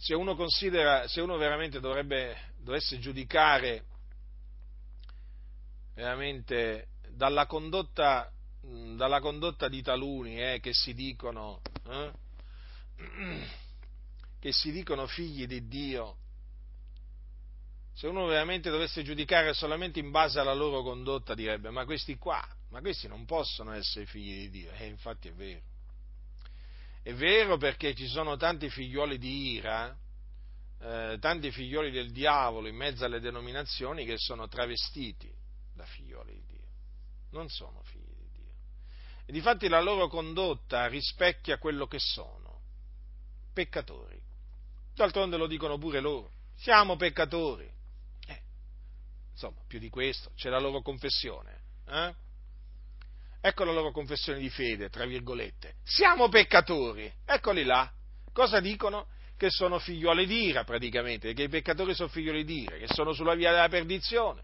se 0.00 0.14
uno 0.14 0.34
se 0.48 1.20
uno 1.20 1.36
veramente 1.36 1.78
dovrebbe, 1.78 2.54
dovesse 2.56 2.98
giudicare 2.98 3.84
veramente 5.94 6.88
dalla 7.10 7.44
condotta, 7.44 8.32
dalla 8.96 9.20
condotta 9.20 9.68
di 9.68 9.82
taluni 9.82 10.40
eh, 10.40 10.58
che 10.58 10.72
si 10.72 10.94
dicono, 10.94 11.60
eh, 11.86 12.12
che 14.40 14.52
si 14.52 14.72
dicono 14.72 15.06
figli 15.06 15.46
di 15.46 15.68
Dio, 15.68 16.16
se 17.92 18.06
uno 18.06 18.24
veramente 18.24 18.70
dovesse 18.70 19.02
giudicare 19.02 19.52
solamente 19.52 19.98
in 19.98 20.10
base 20.10 20.40
alla 20.40 20.54
loro 20.54 20.82
condotta 20.82 21.34
direbbe 21.34 21.68
ma 21.68 21.84
questi 21.84 22.16
qua, 22.16 22.42
ma 22.70 22.80
questi 22.80 23.06
non 23.06 23.26
possono 23.26 23.72
essere 23.72 24.06
figli 24.06 24.38
di 24.38 24.50
Dio, 24.50 24.70
e 24.70 24.84
eh, 24.84 24.86
infatti 24.86 25.28
è 25.28 25.32
vero. 25.34 25.69
È 27.02 27.14
vero 27.14 27.56
perché 27.56 27.94
ci 27.94 28.06
sono 28.06 28.36
tanti 28.36 28.68
figlioli 28.68 29.16
di 29.18 29.52
ira, 29.52 29.96
eh, 30.80 31.16
tanti 31.18 31.50
figlioli 31.50 31.90
del 31.90 32.12
diavolo 32.12 32.68
in 32.68 32.76
mezzo 32.76 33.04
alle 33.04 33.20
denominazioni 33.20 34.04
che 34.04 34.16
sono 34.18 34.48
travestiti 34.48 35.32
da 35.74 35.84
figlioli 35.84 36.32
di 36.32 36.44
Dio, 36.46 36.68
non 37.30 37.48
sono 37.48 37.82
figli 37.84 38.14
di 38.14 38.28
Dio. 38.32 38.52
E 39.24 39.32
difatti 39.32 39.68
la 39.68 39.80
loro 39.80 40.08
condotta 40.08 40.86
rispecchia 40.88 41.58
quello 41.58 41.86
che 41.86 41.98
sono, 41.98 42.60
peccatori. 43.52 44.20
D'altronde 44.94 45.38
lo 45.38 45.46
dicono 45.46 45.78
pure 45.78 46.00
loro, 46.00 46.32
siamo 46.56 46.96
peccatori. 46.96 47.70
Eh, 48.26 48.42
insomma, 49.32 49.62
più 49.66 49.78
di 49.78 49.88
questo, 49.88 50.32
c'è 50.34 50.50
la 50.50 50.58
loro 50.58 50.82
confessione. 50.82 51.62
Eh? 51.86 52.14
Ecco 53.42 53.64
la 53.64 53.72
loro 53.72 53.90
confessione 53.90 54.38
di 54.38 54.50
fede, 54.50 54.90
tra 54.90 55.06
virgolette. 55.06 55.76
Siamo 55.82 56.28
peccatori. 56.28 57.10
Eccoli 57.24 57.64
là. 57.64 57.90
Cosa 58.32 58.60
dicono? 58.60 59.06
Che 59.36 59.48
sono 59.48 59.78
figlioli 59.78 60.26
di 60.26 60.48
ira, 60.48 60.64
praticamente, 60.64 61.32
che 61.32 61.44
i 61.44 61.48
peccatori 61.48 61.94
sono 61.94 62.10
figlioli 62.10 62.44
di 62.44 62.62
ira, 62.62 62.76
che 62.76 62.86
sono 62.88 63.14
sulla 63.14 63.34
via 63.34 63.50
della 63.50 63.68
perdizione. 63.68 64.42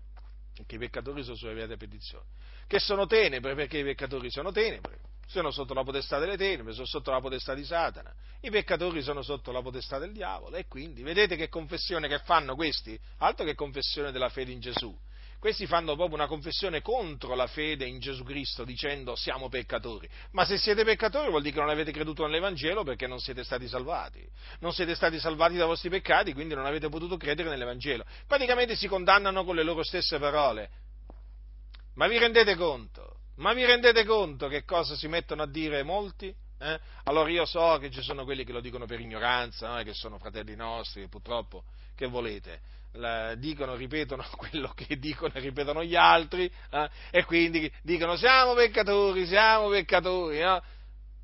Che 0.66 0.74
i 0.74 0.78
peccatori 0.78 1.22
sono 1.22 1.36
sulla 1.36 1.52
via 1.52 1.66
della 1.66 1.76
perdizione. 1.76 2.24
Che 2.66 2.78
sono 2.78 3.06
tenebre, 3.06 3.54
perché 3.54 3.78
i 3.78 3.84
peccatori 3.84 4.30
sono 4.30 4.50
tenebre. 4.50 5.00
Sono 5.26 5.50
sotto 5.50 5.74
la 5.74 5.82
potestà 5.82 6.18
delle 6.18 6.38
tenebre, 6.38 6.72
sono 6.72 6.86
sotto 6.86 7.10
la 7.10 7.20
potestà 7.20 7.52
di 7.52 7.64
Satana. 7.64 8.10
I 8.40 8.48
peccatori 8.48 9.02
sono 9.02 9.20
sotto 9.20 9.52
la 9.52 9.60
potestà 9.60 9.98
del 9.98 10.12
diavolo. 10.12 10.56
E 10.56 10.66
quindi, 10.66 11.02
vedete 11.02 11.36
che 11.36 11.50
confessione 11.50 12.08
che 12.08 12.20
fanno 12.20 12.54
questi? 12.54 12.98
Altro 13.18 13.44
che 13.44 13.54
confessione 13.54 14.10
della 14.10 14.30
fede 14.30 14.52
in 14.52 14.60
Gesù 14.60 14.96
questi 15.46 15.68
fanno 15.68 15.94
proprio 15.94 16.16
una 16.16 16.26
confessione 16.26 16.82
contro 16.82 17.36
la 17.36 17.46
fede 17.46 17.86
in 17.86 18.00
Gesù 18.00 18.24
Cristo 18.24 18.64
dicendo 18.64 19.14
siamo 19.14 19.48
peccatori. 19.48 20.08
Ma 20.32 20.44
se 20.44 20.58
siete 20.58 20.82
peccatori 20.82 21.30
vuol 21.30 21.40
dire 21.40 21.54
che 21.54 21.60
non 21.60 21.68
avete 21.68 21.92
creduto 21.92 22.24
nell'Evangelo 22.24 22.82
perché 22.82 23.06
non 23.06 23.20
siete 23.20 23.44
stati 23.44 23.68
salvati. 23.68 24.28
Non 24.58 24.72
siete 24.72 24.96
stati 24.96 25.20
salvati 25.20 25.54
dai 25.54 25.68
vostri 25.68 25.88
peccati, 25.88 26.32
quindi 26.32 26.56
non 26.56 26.66
avete 26.66 26.88
potuto 26.88 27.16
credere 27.16 27.48
nell'Evangelo. 27.48 28.04
Praticamente 28.26 28.74
si 28.74 28.88
condannano 28.88 29.44
con 29.44 29.54
le 29.54 29.62
loro 29.62 29.84
stesse 29.84 30.18
parole. 30.18 30.68
Ma 31.94 32.08
vi 32.08 32.18
rendete 32.18 32.56
conto? 32.56 33.18
Ma 33.36 33.52
vi 33.52 33.64
rendete 33.64 34.04
conto 34.04 34.48
che 34.48 34.64
cosa 34.64 34.96
si 34.96 35.06
mettono 35.06 35.42
a 35.42 35.46
dire 35.46 35.84
molti? 35.84 36.34
Eh? 36.58 36.80
Allora 37.04 37.30
io 37.30 37.44
so 37.44 37.78
che 37.80 37.92
ci 37.92 38.02
sono 38.02 38.24
quelli 38.24 38.42
che 38.42 38.50
lo 38.50 38.60
dicono 38.60 38.84
per 38.86 38.98
ignoranza, 38.98 39.76
no? 39.76 39.82
che 39.84 39.94
sono 39.94 40.18
fratelli 40.18 40.56
nostri, 40.56 41.02
che 41.02 41.08
purtroppo, 41.08 41.62
che 41.94 42.08
volete? 42.08 42.74
La, 42.96 43.34
dicono, 43.34 43.74
ripetono 43.74 44.24
quello 44.36 44.72
che 44.74 44.98
dicono 44.98 45.32
e 45.34 45.40
ripetono 45.40 45.84
gli 45.84 45.96
altri, 45.96 46.50
eh, 46.70 46.88
e 47.10 47.24
quindi 47.24 47.70
dicono 47.82 48.16
siamo 48.16 48.54
peccatori, 48.54 49.26
siamo 49.26 49.68
peccatori, 49.68 50.40
no? 50.40 50.62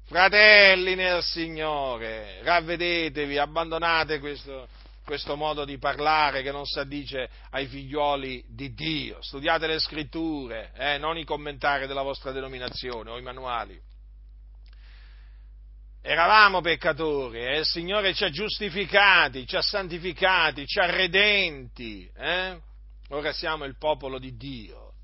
fratelli 0.05 0.95
nel 0.95 1.23
Signore, 1.23 2.41
ravvedetevi, 2.43 3.39
abbandonate 3.39 4.19
questo, 4.19 4.69
questo 5.05 5.37
modo 5.37 5.65
di 5.65 5.79
parlare 5.79 6.43
che 6.43 6.53
non 6.53 6.67
si 6.67 6.79
addice 6.79 7.29
ai 7.51 7.67
figlioli 7.67 8.45
di 8.49 8.75
Dio, 8.75 9.19
studiate 9.23 9.67
le 9.67 9.79
scritture, 9.79 10.73
eh, 10.77 10.99
non 10.99 11.17
i 11.17 11.25
commentari 11.25 11.87
della 11.87 12.03
vostra 12.03 12.31
denominazione 12.33 13.11
o 13.11 13.19
i 13.19 13.23
manuali. 13.23 13.81
Eravamo 16.05 16.61
peccatori 16.61 17.39
e 17.39 17.61
il 17.61 17.65
Signore 17.65 18.13
ci 18.13 18.25
ha 18.25 18.31
giustificati, 18.31 19.47
ci 19.47 19.55
ha 19.55 19.63
santificati, 19.63 20.67
ci 20.67 20.81
ha 20.81 20.91
redenti. 20.91 22.11
Eh? 22.13 22.61
Ora 23.11 23.33
siamo 23.33 23.65
il 23.67 23.77
popolo 23.79 24.19
di 24.19 24.37
Dio. 24.37 24.95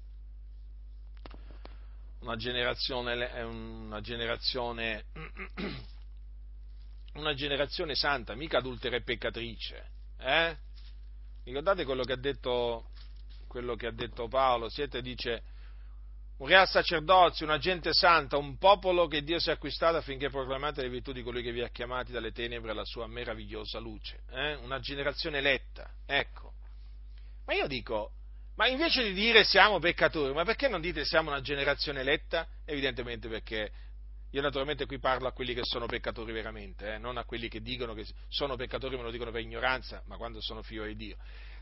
Una 2.18 2.34
generazione, 2.34 3.42
una 3.42 4.00
generazione, 4.00 5.04
una 7.14 7.32
generazione 7.32 7.94
santa, 7.94 8.34
mica 8.34 8.58
adultera 8.58 8.96
e 8.96 9.02
peccatrice. 9.02 9.90
Eh? 10.18 10.56
Ricordate 11.44 11.84
quello 11.84 12.02
che 12.02 12.14
ha 12.14 12.18
detto, 12.18 12.90
quello 13.46 13.76
che 13.76 13.86
ha 13.86 13.92
detto 13.92 14.26
Paolo? 14.26 14.68
Siete, 14.68 15.00
dice, 15.00 15.44
un 16.38 16.46
real 16.46 16.68
sacerdozio, 16.68 17.46
una 17.46 17.58
gente 17.58 17.92
santa, 17.92 18.36
un 18.36 18.58
popolo 18.58 19.06
che 19.08 19.22
Dio 19.22 19.40
si 19.40 19.48
è 19.48 19.52
acquistato 19.52 19.96
affinché 19.96 20.30
proclamate 20.30 20.82
le 20.82 20.88
virtù 20.88 21.12
di 21.12 21.22
colui 21.22 21.42
che 21.42 21.52
vi 21.52 21.62
ha 21.62 21.68
chiamati 21.68 22.12
dalle 22.12 22.32
tenebre 22.32 22.70
alla 22.70 22.84
sua 22.84 23.06
meravigliosa 23.06 23.78
luce. 23.78 24.20
Eh? 24.30 24.54
Una 24.54 24.78
generazione 24.78 25.38
eletta, 25.38 25.90
ecco. 26.06 26.52
Ma 27.44 27.54
io 27.54 27.66
dico, 27.66 28.12
ma 28.54 28.68
invece 28.68 29.02
di 29.02 29.14
dire 29.14 29.42
siamo 29.42 29.80
peccatori, 29.80 30.32
ma 30.32 30.44
perché 30.44 30.68
non 30.68 30.80
dite 30.80 31.04
siamo 31.04 31.30
una 31.30 31.40
generazione 31.40 32.00
eletta? 32.00 32.46
Evidentemente 32.64 33.28
perché 33.28 33.72
io 34.30 34.40
naturalmente 34.40 34.86
qui 34.86 34.98
parlo 35.00 35.26
a 35.26 35.32
quelli 35.32 35.54
che 35.54 35.62
sono 35.64 35.86
peccatori 35.86 36.30
veramente, 36.32 36.94
eh? 36.94 36.98
non 36.98 37.16
a 37.16 37.24
quelli 37.24 37.48
che 37.48 37.62
dicono 37.62 37.94
che 37.94 38.06
sono 38.28 38.54
peccatori, 38.54 38.96
me 38.96 39.02
lo 39.02 39.10
dicono 39.10 39.32
per 39.32 39.40
ignoranza, 39.40 40.02
ma 40.06 40.16
quando 40.16 40.40
sono 40.40 40.62
figlio 40.62 40.84
di 40.84 40.94
Dio. 40.94 41.16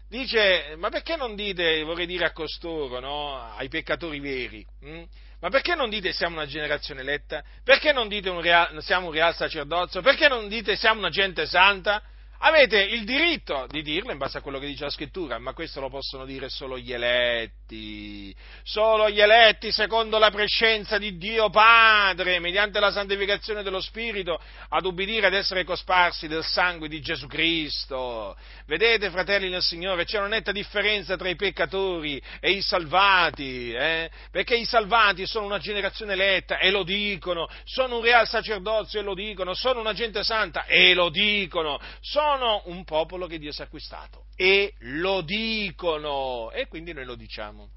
Dice, 0.08 0.74
ma 0.76 0.88
perché 0.88 1.16
non 1.16 1.34
dite, 1.34 1.82
vorrei 1.82 2.06
dire 2.06 2.26
a 2.26 2.32
costoro, 2.32 3.00
no? 3.00 3.36
ai 3.56 3.68
peccatori 3.68 4.20
veri, 4.20 4.64
hm? 4.80 5.02
ma 5.40 5.50
perché 5.50 5.74
non 5.74 5.90
dite 5.90 6.12
siamo 6.12 6.36
una 6.36 6.46
generazione 6.46 7.00
eletta? 7.00 7.42
Perché 7.64 7.92
non 7.92 8.06
dite 8.06 8.30
un 8.30 8.40
real, 8.40 8.80
siamo 8.84 9.06
un 9.06 9.12
real 9.12 9.34
sacerdozio? 9.34 10.02
Perché 10.02 10.28
non 10.28 10.46
dite 10.48 10.76
siamo 10.76 11.00
una 11.00 11.10
gente 11.10 11.44
santa? 11.46 12.00
Avete 12.38 12.78
il 12.78 13.04
diritto 13.04 13.66
di 13.70 13.82
dirlo 13.82 14.12
in 14.12 14.18
base 14.18 14.38
a 14.38 14.40
quello 14.42 14.58
che 14.58 14.66
dice 14.66 14.84
la 14.84 14.90
scrittura, 14.90 15.38
ma 15.38 15.54
questo 15.54 15.80
lo 15.80 15.88
possono 15.88 16.26
dire 16.26 16.50
solo 16.50 16.78
gli 16.78 16.92
eletti, 16.92 18.34
solo 18.62 19.08
gli 19.08 19.20
eletti 19.20 19.72
secondo 19.72 20.18
la 20.18 20.30
prescenza 20.30 20.98
di 20.98 21.16
Dio 21.16 21.48
Padre, 21.48 22.38
mediante 22.38 22.78
la 22.78 22.90
santificazione 22.90 23.62
dello 23.62 23.80
Spirito, 23.80 24.38
ad 24.68 24.84
ubbidire 24.84 25.28
ed 25.28 25.34
essere 25.34 25.64
cosparsi 25.64 26.28
del 26.28 26.44
sangue 26.44 26.88
di 26.88 27.00
Gesù 27.00 27.26
Cristo. 27.26 28.36
Vedete, 28.66 29.08
fratelli 29.10 29.48
nel 29.48 29.62
Signore, 29.62 30.04
c'è 30.04 30.18
una 30.18 30.28
netta 30.28 30.52
differenza 30.52 31.16
tra 31.16 31.30
i 31.30 31.36
peccatori 31.36 32.20
e 32.40 32.50
i 32.50 32.60
salvati, 32.60 33.72
eh? 33.72 34.10
perché 34.30 34.56
i 34.56 34.66
salvati 34.66 35.26
sono 35.26 35.46
una 35.46 35.58
generazione 35.58 36.12
eletta 36.12 36.58
e 36.58 36.70
lo 36.70 36.82
dicono, 36.82 37.48
sono 37.64 37.96
un 37.96 38.02
real 38.02 38.28
sacerdozio 38.28 39.00
e 39.00 39.02
lo 39.02 39.14
dicono, 39.14 39.54
sono 39.54 39.80
una 39.80 39.94
gente 39.94 40.22
santa 40.22 40.66
e 40.66 40.92
lo 40.92 41.08
dicono, 41.08 41.80
sono 42.00 42.25
sono 42.26 42.62
un 42.64 42.82
popolo 42.82 43.26
che 43.26 43.38
Dio 43.38 43.52
si 43.52 43.60
è 43.60 43.64
acquistato 43.64 44.24
e 44.34 44.74
lo 44.78 45.20
dicono 45.20 46.50
e 46.50 46.66
quindi 46.66 46.92
noi 46.92 47.04
lo 47.04 47.14
diciamo. 47.14 47.70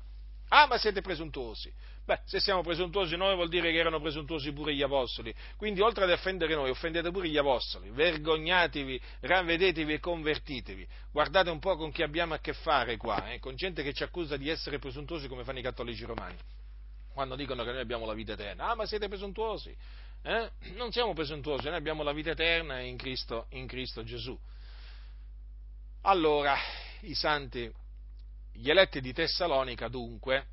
Ah, 0.49 0.65
ma 0.65 0.79
siete 0.79 1.01
presuntuosi. 1.01 1.71
Beh, 2.03 2.21
se 2.25 2.39
siamo 2.39 2.63
presuntuosi 2.63 3.15
noi 3.15 3.35
vuol 3.35 3.49
dire 3.49 3.71
che 3.71 3.77
erano 3.77 4.01
presuntuosi 4.01 4.51
pure 4.51 4.73
gli 4.73 4.81
apostoli. 4.81 5.31
Quindi 5.55 5.81
oltre 5.81 6.05
ad 6.05 6.09
offendere 6.09 6.55
noi, 6.55 6.71
offendete 6.71 7.11
pure 7.11 7.29
gli 7.29 7.37
apostoli. 7.37 7.91
Vergognatevi, 7.91 8.99
ravvedetevi 9.19 9.93
e 9.93 9.99
convertitevi. 9.99 10.87
Guardate 11.11 11.51
un 11.51 11.59
po' 11.59 11.75
con 11.77 11.91
chi 11.91 12.01
abbiamo 12.01 12.33
a 12.33 12.39
che 12.39 12.53
fare 12.53 12.97
qua, 12.97 13.31
eh? 13.31 13.37
con 13.37 13.55
gente 13.55 13.83
che 13.83 13.93
ci 13.93 14.01
accusa 14.01 14.37
di 14.37 14.49
essere 14.49 14.79
presuntuosi 14.79 15.27
come 15.27 15.43
fanno 15.43 15.59
i 15.59 15.63
cattolici 15.63 16.03
romani. 16.03 16.37
Quando 17.13 17.35
dicono 17.35 17.63
che 17.63 17.71
noi 17.71 17.81
abbiamo 17.81 18.07
la 18.07 18.13
vita 18.13 18.33
eterna. 18.33 18.69
Ah, 18.69 18.75
ma 18.75 18.87
siete 18.87 19.07
presuntuosi. 19.07 19.75
Eh? 20.21 20.51
Non 20.73 20.91
siamo 20.91 21.13
presuntuosi, 21.13 21.67
noi 21.67 21.77
abbiamo 21.77 22.03
la 22.03 22.13
vita 22.13 22.31
eterna 22.31 22.79
in 22.79 22.97
Cristo, 22.97 23.45
in 23.49 23.67
Cristo 23.67 24.03
Gesù. 24.03 24.37
Allora, 26.01 26.55
i 27.01 27.13
santi, 27.13 27.71
gli 28.51 28.69
eletti 28.69 29.01
di 29.01 29.13
Tessalonica 29.13 29.87
dunque, 29.87 30.47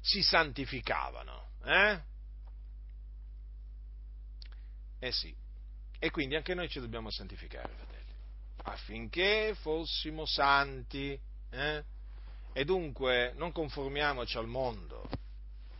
si 0.00 0.22
santificavano. 0.22 1.44
Eh? 1.64 2.00
eh 5.00 5.12
sì, 5.12 5.34
e 5.98 6.10
quindi 6.10 6.36
anche 6.36 6.54
noi 6.54 6.68
ci 6.68 6.80
dobbiamo 6.80 7.10
santificare, 7.10 7.72
fratelli, 7.74 8.12
affinché 8.64 9.54
fossimo 9.60 10.24
santi. 10.26 11.18
Eh? 11.50 11.84
E 12.52 12.64
dunque 12.64 13.32
non 13.36 13.52
conformiamoci 13.52 14.38
al 14.38 14.46
mondo, 14.46 15.08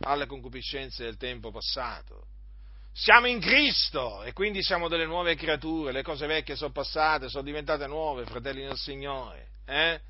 alle 0.01 0.27
concupiscenze 0.27 1.03
del 1.03 1.17
tempo 1.17 1.49
passato, 1.49 2.27
siamo 2.99 3.27
in 3.27 3.39
Cristo 3.39 4.23
e 4.23 4.33
quindi 4.33 4.63
siamo 4.63 4.87
delle 4.87 5.05
nuove 5.05 5.35
creature, 5.35 5.91
le 5.91 6.01
cose 6.01 6.25
vecchie 6.25 6.55
sono 6.55 6.71
passate, 6.71 7.29
sono 7.29 7.43
diventate 7.43 7.85
nuove, 7.85 8.25
fratelli 8.25 8.63
del 8.63 8.75
Signore. 8.75 9.49
Eh? 9.67 10.01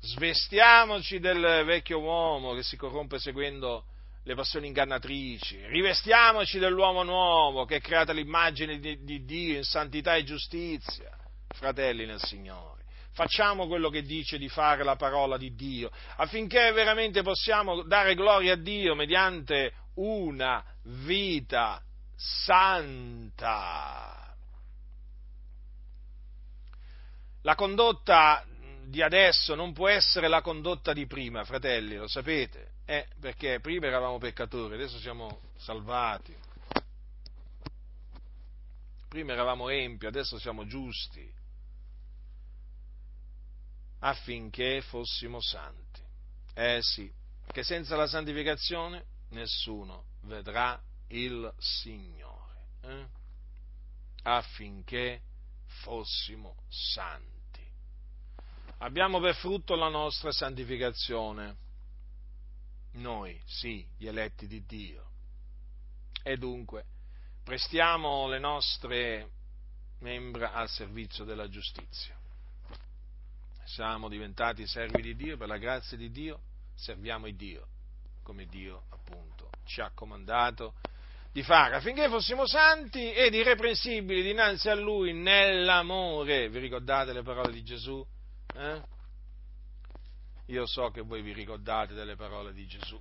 Svestiamoci 0.00 1.20
del 1.20 1.62
vecchio 1.64 2.00
uomo 2.00 2.52
che 2.52 2.62
si 2.62 2.76
corrompe 2.76 3.18
seguendo 3.18 3.84
le 4.24 4.34
passioni 4.34 4.66
ingannatrici, 4.66 5.58
rivestiamoci 5.68 6.58
dell'uomo 6.58 7.02
nuovo 7.02 7.64
che 7.64 7.76
è 7.76 7.80
creato 7.80 8.10
all'immagine 8.10 8.78
di, 8.78 9.02
di 9.02 9.24
Dio 9.24 9.56
in 9.56 9.64
santità 9.64 10.14
e 10.14 10.24
giustizia, 10.24 11.10
fratelli 11.48 12.04
nel 12.04 12.20
Signore. 12.20 12.82
Facciamo 13.12 13.66
quello 13.66 13.88
che 13.88 14.02
dice 14.02 14.36
di 14.36 14.50
fare 14.50 14.84
la 14.84 14.96
parola 14.96 15.38
di 15.38 15.54
Dio, 15.54 15.90
affinché 16.16 16.72
veramente 16.72 17.22
possiamo 17.22 17.82
dare 17.84 18.14
gloria 18.14 18.52
a 18.52 18.56
Dio 18.56 18.94
mediante 18.94 19.72
una 19.94 20.62
vita 20.82 21.82
santa. 22.18 24.08
La 27.42 27.54
condotta 27.54 28.44
di 28.84 29.00
adesso 29.02 29.54
non 29.54 29.72
può 29.72 29.88
essere 29.88 30.26
la 30.26 30.42
condotta 30.42 30.92
di 30.92 31.06
prima, 31.06 31.44
fratelli, 31.44 31.94
lo 31.94 32.08
sapete? 32.08 32.72
Eh, 32.84 33.06
perché 33.20 33.60
prima 33.60 33.86
eravamo 33.86 34.18
peccatori, 34.18 34.74
adesso 34.74 34.98
siamo 34.98 35.40
salvati. 35.58 36.36
Prima 39.08 39.32
eravamo 39.32 39.68
empi, 39.68 40.06
adesso 40.06 40.38
siamo 40.38 40.66
giusti. 40.66 41.32
Affinché 44.00 44.80
fossimo 44.82 45.40
santi. 45.40 46.02
Eh 46.54 46.80
sì, 46.82 47.10
che 47.46 47.62
senza 47.62 47.94
la 47.94 48.06
santificazione 48.06 49.04
nessuno 49.30 50.04
vedrà 50.22 50.80
il 51.08 51.52
Signore, 51.58 52.66
eh? 52.82 53.06
affinché 54.22 55.22
fossimo 55.82 56.56
santi. 56.68 57.36
Abbiamo 58.78 59.20
per 59.20 59.34
frutto 59.34 59.74
la 59.74 59.88
nostra 59.88 60.30
santificazione, 60.32 61.56
noi, 62.92 63.40
sì, 63.46 63.86
gli 63.96 64.06
eletti 64.06 64.46
di 64.46 64.64
Dio. 64.64 65.06
E 66.22 66.36
dunque 66.36 66.84
prestiamo 67.42 68.26
le 68.28 68.38
nostre 68.38 69.30
membra 70.00 70.52
al 70.52 70.68
servizio 70.68 71.24
della 71.24 71.48
giustizia. 71.48 72.16
Siamo 73.64 74.08
diventati 74.08 74.66
servi 74.66 75.02
di 75.02 75.16
Dio, 75.16 75.36
per 75.36 75.48
la 75.48 75.58
grazia 75.58 75.96
di 75.96 76.10
Dio 76.10 76.40
serviamo 76.74 77.26
il 77.26 77.34
Dio, 77.34 77.68
come 78.22 78.46
Dio 78.46 78.84
appunto 78.90 79.50
ci 79.64 79.80
ha 79.80 79.90
comandato 79.92 80.74
di 81.38 81.44
fare 81.44 81.76
affinché 81.76 82.08
fossimo 82.08 82.48
santi 82.48 83.12
ed 83.12 83.32
irreprensibili 83.32 84.22
dinanzi 84.22 84.70
a 84.70 84.74
Lui 84.74 85.12
nell'amore. 85.12 86.48
Vi 86.48 86.58
ricordate 86.58 87.12
le 87.12 87.22
parole 87.22 87.52
di 87.52 87.62
Gesù? 87.62 88.04
Eh? 88.56 88.82
Io 90.46 90.66
so 90.66 90.90
che 90.90 91.00
voi 91.00 91.22
vi 91.22 91.32
ricordate 91.32 91.94
delle 91.94 92.16
parole 92.16 92.52
di 92.52 92.66
Gesù. 92.66 93.00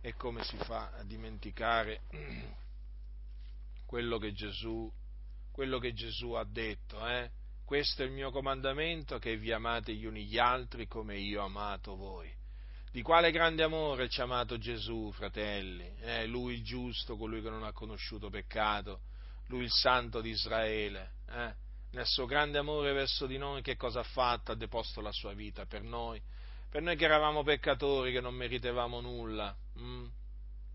E 0.00 0.14
come 0.14 0.44
si 0.44 0.56
fa 0.58 0.92
a 0.96 1.02
dimenticare 1.02 2.02
quello 3.84 4.18
che 4.18 4.32
Gesù, 4.32 4.88
quello 5.50 5.80
che 5.80 5.92
Gesù 5.92 6.34
ha 6.34 6.44
detto? 6.44 7.04
Eh? 7.04 7.30
Questo 7.64 8.02
è 8.02 8.06
il 8.06 8.12
mio 8.12 8.30
comandamento, 8.30 9.18
che 9.18 9.36
vi 9.36 9.50
amate 9.50 9.92
gli 9.92 10.04
uni 10.04 10.24
gli 10.24 10.38
altri 10.38 10.86
come 10.86 11.18
io 11.18 11.42
ho 11.42 11.46
amato 11.46 11.96
voi. 11.96 12.39
Di 12.92 13.02
quale 13.02 13.30
grande 13.30 13.62
amore 13.62 14.08
ci 14.08 14.20
ha 14.20 14.24
amato 14.24 14.58
Gesù, 14.58 15.12
fratelli? 15.12 15.88
Eh, 16.00 16.26
lui 16.26 16.54
il 16.54 16.64
giusto, 16.64 17.16
colui 17.16 17.40
che 17.40 17.48
non 17.48 17.62
ha 17.62 17.70
conosciuto 17.70 18.30
peccato, 18.30 19.02
lui 19.46 19.62
il 19.62 19.70
santo 19.70 20.20
di 20.20 20.30
Israele. 20.30 21.12
Eh? 21.28 21.54
Nel 21.92 22.06
suo 22.06 22.26
grande 22.26 22.58
amore 22.58 22.92
verso 22.92 23.26
di 23.26 23.38
noi, 23.38 23.62
che 23.62 23.76
cosa 23.76 24.00
ha 24.00 24.04
fatto? 24.04 24.50
Ha 24.50 24.56
deposto 24.56 25.00
la 25.00 25.12
sua 25.12 25.34
vita 25.34 25.66
per 25.66 25.82
noi, 25.82 26.20
per 26.68 26.82
noi 26.82 26.96
che 26.96 27.04
eravamo 27.04 27.44
peccatori, 27.44 28.10
che 28.10 28.20
non 28.20 28.34
meritevamo 28.34 29.00
nulla. 29.00 29.56
Mm? 29.78 30.06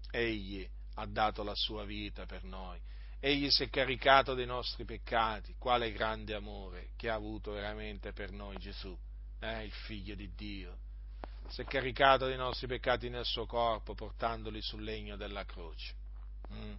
Egli 0.09 0.65
ha 0.93 1.05
dato 1.05 1.43
la 1.43 1.55
sua 1.55 1.83
vita 1.83 2.25
per 2.25 2.45
noi. 2.45 2.79
Egli 3.19 3.49
si 3.49 3.63
è 3.63 3.69
caricato 3.69 4.35
dei 4.35 4.45
nostri 4.45 4.85
peccati. 4.85 5.55
Quale 5.57 5.91
grande 5.91 6.33
amore 6.33 6.91
che 6.95 7.09
ha 7.09 7.15
avuto 7.15 7.51
veramente 7.51 8.13
per 8.13 8.31
noi 8.31 8.55
Gesù, 8.57 8.97
eh? 9.41 9.65
il 9.65 9.71
figlio 9.71 10.15
di 10.15 10.33
Dio 10.33 10.77
si 11.47 11.61
è 11.61 11.65
caricato 11.65 12.25
dei 12.25 12.37
nostri 12.37 12.67
peccati 12.67 13.09
nel 13.09 13.25
suo 13.25 13.45
corpo, 13.45 13.93
portandoli 13.93 14.61
sul 14.61 14.83
legno 14.83 15.15
della 15.15 15.45
croce. 15.45 15.93
Mm. 16.53 16.73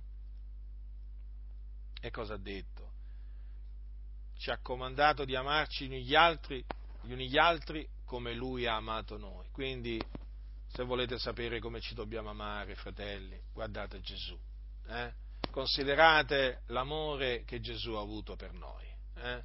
E 2.01 2.11
cosa 2.11 2.35
ha 2.35 2.39
detto? 2.39 2.93
Ci 4.37 4.51
ha 4.51 4.59
comandato 4.59 5.25
di 5.25 5.35
amarci 5.35 5.89
gli, 5.89 6.15
altri, 6.15 6.65
gli 7.03 7.13
uni 7.13 7.29
gli 7.29 7.39
altri 7.39 7.89
come 8.05 8.35
Lui 8.35 8.67
ha 8.67 8.77
amato 8.77 9.17
noi. 9.17 9.47
Quindi, 9.51 10.01
se 10.69 10.85
volete 10.85 11.19
sapere 11.19 11.59
come 11.59 11.81
ci 11.81 11.95
dobbiamo 11.95 12.31
amare, 12.31 12.75
fratelli, 12.75 13.41
guardate 13.53 14.01
Gesù. 14.01 14.39
Eh? 14.89 15.13
Considerate 15.51 16.63
l'amore 16.67 17.45
che 17.45 17.61
Gesù 17.61 17.93
ha 17.93 18.01
avuto 18.01 18.37
per 18.37 18.53
noi. 18.53 18.85
Eh? 19.15 19.43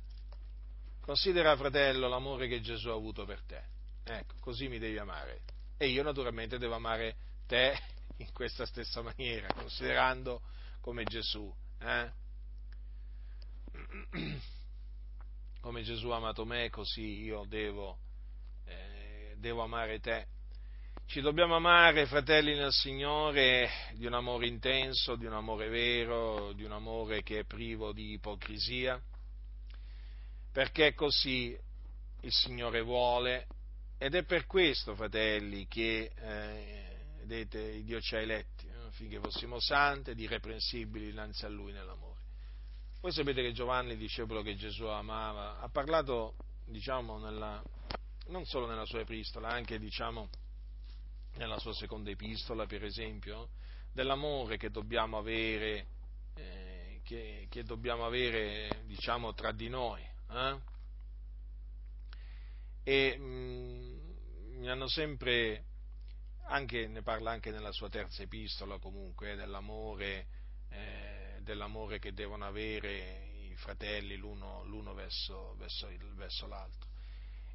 Considera, 1.00 1.56
fratello, 1.56 2.08
l'amore 2.08 2.48
che 2.48 2.62
Gesù 2.62 2.90
ha 2.90 2.94
avuto 2.94 3.26
per 3.26 3.42
te. 3.44 3.71
Ecco, 4.04 4.36
così 4.40 4.68
mi 4.68 4.80
devi 4.80 4.98
amare. 4.98 5.42
E 5.78 5.88
io 5.88 6.04
naturalmente 6.04 6.58
devo 6.58 6.76
amare 6.76 7.16
te 7.48 7.78
in 8.18 8.32
questa 8.34 8.66
stessa 8.66 9.02
maniera, 9.02 9.48
considerando 9.54 10.42
come 10.80 11.04
Gesù. 11.04 11.54
Eh? 11.80 12.12
Come 15.62 15.84
Gesù 15.84 16.10
ha 16.10 16.16
amato 16.16 16.44
me, 16.44 16.72
così 16.72 17.22
io 17.22 17.46
devo, 17.48 18.00
eh, 18.66 19.36
devo 19.38 19.62
amare 19.62 20.00
te. 20.00 20.26
Ci 21.06 21.22
dobbiamo 21.22 21.56
amare, 21.56 22.08
fratelli 22.08 22.56
nel 22.56 22.72
Signore, 22.72 23.70
di 23.94 24.08
un 24.08 24.14
amore 24.14 24.48
intenso, 24.48 25.16
di 25.16 25.26
un 25.26 25.34
amore 25.34 25.70
vero, 25.70 26.52
di 26.54 26.64
un 26.64 26.72
amore 26.72 27.22
che 27.22 27.40
è 27.40 27.44
privo 27.44 27.92
di 27.92 28.14
ipocrisia, 28.14 29.00
perché 30.52 30.96
così 30.96 31.56
il 32.22 32.32
Signore 32.32 32.82
vuole 32.82 33.46
ed 34.02 34.16
è 34.16 34.24
per 34.24 34.48
questo, 34.48 34.96
fratelli, 34.96 35.68
che 35.68 36.12
eh, 36.16 36.98
vedete, 37.20 37.84
Dio 37.84 38.02
ci 38.02 38.16
ha 38.16 38.20
eletti, 38.20 38.66
eh, 38.68 39.20
fossimo 39.20 39.60
santi 39.60 40.10
ed 40.10 40.20
irreprensibili 40.20 41.10
innanzi 41.10 41.46
a 41.46 41.50
Lui 41.50 41.72
nell'amore. 41.72 42.20
Voi 43.00 43.12
sapete 43.12 43.44
che 43.44 43.52
Giovanni, 43.52 43.96
discepolo 43.96 44.42
che 44.42 44.56
Gesù 44.56 44.86
amava, 44.86 45.60
ha 45.60 45.70
parlato, 45.70 46.34
diciamo, 46.66 47.20
nella, 47.20 47.62
non 48.30 48.44
solo 48.46 48.66
nella 48.66 48.86
sua 48.86 49.02
epistola, 49.02 49.50
anche, 49.50 49.78
diciamo, 49.78 50.30
nella 51.36 51.60
sua 51.60 51.74
seconda 51.76 52.10
epistola, 52.10 52.66
per 52.66 52.84
esempio, 52.84 53.50
dell'amore 53.94 54.58
che 54.58 54.72
dobbiamo 54.72 55.20
avere, 55.20 55.86
eh, 56.34 57.02
che, 57.04 57.46
che, 57.52 57.64
dobbiamo 57.64 58.04
avere, 58.04 58.82
diciamo, 58.88 59.36
tra 59.36 59.52
di 59.52 59.70
noi. 59.70 60.02
Eh? 60.32 60.70
E 62.84 63.16
mh, 63.16 63.24
mm, 63.24 63.81
mi 64.62 64.70
hanno 64.70 64.88
sempre, 64.88 65.64
anche, 66.46 66.88
ne 66.88 67.02
parla 67.02 67.32
anche 67.32 67.50
nella 67.50 67.72
sua 67.72 67.90
terza 67.90 68.22
epistola 68.22 68.78
comunque, 68.78 69.32
eh, 69.32 69.36
dell'amore, 69.36 70.28
eh, 70.70 71.40
dell'amore 71.42 71.98
che 71.98 72.14
devono 72.14 72.46
avere 72.46 73.32
i 73.50 73.56
fratelli 73.56 74.18
l'uno, 74.18 74.64
l'uno 74.66 74.94
verso, 74.94 75.56
verso, 75.58 75.88
il, 75.88 76.14
verso 76.14 76.46
l'altro 76.46 76.90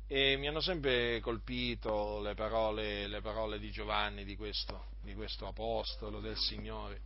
e 0.08 0.36
mi 0.36 0.48
hanno 0.48 0.60
sempre 0.60 1.20
colpito 1.20 2.20
le 2.20 2.34
parole, 2.34 3.06
le 3.06 3.20
parole 3.20 3.60
di 3.60 3.70
Giovanni, 3.70 4.24
di 4.24 4.36
questo, 4.36 4.86
di 5.00 5.14
questo, 5.14 5.46
apostolo 5.46 6.20
del 6.20 6.36
Signore, 6.36 7.00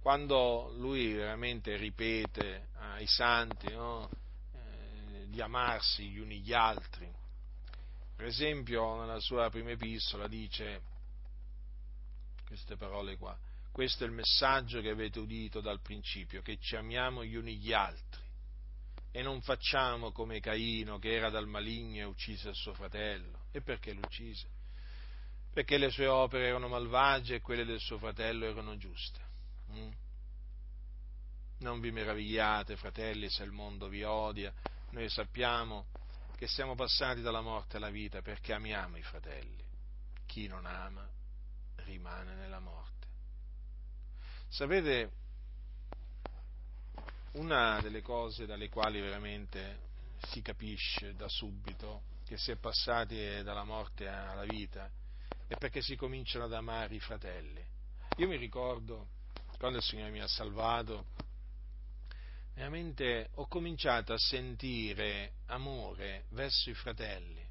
quando 0.00 0.72
lui 0.76 1.12
veramente 1.12 1.76
ripete 1.76 2.68
ai 2.78 3.06
santi 3.06 3.72
no? 3.72 4.08
eh, 4.54 5.28
di 5.28 5.40
amarsi 5.40 6.08
gli 6.08 6.18
uni 6.18 6.40
gli 6.40 6.52
altri. 6.52 7.19
Per 8.20 8.28
esempio, 8.28 9.00
nella 9.00 9.18
sua 9.18 9.48
prima 9.48 9.70
epistola 9.70 10.28
dice 10.28 10.82
queste 12.46 12.76
parole 12.76 13.16
qua, 13.16 13.34
questo 13.72 14.04
è 14.04 14.06
il 14.06 14.12
messaggio 14.12 14.82
che 14.82 14.90
avete 14.90 15.20
udito 15.20 15.62
dal 15.62 15.80
principio, 15.80 16.42
che 16.42 16.58
ci 16.58 16.76
amiamo 16.76 17.24
gli 17.24 17.34
uni 17.34 17.56
gli 17.56 17.72
altri 17.72 18.20
e 19.10 19.22
non 19.22 19.40
facciamo 19.40 20.12
come 20.12 20.38
Caino 20.38 20.98
che 20.98 21.14
era 21.14 21.30
dal 21.30 21.46
maligno 21.46 22.02
e 22.02 22.04
uccise 22.04 22.50
il 22.50 22.54
suo 22.54 22.74
fratello. 22.74 23.46
E 23.52 23.62
perché 23.62 23.94
lo 23.94 24.00
uccise? 24.04 24.46
Perché 25.50 25.78
le 25.78 25.88
sue 25.88 26.06
opere 26.06 26.48
erano 26.48 26.68
malvagie 26.68 27.36
e 27.36 27.40
quelle 27.40 27.64
del 27.64 27.80
suo 27.80 27.96
fratello 27.96 28.44
erano 28.44 28.76
giuste. 28.76 29.20
Mm? 29.72 29.90
Non 31.60 31.80
vi 31.80 31.90
meravigliate, 31.90 32.76
fratelli, 32.76 33.30
se 33.30 33.44
il 33.44 33.50
mondo 33.50 33.88
vi 33.88 34.02
odia. 34.02 34.52
Noi 34.90 35.08
sappiamo 35.08 35.86
che 36.40 36.48
siamo 36.48 36.74
passati 36.74 37.20
dalla 37.20 37.42
morte 37.42 37.76
alla 37.76 37.90
vita 37.90 38.22
perché 38.22 38.54
amiamo 38.54 38.96
i 38.96 39.02
fratelli. 39.02 39.62
Chi 40.24 40.46
non 40.46 40.64
ama 40.64 41.06
rimane 41.84 42.34
nella 42.34 42.60
morte. 42.60 43.06
Sapete, 44.48 45.10
una 47.32 47.78
delle 47.82 48.00
cose 48.00 48.46
dalle 48.46 48.70
quali 48.70 49.02
veramente 49.02 49.80
si 50.30 50.40
capisce 50.40 51.14
da 51.14 51.28
subito 51.28 52.04
che 52.24 52.38
si 52.38 52.52
è 52.52 52.56
passati 52.56 53.42
dalla 53.42 53.64
morte 53.64 54.08
alla 54.08 54.44
vita 54.44 54.90
è 55.46 55.56
perché 55.58 55.82
si 55.82 55.94
cominciano 55.94 56.46
ad 56.46 56.54
amare 56.54 56.94
i 56.94 57.00
fratelli. 57.00 57.62
Io 58.16 58.26
mi 58.26 58.38
ricordo 58.38 59.08
quando 59.58 59.76
il 59.76 59.84
Signore 59.84 60.10
mi 60.10 60.22
ha 60.22 60.26
salvato, 60.26 61.04
veramente 62.54 63.30
ho 63.34 63.46
cominciato 63.46 64.12
a 64.12 64.18
sentire 64.18 65.34
amore 65.46 66.24
verso 66.30 66.70
i 66.70 66.74
fratelli, 66.74 67.44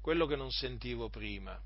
quello 0.00 0.26
che 0.26 0.36
non 0.36 0.50
sentivo 0.50 1.08
prima 1.08 1.60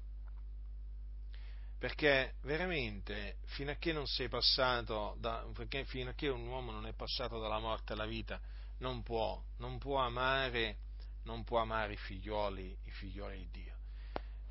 perché 1.81 2.35
veramente 2.43 3.39
fino 3.47 3.71
a 3.71 3.77
che 3.77 3.95
non 3.95 4.07
sei 4.07 4.29
passato, 4.29 5.17
da, 5.19 5.47
fino 5.87 6.11
a 6.11 6.13
che 6.13 6.29
un 6.29 6.47
uomo 6.47 6.73
non 6.73 6.87
è 6.87 6.93
passato 6.93 7.41
dalla 7.41 7.59
morte 7.59 7.95
alla 7.95 8.05
vita, 8.05 8.39
non 8.81 9.03
può, 9.03 9.43
non 9.57 9.79
può 9.79 9.97
amare, 9.97 10.77
non 11.23 11.43
può 11.43 11.59
amare 11.59 11.95
i 11.95 11.97
figlioli, 11.97 12.77
i 12.85 12.91
figlioli 12.91 13.39
di 13.39 13.63
Dio. 13.63 13.70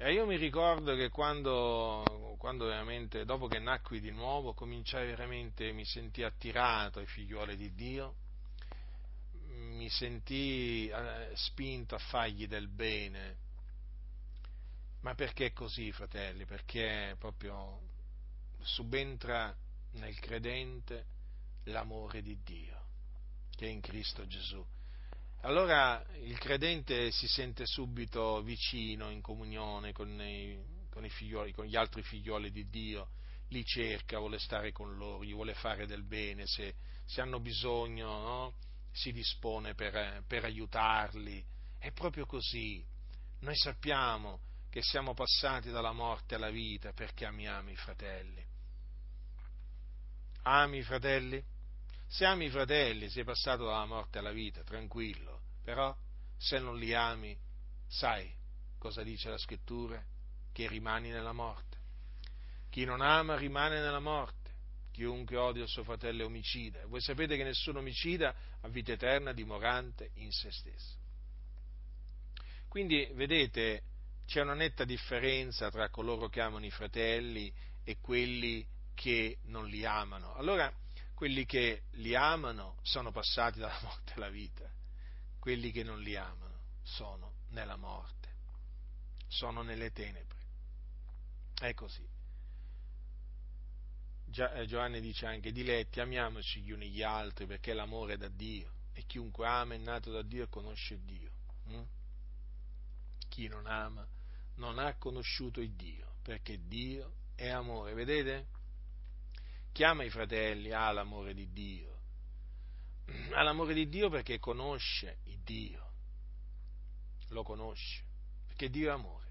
E 0.01 0.13
io 0.13 0.25
mi 0.25 0.37
ricordo 0.37 0.95
che 0.95 1.09
quando, 1.09 2.33
quando 2.37 2.67
veramente, 2.67 3.25
dopo 3.25 3.47
che 3.47 3.59
nacqui 3.59 3.99
di 3.99 4.11
nuovo, 4.11 4.53
cominciai 4.53 5.05
veramente, 5.05 5.73
mi 5.73 5.83
sentii 5.83 6.23
attirato 6.23 6.99
ai 6.99 7.05
figlioli 7.05 7.57
di 7.57 7.75
Dio, 7.75 8.15
mi 9.47 9.89
sentii 9.89 10.87
eh, 10.87 11.31
spinto 11.33 11.95
a 11.95 11.99
fargli 11.99 12.47
del 12.47 12.69
bene, 12.69 13.35
ma 15.01 15.15
perché 15.15 15.51
così, 15.51 15.91
fratelli? 15.91 16.45
Perché 16.45 17.17
proprio 17.19 17.81
subentra 18.61 19.53
nel 19.95 20.17
credente 20.17 21.05
l'amore 21.63 22.21
di 22.21 22.41
Dio, 22.41 22.85
che 23.53 23.65
è 23.65 23.69
in 23.69 23.81
Cristo 23.81 24.25
Gesù. 24.25 24.65
Allora 25.41 26.03
il 26.23 26.37
credente 26.37 27.11
si 27.11 27.27
sente 27.27 27.65
subito 27.65 28.41
vicino, 28.41 29.09
in 29.09 29.21
comunione 29.21 29.93
con, 29.93 30.21
i, 30.21 30.61
con, 30.89 31.05
i 31.05 31.09
figlioli, 31.09 31.53
con 31.53 31.65
gli 31.65 31.77
altri 31.77 32.01
figlioli 32.01 32.51
di 32.51 32.67
Dio, 32.67 33.11
li 33.49 33.63
cerca, 33.63 34.19
vuole 34.19 34.37
stare 34.37 34.73
con 34.73 34.97
loro, 34.97 35.23
gli 35.23 35.33
vuole 35.33 35.53
fare 35.53 35.87
del 35.87 36.03
bene, 36.03 36.45
se, 36.45 36.75
se 37.05 37.21
hanno 37.21 37.39
bisogno 37.39 38.07
no? 38.07 38.53
si 38.91 39.13
dispone 39.13 39.75
per, 39.75 40.23
per 40.27 40.43
aiutarli. 40.43 41.43
È 41.77 41.91
proprio 41.91 42.25
così. 42.25 42.85
Noi 43.39 43.55
sappiamo 43.55 44.41
che 44.69 44.81
siamo 44.81 45.13
passati 45.13 45.71
dalla 45.71 45.93
morte 45.93 46.35
alla 46.35 46.49
vita 46.49 46.91
perché 46.91 47.25
amiamo 47.25 47.69
i 47.69 47.75
fratelli. 47.77 48.45
Ami 50.43 50.79
i 50.79 50.83
fratelli? 50.83 51.41
Se 52.11 52.25
ami 52.25 52.45
i 52.45 52.49
fratelli 52.49 53.07
sei 53.07 53.23
passato 53.23 53.65
dalla 53.65 53.85
morte 53.85 54.17
alla 54.17 54.31
vita, 54.31 54.63
tranquillo, 54.63 55.41
però 55.63 55.95
se 56.35 56.57
non 56.57 56.75
li 56.75 56.91
ami, 56.91 57.37
sai 57.87 58.33
cosa 58.79 59.03
dice 59.03 59.29
la 59.29 59.37
scrittura? 59.37 60.03
Che 60.51 60.67
rimani 60.67 61.11
nella 61.11 61.33
morte. 61.33 61.77
Chi 62.71 62.83
non 62.83 63.01
ama 63.01 63.37
rimane 63.37 63.79
nella 63.79 63.99
morte. 63.99 64.37
Chiunque 64.91 65.37
odia 65.37 65.61
il 65.61 65.69
suo 65.69 65.83
fratello 65.83 66.23
è 66.23 66.25
omicida. 66.25 66.83
Voi 66.87 66.99
sapete 66.99 67.37
che 67.37 67.43
nessun 67.43 67.77
omicida 67.77 68.35
ha 68.59 68.67
vita 68.69 68.91
eterna 68.91 69.31
dimorante 69.31 70.09
in 70.15 70.31
se 70.31 70.51
stesso. 70.51 70.97
Quindi, 72.67 73.07
vedete, 73.13 73.83
c'è 74.25 74.41
una 74.41 74.55
netta 74.55 74.83
differenza 74.83 75.69
tra 75.69 75.89
coloro 75.89 76.27
che 76.27 76.41
amano 76.41 76.65
i 76.65 76.71
fratelli 76.71 77.53
e 77.83 77.97
quelli 77.99 78.65
che 78.95 79.37
non 79.43 79.67
li 79.67 79.85
amano. 79.85 80.33
Allora, 80.33 80.73
quelli 81.19 81.45
che 81.45 81.83
li 81.95 82.15
amano 82.15 82.77
sono 82.81 83.11
passati 83.11 83.59
dalla 83.59 83.77
morte 83.83 84.13
alla 84.13 84.29
vita, 84.29 84.71
quelli 85.37 85.69
che 85.69 85.83
non 85.83 85.99
li 85.99 86.15
amano 86.15 86.61
sono 86.81 87.39
nella 87.49 87.75
morte, 87.75 88.29
sono 89.27 89.61
nelle 89.61 89.91
tenebre. 89.91 90.37
È 91.55 91.73
così. 91.73 92.07
Eh, 94.31 94.65
Giovanni 94.65 95.01
dice 95.01 95.25
anche, 95.25 95.51
diletti, 95.51 95.99
amiamoci 95.99 96.61
gli 96.61 96.71
uni 96.71 96.89
gli 96.89 97.03
altri 97.03 97.45
perché 97.45 97.73
l'amore 97.73 98.13
è 98.13 98.17
da 98.17 98.29
Dio 98.29 98.71
e 98.93 99.03
chiunque 99.05 99.45
ama 99.45 99.73
è 99.73 99.77
nato 99.77 100.11
da 100.11 100.21
Dio 100.21 100.45
e 100.45 100.47
conosce 100.47 101.03
Dio. 101.03 101.31
Hm? 101.65 101.83
Chi 103.27 103.49
non 103.49 103.65
ama 103.65 104.07
non 104.55 104.79
ha 104.79 104.95
conosciuto 104.95 105.59
il 105.59 105.73
Dio, 105.73 106.15
perché 106.21 106.65
Dio 106.65 107.15
è 107.35 107.49
amore. 107.49 107.93
Vedete? 107.93 108.57
Chiama 109.71 110.03
i 110.03 110.09
fratelli 110.09 110.71
ha 110.71 110.91
l'amore 110.91 111.33
di 111.33 111.51
Dio. 111.51 111.97
Ha 113.33 113.41
l'amore 113.41 113.73
di 113.73 113.87
Dio 113.87 114.09
perché 114.09 114.39
conosce 114.39 115.19
il 115.25 115.39
Dio. 115.39 115.87
Lo 117.29 117.43
conosce, 117.43 118.03
perché 118.47 118.69
Dio 118.69 118.89
è 118.89 118.93
amore. 118.93 119.27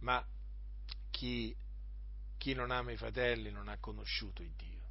Ma 0.00 0.24
chi, 1.10 1.54
chi 2.36 2.54
non 2.54 2.70
ama 2.70 2.92
i 2.92 2.96
fratelli 2.96 3.50
non 3.50 3.68
ha 3.68 3.78
conosciuto 3.78 4.42
il 4.42 4.52
Dio. 4.52 4.82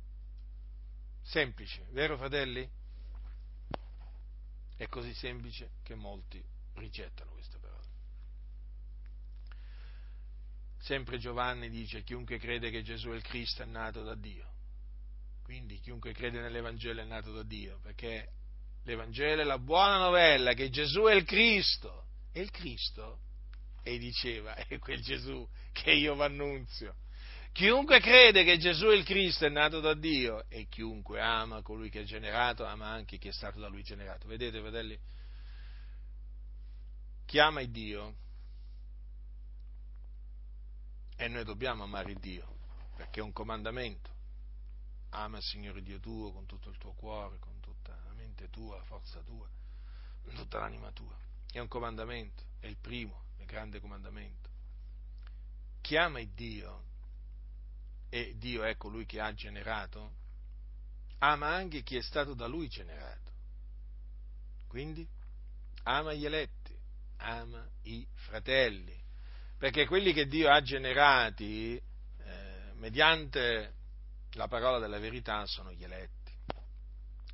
Semplice, 1.22 1.86
vero 1.92 2.18
fratelli? 2.18 2.70
È 4.76 4.88
così 4.88 5.14
semplice 5.14 5.72
che 5.84 5.96
molti 5.96 6.44
rigettano 6.74 7.32
questa 7.32 7.58
parola. 7.60 7.82
Sempre 10.84 11.18
Giovanni 11.18 11.70
dice 11.70 12.04
chiunque 12.04 12.38
crede 12.38 12.70
che 12.70 12.84
Gesù 12.84 13.10
è 13.10 13.16
il 13.16 13.24
Cristo 13.24 13.64
è 13.64 13.66
nato 13.66 14.04
da 14.04 14.16
Dio. 14.16 14.52
Quindi 15.42 15.80
chiunque 15.80 16.14
crede 16.14 16.40
nell'Evangelo 16.40 17.02
è 17.02 17.06
nato 17.06 17.32
da 17.32 17.44
Dio, 17.44 17.80
perché 17.82 18.30
l'Evangelo 18.84 19.42
è 19.42 19.46
la 19.46 19.60
buona 19.60 19.98
novella 19.98 20.54
che 20.54 20.70
Gesù 20.70 21.04
è 21.04 21.14
il 21.14 21.24
Cristo. 21.24 22.08
E 22.32 22.42
il 22.42 22.52
Cristo, 22.52 23.20
e 23.84 23.98
diceva, 23.98 24.56
è 24.68 24.80
quel 24.80 25.02
Gesù 25.02 25.48
che 25.72 25.92
io 25.92 26.16
vi 26.16 26.22
annunzio. 26.22 26.96
Chiunque 27.52 28.00
crede 28.00 28.44
che 28.44 28.58
Gesù 28.58 28.88
è 28.88 28.96
il 28.96 29.04
Cristo 29.04 29.46
è 29.46 29.50
nato 29.50 29.80
da 29.80 29.94
Dio 29.94 30.50
e 30.50 30.68
chiunque 30.68 31.22
ama 31.22 31.62
colui 31.62 31.90
che 31.90 32.02
è 32.02 32.04
generato 32.04 32.66
ama 32.66 32.88
anche 32.88 33.20
chi 33.20 33.28
è 33.28 33.32
stato 33.32 33.60
da 33.60 33.68
lui 33.68 33.84
generato. 33.84 34.28
Vedete, 34.28 34.60
fratelli? 34.60 34.98
Chi 37.26 37.40
ama 37.40 37.62
il 37.62 37.70
Dio 37.70 38.16
e 41.16 41.28
noi 41.28 41.44
dobbiamo 41.44 41.84
amare 41.84 42.16
Dio 42.16 42.54
perché 42.96 43.20
è 43.20 43.24
un 43.24 43.32
comandamento. 43.32 44.12
Ama 45.10 45.38
il 45.38 45.44
Signore 45.44 45.82
Dio 45.82 46.00
tuo 46.00 46.32
con 46.32 46.46
tutto 46.46 46.70
il 46.70 46.78
tuo 46.78 46.94
cuore, 46.94 47.38
con 47.40 47.60
tutta 47.60 48.00
la 48.06 48.14
mente 48.14 48.50
tua, 48.50 48.78
la 48.78 48.84
forza 48.84 49.22
tua, 49.22 49.48
con 50.24 50.34
tutta 50.34 50.60
l'anima 50.60 50.92
tua. 50.92 51.16
È 51.52 51.60
un 51.60 51.68
comandamento, 51.68 52.44
è 52.60 52.68
il 52.68 52.78
primo, 52.78 53.26
il 53.38 53.46
grande 53.46 53.80
comandamento. 53.80 54.50
Chi 55.82 55.98
ama 55.98 56.20
Dio 56.24 56.92
e 58.10 58.36
Dio 58.38 58.64
è 58.64 58.76
colui 58.78 59.06
che 59.06 59.20
ha 59.20 59.34
generato, 59.34 60.14
ama 61.20 61.50
anche 61.50 61.84
chi 61.84 61.98
è 61.98 62.02
stato 62.02 62.34
da 62.34 62.48
lui 62.48 62.68
generato. 62.68 63.32
Quindi 64.68 65.08
ama 65.84 66.14
gli 66.14 66.26
eletti, 66.26 66.76
ama 67.18 67.68
i 67.84 68.08
fratelli, 68.14 69.03
perché 69.64 69.86
quelli 69.86 70.12
che 70.12 70.28
Dio 70.28 70.52
ha 70.52 70.62
generati 70.62 71.78
eh, 71.78 72.72
mediante 72.74 73.76
la 74.32 74.50
parola 74.50 74.78
della 74.78 75.00
verità 75.00 75.46
sono 75.46 75.72
gli 75.72 75.86
eletti. 75.86 76.34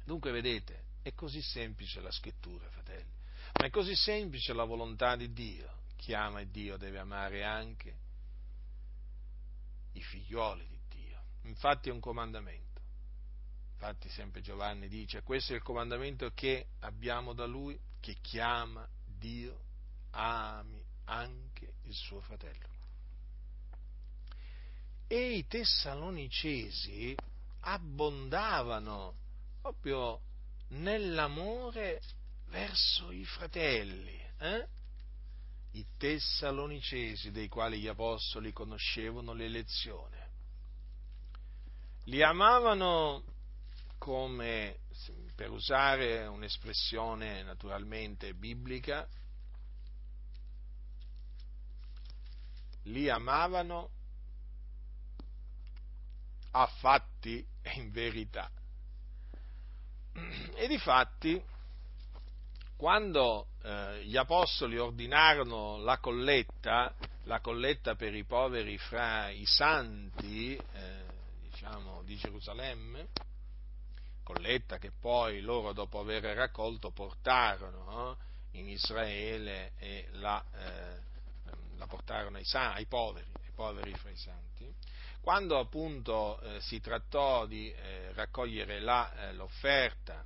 Dunque 0.06 0.30
vedete, 0.30 0.84
è 1.02 1.16
così 1.16 1.42
semplice 1.42 2.02
la 2.02 2.12
scrittura, 2.12 2.70
fratelli, 2.70 3.12
ma 3.60 3.66
è 3.66 3.72
così 3.72 3.96
semplice 3.96 4.54
la 4.54 4.64
volontà 4.64 5.16
di 5.16 5.34
Dio. 5.34 5.86
Chi 5.96 6.14
ama 6.14 6.44
Dio 6.44 6.78
deve 6.78 7.00
amare 7.00 7.44
anche 7.44 7.98
i 9.94 10.02
figlioli 10.04 10.68
di 10.68 10.80
Dio. 10.88 11.24
Infatti 11.46 11.90
è 11.90 11.92
un 11.92 12.00
comandamento. 12.00 12.80
Infatti 13.72 14.08
sempre 14.08 14.42
Giovanni 14.42 14.88
dice, 14.88 15.24
questo 15.24 15.54
è 15.54 15.56
il 15.56 15.64
comandamento 15.64 16.30
che 16.36 16.68
abbiamo 16.82 17.34
da 17.34 17.48
lui, 17.48 17.76
che 18.00 18.18
chiama 18.22 18.88
Dio, 19.04 19.64
ami 20.12 20.86
anche 21.06 21.49
il 21.90 21.96
suo 21.96 22.22
fratello. 22.22 22.78
E 25.08 25.38
i 25.38 25.48
tessalonicesi 25.48 27.16
abbondavano 27.62 29.16
proprio 29.62 30.22
nell'amore 30.70 32.02
verso 32.48 33.12
i 33.12 33.26
fratelli. 33.26 34.18
Eh? 34.40 34.68
i 35.74 35.86
tessalonicesi 35.98 37.32
dei 37.32 37.48
quali 37.48 37.80
gli 37.80 37.88
apostoli 37.88 38.52
conoscevano 38.52 39.34
l'elezione. 39.34 40.28
Li 42.06 42.24
amavano 42.24 43.24
come, 44.00 44.80
per 45.36 45.52
usare 45.52 46.26
un'espressione 46.26 47.44
naturalmente 47.44 48.34
biblica, 48.34 49.08
li 52.84 53.10
amavano 53.10 53.90
a 56.52 56.66
fatti 56.66 57.46
e 57.62 57.72
in 57.76 57.92
verità. 57.92 58.50
E 60.56 60.68
di 60.68 60.78
fatti 60.78 61.42
quando 62.80 63.48
eh, 63.62 64.06
gli 64.06 64.16
apostoli 64.16 64.78
ordinarono 64.78 65.80
la 65.80 65.98
colletta, 65.98 66.94
la 67.24 67.42
colletta 67.42 67.96
per 67.96 68.16
i 68.16 68.24
poveri 68.24 68.78
fra 68.78 69.30
i 69.30 69.46
santi, 69.46 70.56
eh, 70.56 71.04
diciamo, 71.42 72.02
di 72.04 72.16
Gerusalemme, 72.16 73.10
colletta 74.24 74.78
che 74.78 74.92
poi 74.98 75.42
loro 75.42 75.74
dopo 75.74 76.00
aver 76.00 76.24
raccolto 76.36 76.92
portarono 76.92 78.14
eh, 78.14 78.60
in 78.60 78.70
Israele 78.70 79.74
e 79.78 80.08
la, 80.14 80.42
eh, 80.54 81.09
la 81.80 81.88
portarono 81.88 82.38
ai, 82.38 82.46
ai, 82.54 82.86
poveri, 82.86 83.32
ai 83.44 83.52
poveri 83.56 83.92
fra 83.96 84.12
i 84.12 84.18
santi, 84.18 84.72
quando 85.22 85.58
appunto 85.58 86.40
eh, 86.42 86.62
si 86.62 86.80
trattò 86.80 87.48
di 87.48 87.72
eh, 87.72 88.14
raccogliere 88.14 88.80
la, 88.80 89.32
l'offerta 89.32 90.24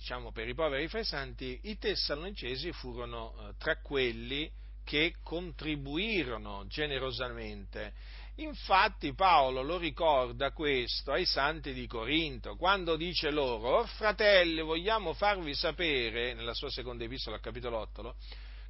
diciamo, 0.00 0.32
per 0.32 0.48
i 0.48 0.54
poveri 0.54 0.88
fra 0.88 1.00
i 1.00 1.04
santi, 1.04 1.60
i 1.64 1.76
tessalonicesi 1.76 2.72
furono 2.72 3.34
eh, 3.36 3.54
tra 3.58 3.78
quelli 3.80 4.50
che 4.82 5.16
contribuirono 5.22 6.66
generosamente. 6.66 7.92
Infatti 8.36 9.12
Paolo 9.12 9.60
lo 9.60 9.76
ricorda 9.76 10.52
questo 10.52 11.12
ai 11.12 11.26
santi 11.26 11.74
di 11.74 11.86
Corinto, 11.86 12.56
quando 12.56 12.96
dice 12.96 13.30
loro, 13.30 13.84
fratelli, 13.84 14.62
vogliamo 14.62 15.12
farvi 15.12 15.54
sapere, 15.54 16.32
nella 16.32 16.54
sua 16.54 16.70
seconda 16.70 17.04
epistola, 17.04 17.38
capitolo 17.38 17.76
8, 17.78 18.14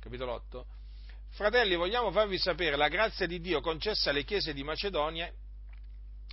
capitolo 0.01 0.33
8 0.33 0.67
fratelli, 1.31 1.75
vogliamo 1.75 2.11
farvi 2.11 2.39
sapere 2.39 2.77
la 2.77 2.89
grazia 2.89 3.27
di 3.27 3.41
Dio 3.41 3.61
concessa 3.61 4.11
alle 4.11 4.25
chiese 4.25 4.53
di 4.53 4.63
Macedonia 4.63 5.33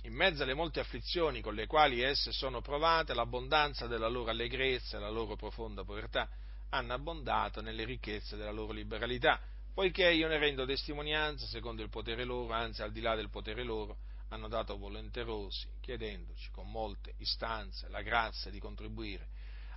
in 0.02 0.14
mezzo 0.14 0.42
alle 0.42 0.54
molte 0.54 0.80
afflizioni 0.80 1.40
con 1.40 1.54
le 1.54 1.66
quali 1.66 2.00
esse 2.00 2.30
sono 2.32 2.60
provate, 2.60 3.14
l'abbondanza 3.14 3.86
della 3.86 4.08
loro 4.08 4.30
allegrezza 4.30 4.96
e 4.96 5.00
la 5.00 5.10
loro 5.10 5.36
profonda 5.36 5.84
povertà 5.84 6.28
hanno 6.70 6.92
abbondato 6.92 7.60
nelle 7.60 7.84
ricchezze 7.84 8.36
della 8.36 8.50
loro 8.50 8.72
liberalità, 8.72 9.40
poiché 9.74 10.10
io 10.10 10.28
ne 10.28 10.38
rendo 10.38 10.66
testimonianza 10.66 11.46
secondo 11.46 11.82
il 11.82 11.88
potere 11.88 12.24
loro, 12.24 12.52
anzi 12.52 12.82
al 12.82 12.92
di 12.92 13.00
là 13.00 13.14
del 13.16 13.30
potere 13.30 13.64
loro, 13.64 13.98
hanno 14.28 14.48
dato 14.48 14.76
volenterosi, 14.76 15.68
chiedendoci 15.80 16.50
con 16.50 16.70
molte 16.70 17.14
istanze 17.18 17.88
la 17.88 18.02
grazia 18.02 18.50
di 18.50 18.58
contribuire 18.58 19.28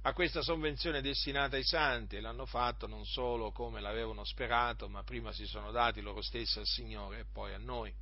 a 0.04 0.14
questa 0.14 0.41
sovvenzione 0.41 1.02
destinata 1.02 1.58
ai 1.58 1.64
santi 1.64 2.16
e 2.16 2.22
l'hanno 2.22 2.45
fatto 2.45 2.88
non 2.88 3.06
solo 3.06 3.52
come 3.52 3.80
l'avevano 3.80 4.24
sperato, 4.24 4.89
ma 4.89 5.04
prima 5.04 5.32
si 5.32 5.45
sono 5.45 5.72
dati 5.72 6.02
loro 6.02 6.22
stessi 6.22 6.58
al 6.58 6.66
Signore 6.66 7.20
e 7.20 7.26
poi 7.32 7.54
a 7.54 7.60
noi, 7.60 7.93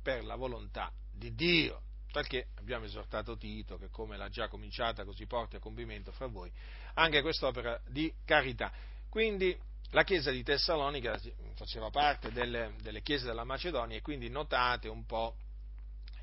per 0.00 0.24
la 0.24 0.36
volontà 0.36 0.92
di 1.12 1.34
Dio, 1.34 1.82
talché 2.12 2.48
abbiamo 2.56 2.84
esortato 2.84 3.36
Tito 3.36 3.78
che 3.78 3.88
come 3.90 4.16
l'ha 4.16 4.28
già 4.28 4.48
cominciata 4.48 5.04
così 5.04 5.26
porti 5.26 5.56
a 5.56 5.60
compimento 5.60 6.12
fra 6.12 6.26
voi 6.26 6.50
anche 6.94 7.20
quest'opera 7.22 7.80
di 7.86 8.12
carità. 8.24 8.72
Quindi 9.08 9.56
la 9.90 10.04
chiesa 10.04 10.30
di 10.30 10.42
Tessalonica 10.42 11.18
faceva 11.54 11.90
parte 11.90 12.30
delle, 12.30 12.74
delle 12.80 13.02
chiese 13.02 13.26
della 13.26 13.44
Macedonia 13.44 13.96
e 13.96 14.02
quindi 14.02 14.28
notate 14.28 14.88
un 14.88 15.06
po' 15.06 15.36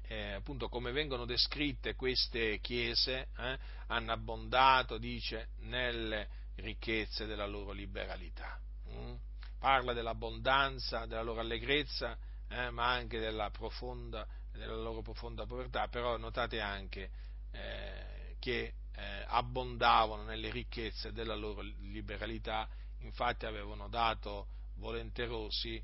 eh, 0.07 0.33
appunto 0.33 0.69
come 0.69 0.91
vengono 0.91 1.25
descritte 1.25 1.95
queste 1.95 2.59
chiese, 2.59 3.27
eh, 3.37 3.57
hanno 3.87 4.11
abbondato, 4.11 4.97
dice, 4.97 5.49
nelle 5.61 6.27
ricchezze 6.55 7.25
della 7.25 7.45
loro 7.45 7.71
liberalità. 7.71 8.59
Mm? 8.89 9.13
Parla 9.59 9.93
dell'abbondanza, 9.93 11.05
della 11.05 11.23
loro 11.23 11.39
allegrezza, 11.39 12.17
eh, 12.47 12.69
ma 12.69 12.91
anche 12.91 13.19
della 13.19 13.49
profonda 13.49 14.27
della 14.57 14.75
loro 14.75 15.01
profonda 15.01 15.45
povertà, 15.45 15.87
però 15.87 16.17
notate 16.17 16.59
anche 16.59 17.09
eh, 17.51 18.35
che 18.39 18.73
eh, 18.93 19.23
abbondavano 19.27 20.23
nelle 20.23 20.49
ricchezze 20.49 21.11
della 21.11 21.35
loro 21.35 21.61
liberalità, 21.61 22.67
infatti 22.99 23.45
avevano 23.45 23.87
dato 23.87 24.47
volenterosi 24.75 25.81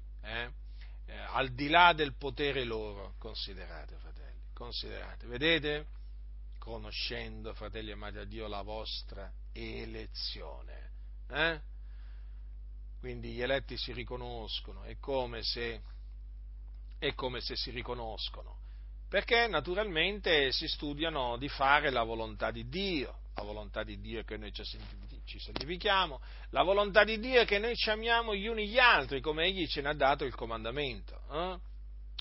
eh, 1.06 1.15
al 1.15 1.53
di 1.53 1.68
là 1.68 1.94
del 1.94 2.15
potere 2.15 2.64
loro, 2.64 3.15
considerate 3.18 3.95
fratelli, 3.98 4.41
considerate, 4.53 5.28
vedete? 5.28 5.88
Conoscendo, 6.57 7.53
fratelli 7.53 7.91
amati 7.91 8.18
a 8.18 8.26
Dio, 8.26 8.48
la 8.48 8.61
vostra 8.61 9.32
elezione. 9.52 10.91
Eh? 11.30 11.60
Quindi 12.99 13.32
gli 13.32 13.41
eletti 13.41 13.78
si 13.78 13.94
riconoscono, 13.94 14.84
è 14.84 14.98
come 14.99 15.41
se 15.44 15.82
è 16.99 17.15
come 17.15 17.41
se 17.41 17.56
si 17.56 17.72
riconoscono, 17.72 18.60
perché 19.10 19.48
naturalmente 19.48 20.52
si 20.52 20.68
studiano 20.68 21.36
di 21.38 21.49
fare 21.49 21.90
la 21.90 22.03
volontà 22.03 22.52
di 22.52 22.69
Dio, 22.69 23.22
la 23.34 23.41
volontà 23.41 23.84
di 23.84 23.99
Dio 23.99 24.19
è 24.19 24.23
che 24.23 24.38
noi 24.38 24.53
ci 24.53 24.64
santifichiamo, 25.26 26.22
la 26.49 26.64
volontà 26.64 27.03
di 27.03 27.19
Dio 27.19 27.41
è 27.41 27.45
che 27.45 27.60
noi 27.60 27.76
ci 27.76 27.89
amiamo 27.89 28.35
gli 28.35 28.48
uni 28.48 28.68
gli 28.68 28.80
altri, 28.80 29.22
come 29.22 29.45
Egli 29.45 29.68
ce 29.68 29.81
ne 29.81 29.89
ha 29.89 29.93
dato 29.93 30.26
il 30.26 30.35
comandamento. 30.35 31.22
Eh? 31.31 31.60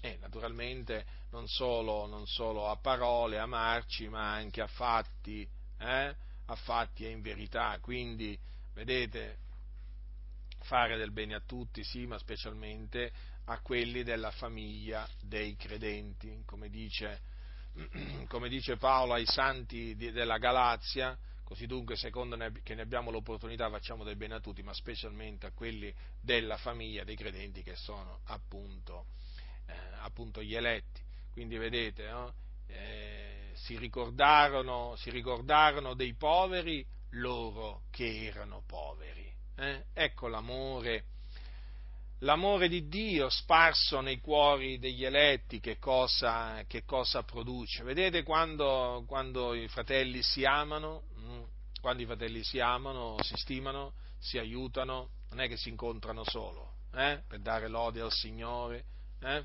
E 0.02 0.18
naturalmente 0.20 1.04
non 1.30 1.46
solo, 1.46 2.06
non 2.06 2.26
solo, 2.26 2.68
a 2.68 2.76
parole 2.76 3.38
amarci, 3.38 4.08
ma 4.08 4.32
anche 4.32 4.60
a 4.60 4.66
fatti, 4.66 5.48
eh? 5.78 6.14
a 6.46 6.54
fatti 6.54 7.04
e 7.04 7.10
in 7.10 7.20
verità. 7.20 7.78
Quindi, 7.80 8.38
vedete, 8.74 9.38
fare 10.62 10.96
del 10.96 11.12
bene 11.12 11.34
a 11.34 11.42
tutti, 11.44 11.82
sì, 11.84 12.06
ma 12.06 12.18
specialmente 12.18 13.12
a 13.46 13.60
quelli 13.60 14.02
della 14.02 14.30
famiglia 14.30 15.08
dei 15.20 15.56
credenti, 15.56 16.42
come 16.46 16.68
dice, 16.68 17.20
come 18.28 18.48
dice 18.48 18.76
Paolo 18.76 19.14
ai 19.14 19.26
santi 19.26 19.96
della 19.96 20.38
Galazia, 20.38 21.16
così 21.50 21.66
dunque 21.66 21.96
secondo 21.96 22.36
che 22.62 22.76
ne 22.76 22.82
abbiamo 22.82 23.10
l'opportunità 23.10 23.68
facciamo 23.68 24.04
del 24.04 24.14
bene 24.14 24.34
a 24.34 24.40
tutti, 24.40 24.62
ma 24.62 24.72
specialmente 24.72 25.46
a 25.46 25.50
quelli 25.50 25.92
della 26.20 26.56
famiglia 26.56 27.02
dei 27.02 27.16
credenti 27.16 27.64
che 27.64 27.74
sono 27.74 28.20
appunto, 28.26 29.06
eh, 29.66 29.72
appunto 29.98 30.44
gli 30.44 30.54
eletti. 30.54 31.02
Quindi 31.32 31.56
vedete, 31.56 32.08
no? 32.08 32.32
eh, 32.68 33.50
si, 33.54 33.76
ricordarono, 33.78 34.94
si, 34.94 35.10
ricordarono, 35.10 35.94
dei 35.94 36.14
poveri 36.14 36.86
loro 37.14 37.82
che 37.90 38.26
erano 38.26 38.62
poveri. 38.64 39.28
Eh? 39.56 39.86
Ecco 39.92 40.28
l'amore 40.28 41.06
l'amore 42.20 42.68
di 42.68 42.88
Dio 42.88 43.28
sparso 43.28 44.00
nei 44.00 44.20
cuori 44.20 44.78
degli 44.78 45.04
eletti 45.04 45.60
che 45.60 45.78
cosa, 45.78 46.64
che 46.66 46.84
cosa 46.84 47.22
produce. 47.22 47.82
Vedete 47.82 48.22
quando, 48.22 49.04
quando, 49.06 49.54
i 49.54 49.68
fratelli 49.68 50.22
si 50.22 50.44
amano, 50.44 51.04
quando 51.80 52.02
i 52.02 52.06
fratelli 52.06 52.42
si 52.42 52.60
amano, 52.60 53.16
si 53.22 53.34
stimano, 53.36 53.94
si 54.18 54.38
aiutano, 54.38 55.10
non 55.30 55.40
è 55.40 55.48
che 55.48 55.56
si 55.56 55.68
incontrano 55.68 56.24
solo 56.24 56.74
eh, 56.94 57.22
per 57.26 57.40
dare 57.40 57.68
lode 57.68 58.00
al 58.00 58.12
Signore, 58.12 58.84
eh, 59.20 59.44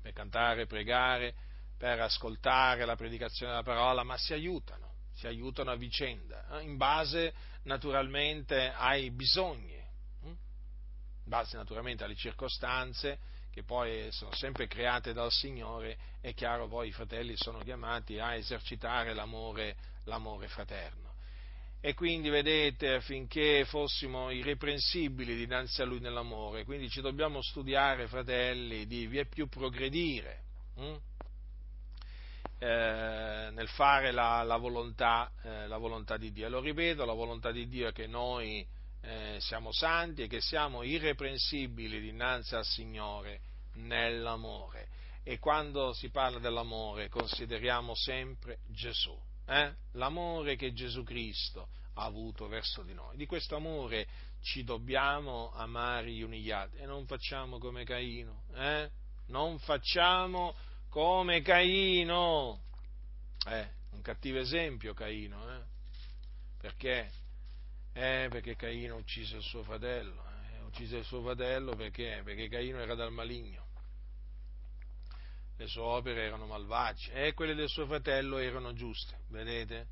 per 0.00 0.12
cantare, 0.12 0.66
pregare, 0.66 1.34
per 1.76 2.00
ascoltare 2.00 2.84
la 2.84 2.96
predicazione 2.96 3.52
della 3.52 3.64
parola, 3.64 4.02
ma 4.02 4.16
si 4.16 4.32
aiutano, 4.32 4.94
si 5.12 5.26
aiutano 5.26 5.70
a 5.70 5.76
vicenda, 5.76 6.58
eh, 6.58 6.62
in 6.62 6.76
base 6.76 7.34
naturalmente 7.62 8.72
ai 8.72 9.10
bisogni 9.10 9.74
in 11.24 11.30
base 11.30 11.56
naturalmente 11.56 12.04
alle 12.04 12.14
circostanze 12.14 13.18
che 13.50 13.62
poi 13.62 14.10
sono 14.10 14.34
sempre 14.34 14.66
create 14.66 15.12
dal 15.12 15.30
Signore, 15.30 15.96
è 16.20 16.34
chiaro 16.34 16.66
poi 16.66 16.88
i 16.88 16.92
fratelli 16.92 17.36
sono 17.36 17.60
chiamati 17.60 18.18
a 18.18 18.34
esercitare 18.34 19.14
l'amore, 19.14 19.76
l'amore 20.04 20.48
fraterno. 20.48 21.03
E 21.86 21.92
quindi 21.92 22.30
vedete, 22.30 22.94
affinché 22.94 23.66
fossimo 23.66 24.30
irreprensibili 24.30 25.36
dinanzi 25.36 25.82
a 25.82 25.84
Lui 25.84 26.00
nell'amore, 26.00 26.64
quindi 26.64 26.88
ci 26.88 27.02
dobbiamo 27.02 27.42
studiare, 27.42 28.06
fratelli, 28.06 28.86
di 28.86 29.06
via 29.06 29.26
più 29.26 29.48
progredire 29.48 30.44
hm? 30.76 30.94
eh, 32.58 33.50
nel 33.52 33.68
fare 33.68 34.12
la, 34.12 34.42
la, 34.44 34.56
volontà, 34.56 35.30
eh, 35.42 35.66
la, 35.66 35.76
volontà, 35.76 36.16
di 36.16 36.32
Dio. 36.32 36.48
Lo 36.48 36.60
ripeto, 36.60 37.04
la 37.04 37.12
volontà 37.12 37.52
di 37.52 37.68
Dio 37.68 37.88
è 37.88 37.92
che 37.92 38.06
noi 38.06 38.66
eh, 39.02 39.36
siamo 39.40 39.70
santi 39.70 40.22
e 40.22 40.26
che 40.26 40.40
siamo 40.40 40.84
irreprensibili 40.84 42.00
dinanzi 42.00 42.54
al 42.54 42.64
Signore 42.64 43.40
nell'amore. 43.74 44.88
E 45.22 45.38
quando 45.38 45.92
si 45.92 46.08
parla 46.08 46.38
dell'amore 46.38 47.10
consideriamo 47.10 47.94
sempre 47.94 48.60
Gesù, 48.68 49.14
eh? 49.46 49.74
l'amore 49.92 50.56
che 50.56 50.72
Gesù 50.72 51.02
Cristo 51.02 51.68
ha 51.94 52.04
avuto 52.04 52.48
verso 52.48 52.82
di 52.82 52.94
noi. 52.94 53.16
Di 53.16 53.26
questo 53.26 53.56
amore 53.56 54.06
ci 54.42 54.64
dobbiamo 54.64 55.52
amare 55.52 56.10
gli 56.10 56.22
uni 56.22 56.40
gli 56.40 56.50
altri 56.50 56.80
e 56.80 56.86
non 56.86 57.06
facciamo 57.06 57.58
come 57.58 57.84
Caino, 57.84 58.42
eh? 58.54 58.90
non 59.26 59.58
facciamo 59.58 60.54
come 60.88 61.40
Caino. 61.42 62.62
Eh, 63.46 63.68
un 63.90 64.00
cattivo 64.02 64.38
esempio 64.38 64.94
Caino, 64.94 65.54
eh? 65.54 65.62
perché 66.58 67.10
eh, 67.96 68.26
perché 68.28 68.56
Caino 68.56 68.96
uccise 68.96 69.36
il 69.36 69.42
suo 69.42 69.62
fratello. 69.62 70.24
Eh, 70.52 70.62
uccise 70.62 70.96
il 70.98 71.04
suo 71.04 71.22
fratello 71.22 71.76
perché? 71.76 72.22
Perché 72.24 72.48
Caino 72.48 72.80
era 72.80 72.96
dal 72.96 73.12
maligno. 73.12 73.63
Le 75.56 75.66
sue 75.68 75.82
opere 75.82 76.24
erano 76.24 76.46
malvagie 76.46 77.12
e 77.12 77.32
quelle 77.32 77.54
del 77.54 77.68
suo 77.68 77.86
fratello 77.86 78.38
erano 78.38 78.72
giuste, 78.72 79.18
vedete? 79.28 79.86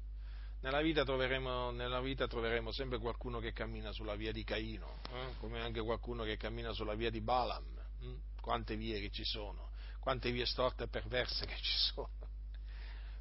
Nella 0.63 0.81
vita, 0.81 1.05
troveremo, 1.05 1.71
nella 1.71 2.01
vita 2.01 2.29
troveremo 2.29 2.71
sempre 2.71 2.99
qualcuno 2.99 3.41
che 3.41 3.53
cammina 3.53 3.91
sulla 3.93 4.15
via 4.15 4.31
di 4.31 4.45
Caino, 4.45 5.01
eh? 5.13 5.35
come 5.39 5.61
anche 5.61 5.81
qualcuno 5.81 6.23
che 6.23 6.37
cammina 6.37 6.73
sulla 6.73 6.95
via 6.95 7.11
di 7.11 7.21
Balaam. 7.21 7.65
Hm? 8.01 8.15
Quante 8.41 8.77
vie 8.77 9.01
che 9.01 9.11
ci 9.11 9.25
sono, 9.25 9.71
quante 9.99 10.31
vie 10.31 10.47
storte 10.47 10.85
e 10.85 10.89
perverse 10.89 11.47
che 11.47 11.57
ci 11.57 11.77
sono. 11.93 12.11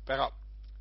Però 0.04 0.32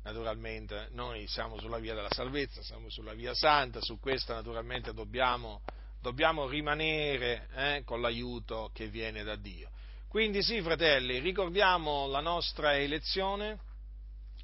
naturalmente 0.03 0.89
noi 0.91 1.27
siamo 1.27 1.59
sulla 1.59 1.79
via 1.79 1.95
della 1.95 2.11
salvezza, 2.11 2.61
siamo 2.61 2.89
sulla 2.89 3.13
via 3.13 3.33
santa, 3.33 3.81
su 3.81 3.99
questa 3.99 4.35
naturalmente 4.35 4.93
dobbiamo, 4.93 5.61
dobbiamo 5.99 6.47
rimanere 6.47 7.47
eh, 7.53 7.83
con 7.85 8.01
l'aiuto 8.01 8.69
che 8.73 8.87
viene 8.87 9.23
da 9.23 9.35
Dio. 9.35 9.69
Quindi 10.11 10.43
sì, 10.43 10.61
fratelli, 10.61 11.19
ricordiamo 11.19 12.05
la 12.07 12.19
nostra 12.19 12.75
elezione, 12.75 13.57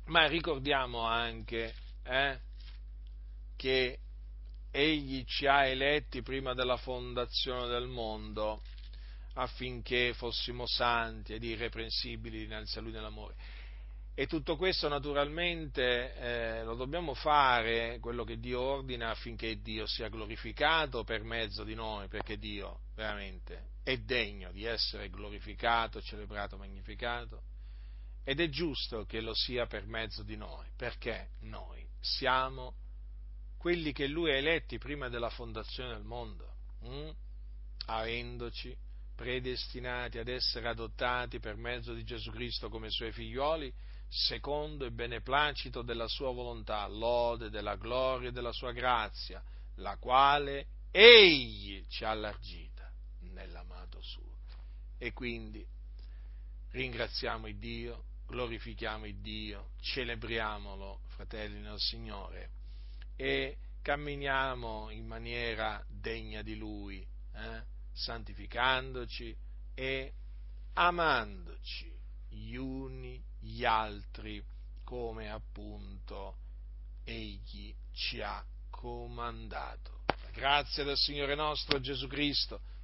ma 0.06 0.26
ricordiamo 0.26 1.02
anche 1.02 1.74
eh, 2.06 2.40
che 3.58 4.00
Egli 4.72 5.26
ci 5.26 5.46
ha 5.46 5.66
eletti 5.66 6.22
prima 6.22 6.54
della 6.54 6.78
fondazione 6.78 7.68
del 7.68 7.88
mondo 7.88 8.62
affinché 9.34 10.14
fossimo 10.14 10.66
santi 10.66 11.34
ed 11.34 11.44
irreprensibili 11.44 12.38
dinanzi 12.38 12.78
a 12.78 12.82
Lui 12.82 12.94
nell'amore. 12.94 13.36
E 14.16 14.26
tutto 14.26 14.56
questo 14.56 14.88
naturalmente 14.88 16.16
eh, 16.16 16.64
lo 16.64 16.76
dobbiamo 16.76 17.14
fare, 17.14 18.00
quello 18.00 18.24
che 18.24 18.40
Dio 18.40 18.62
ordina, 18.62 19.10
affinché 19.10 19.60
Dio 19.62 19.86
sia 19.86 20.08
glorificato 20.08 21.04
per 21.04 21.24
mezzo 21.24 21.66
di 21.66 21.76
noi, 21.76 22.08
perché 22.08 22.38
Dio 22.38 22.84
veramente 22.96 23.76
è 23.88 24.00
degno 24.00 24.52
di 24.52 24.66
essere 24.66 25.10
glorificato, 25.10 26.02
celebrato, 26.02 26.58
magnificato, 26.58 27.44
ed 28.26 28.42
è 28.42 28.50
giusto 28.50 29.06
che 29.06 29.22
lo 29.22 29.34
sia 29.34 29.66
per 29.66 29.86
mezzo 29.86 30.24
di 30.24 30.36
noi, 30.36 30.68
perché 30.76 31.30
noi 31.44 31.88
siamo 32.02 32.76
quelli 33.58 33.94
che 33.94 34.08
Lui 34.08 34.32
ha 34.32 34.36
eletti 34.36 34.78
prima 34.78 35.08
della 35.08 35.30
fondazione 35.30 35.94
del 35.94 36.04
mondo, 36.04 36.56
hm? 36.82 37.10
avendoci 37.86 38.76
predestinati 39.16 40.18
ad 40.18 40.28
essere 40.28 40.68
adottati 40.68 41.40
per 41.40 41.56
mezzo 41.56 41.94
di 41.94 42.04
Gesù 42.04 42.30
Cristo 42.32 42.68
come 42.68 42.90
Suoi 42.90 43.14
figlioli, 43.14 43.74
secondo 44.10 44.84
il 44.84 44.92
beneplacito 44.92 45.82
della 45.82 46.10
sua 46.10 46.34
volontà, 46.34 46.86
lode 46.88 47.50
della 47.50 47.78
gloria 47.78 48.28
e 48.28 48.34
della 48.34 48.52
sua 48.52 48.74
grazia, 48.74 49.42
la 49.76 49.96
quale 49.96 50.68
egli 50.92 51.86
ci 51.88 52.04
ha 52.04 52.10
allargita 52.10 52.78
nell'amato 53.38 53.77
suo. 53.77 53.77
E 54.98 55.14
quindi 55.14 55.66
ringraziamo 56.72 57.48
il 57.48 57.58
Dio, 57.58 58.06
glorifichiamo 58.28 59.06
il 59.06 59.20
Dio, 59.20 59.72
celebriamolo, 59.82 61.02
fratelli 61.08 61.60
nel 61.60 61.80
Signore, 61.80 62.50
e 63.16 63.58
camminiamo 63.82 64.90
in 64.90 65.06
maniera 65.06 65.84
degna 65.88 66.42
di 66.42 66.56
Lui, 66.56 67.06
eh? 67.34 67.64
santificandoci 67.94 69.36
e 69.74 70.14
amandoci 70.74 71.92
gli 72.30 72.56
uni 72.56 73.24
gli 73.40 73.64
altri 73.64 74.44
come 74.84 75.30
appunto 75.30 76.38
egli 77.04 77.74
ci 77.94 78.22
ha 78.22 78.44
comandato. 78.70 80.04
La 80.06 80.30
grazia 80.32 80.84
del 80.84 80.98
Signore 80.98 81.36
nostro 81.36 81.80
Gesù 81.80 82.08
Cristo 82.08 82.62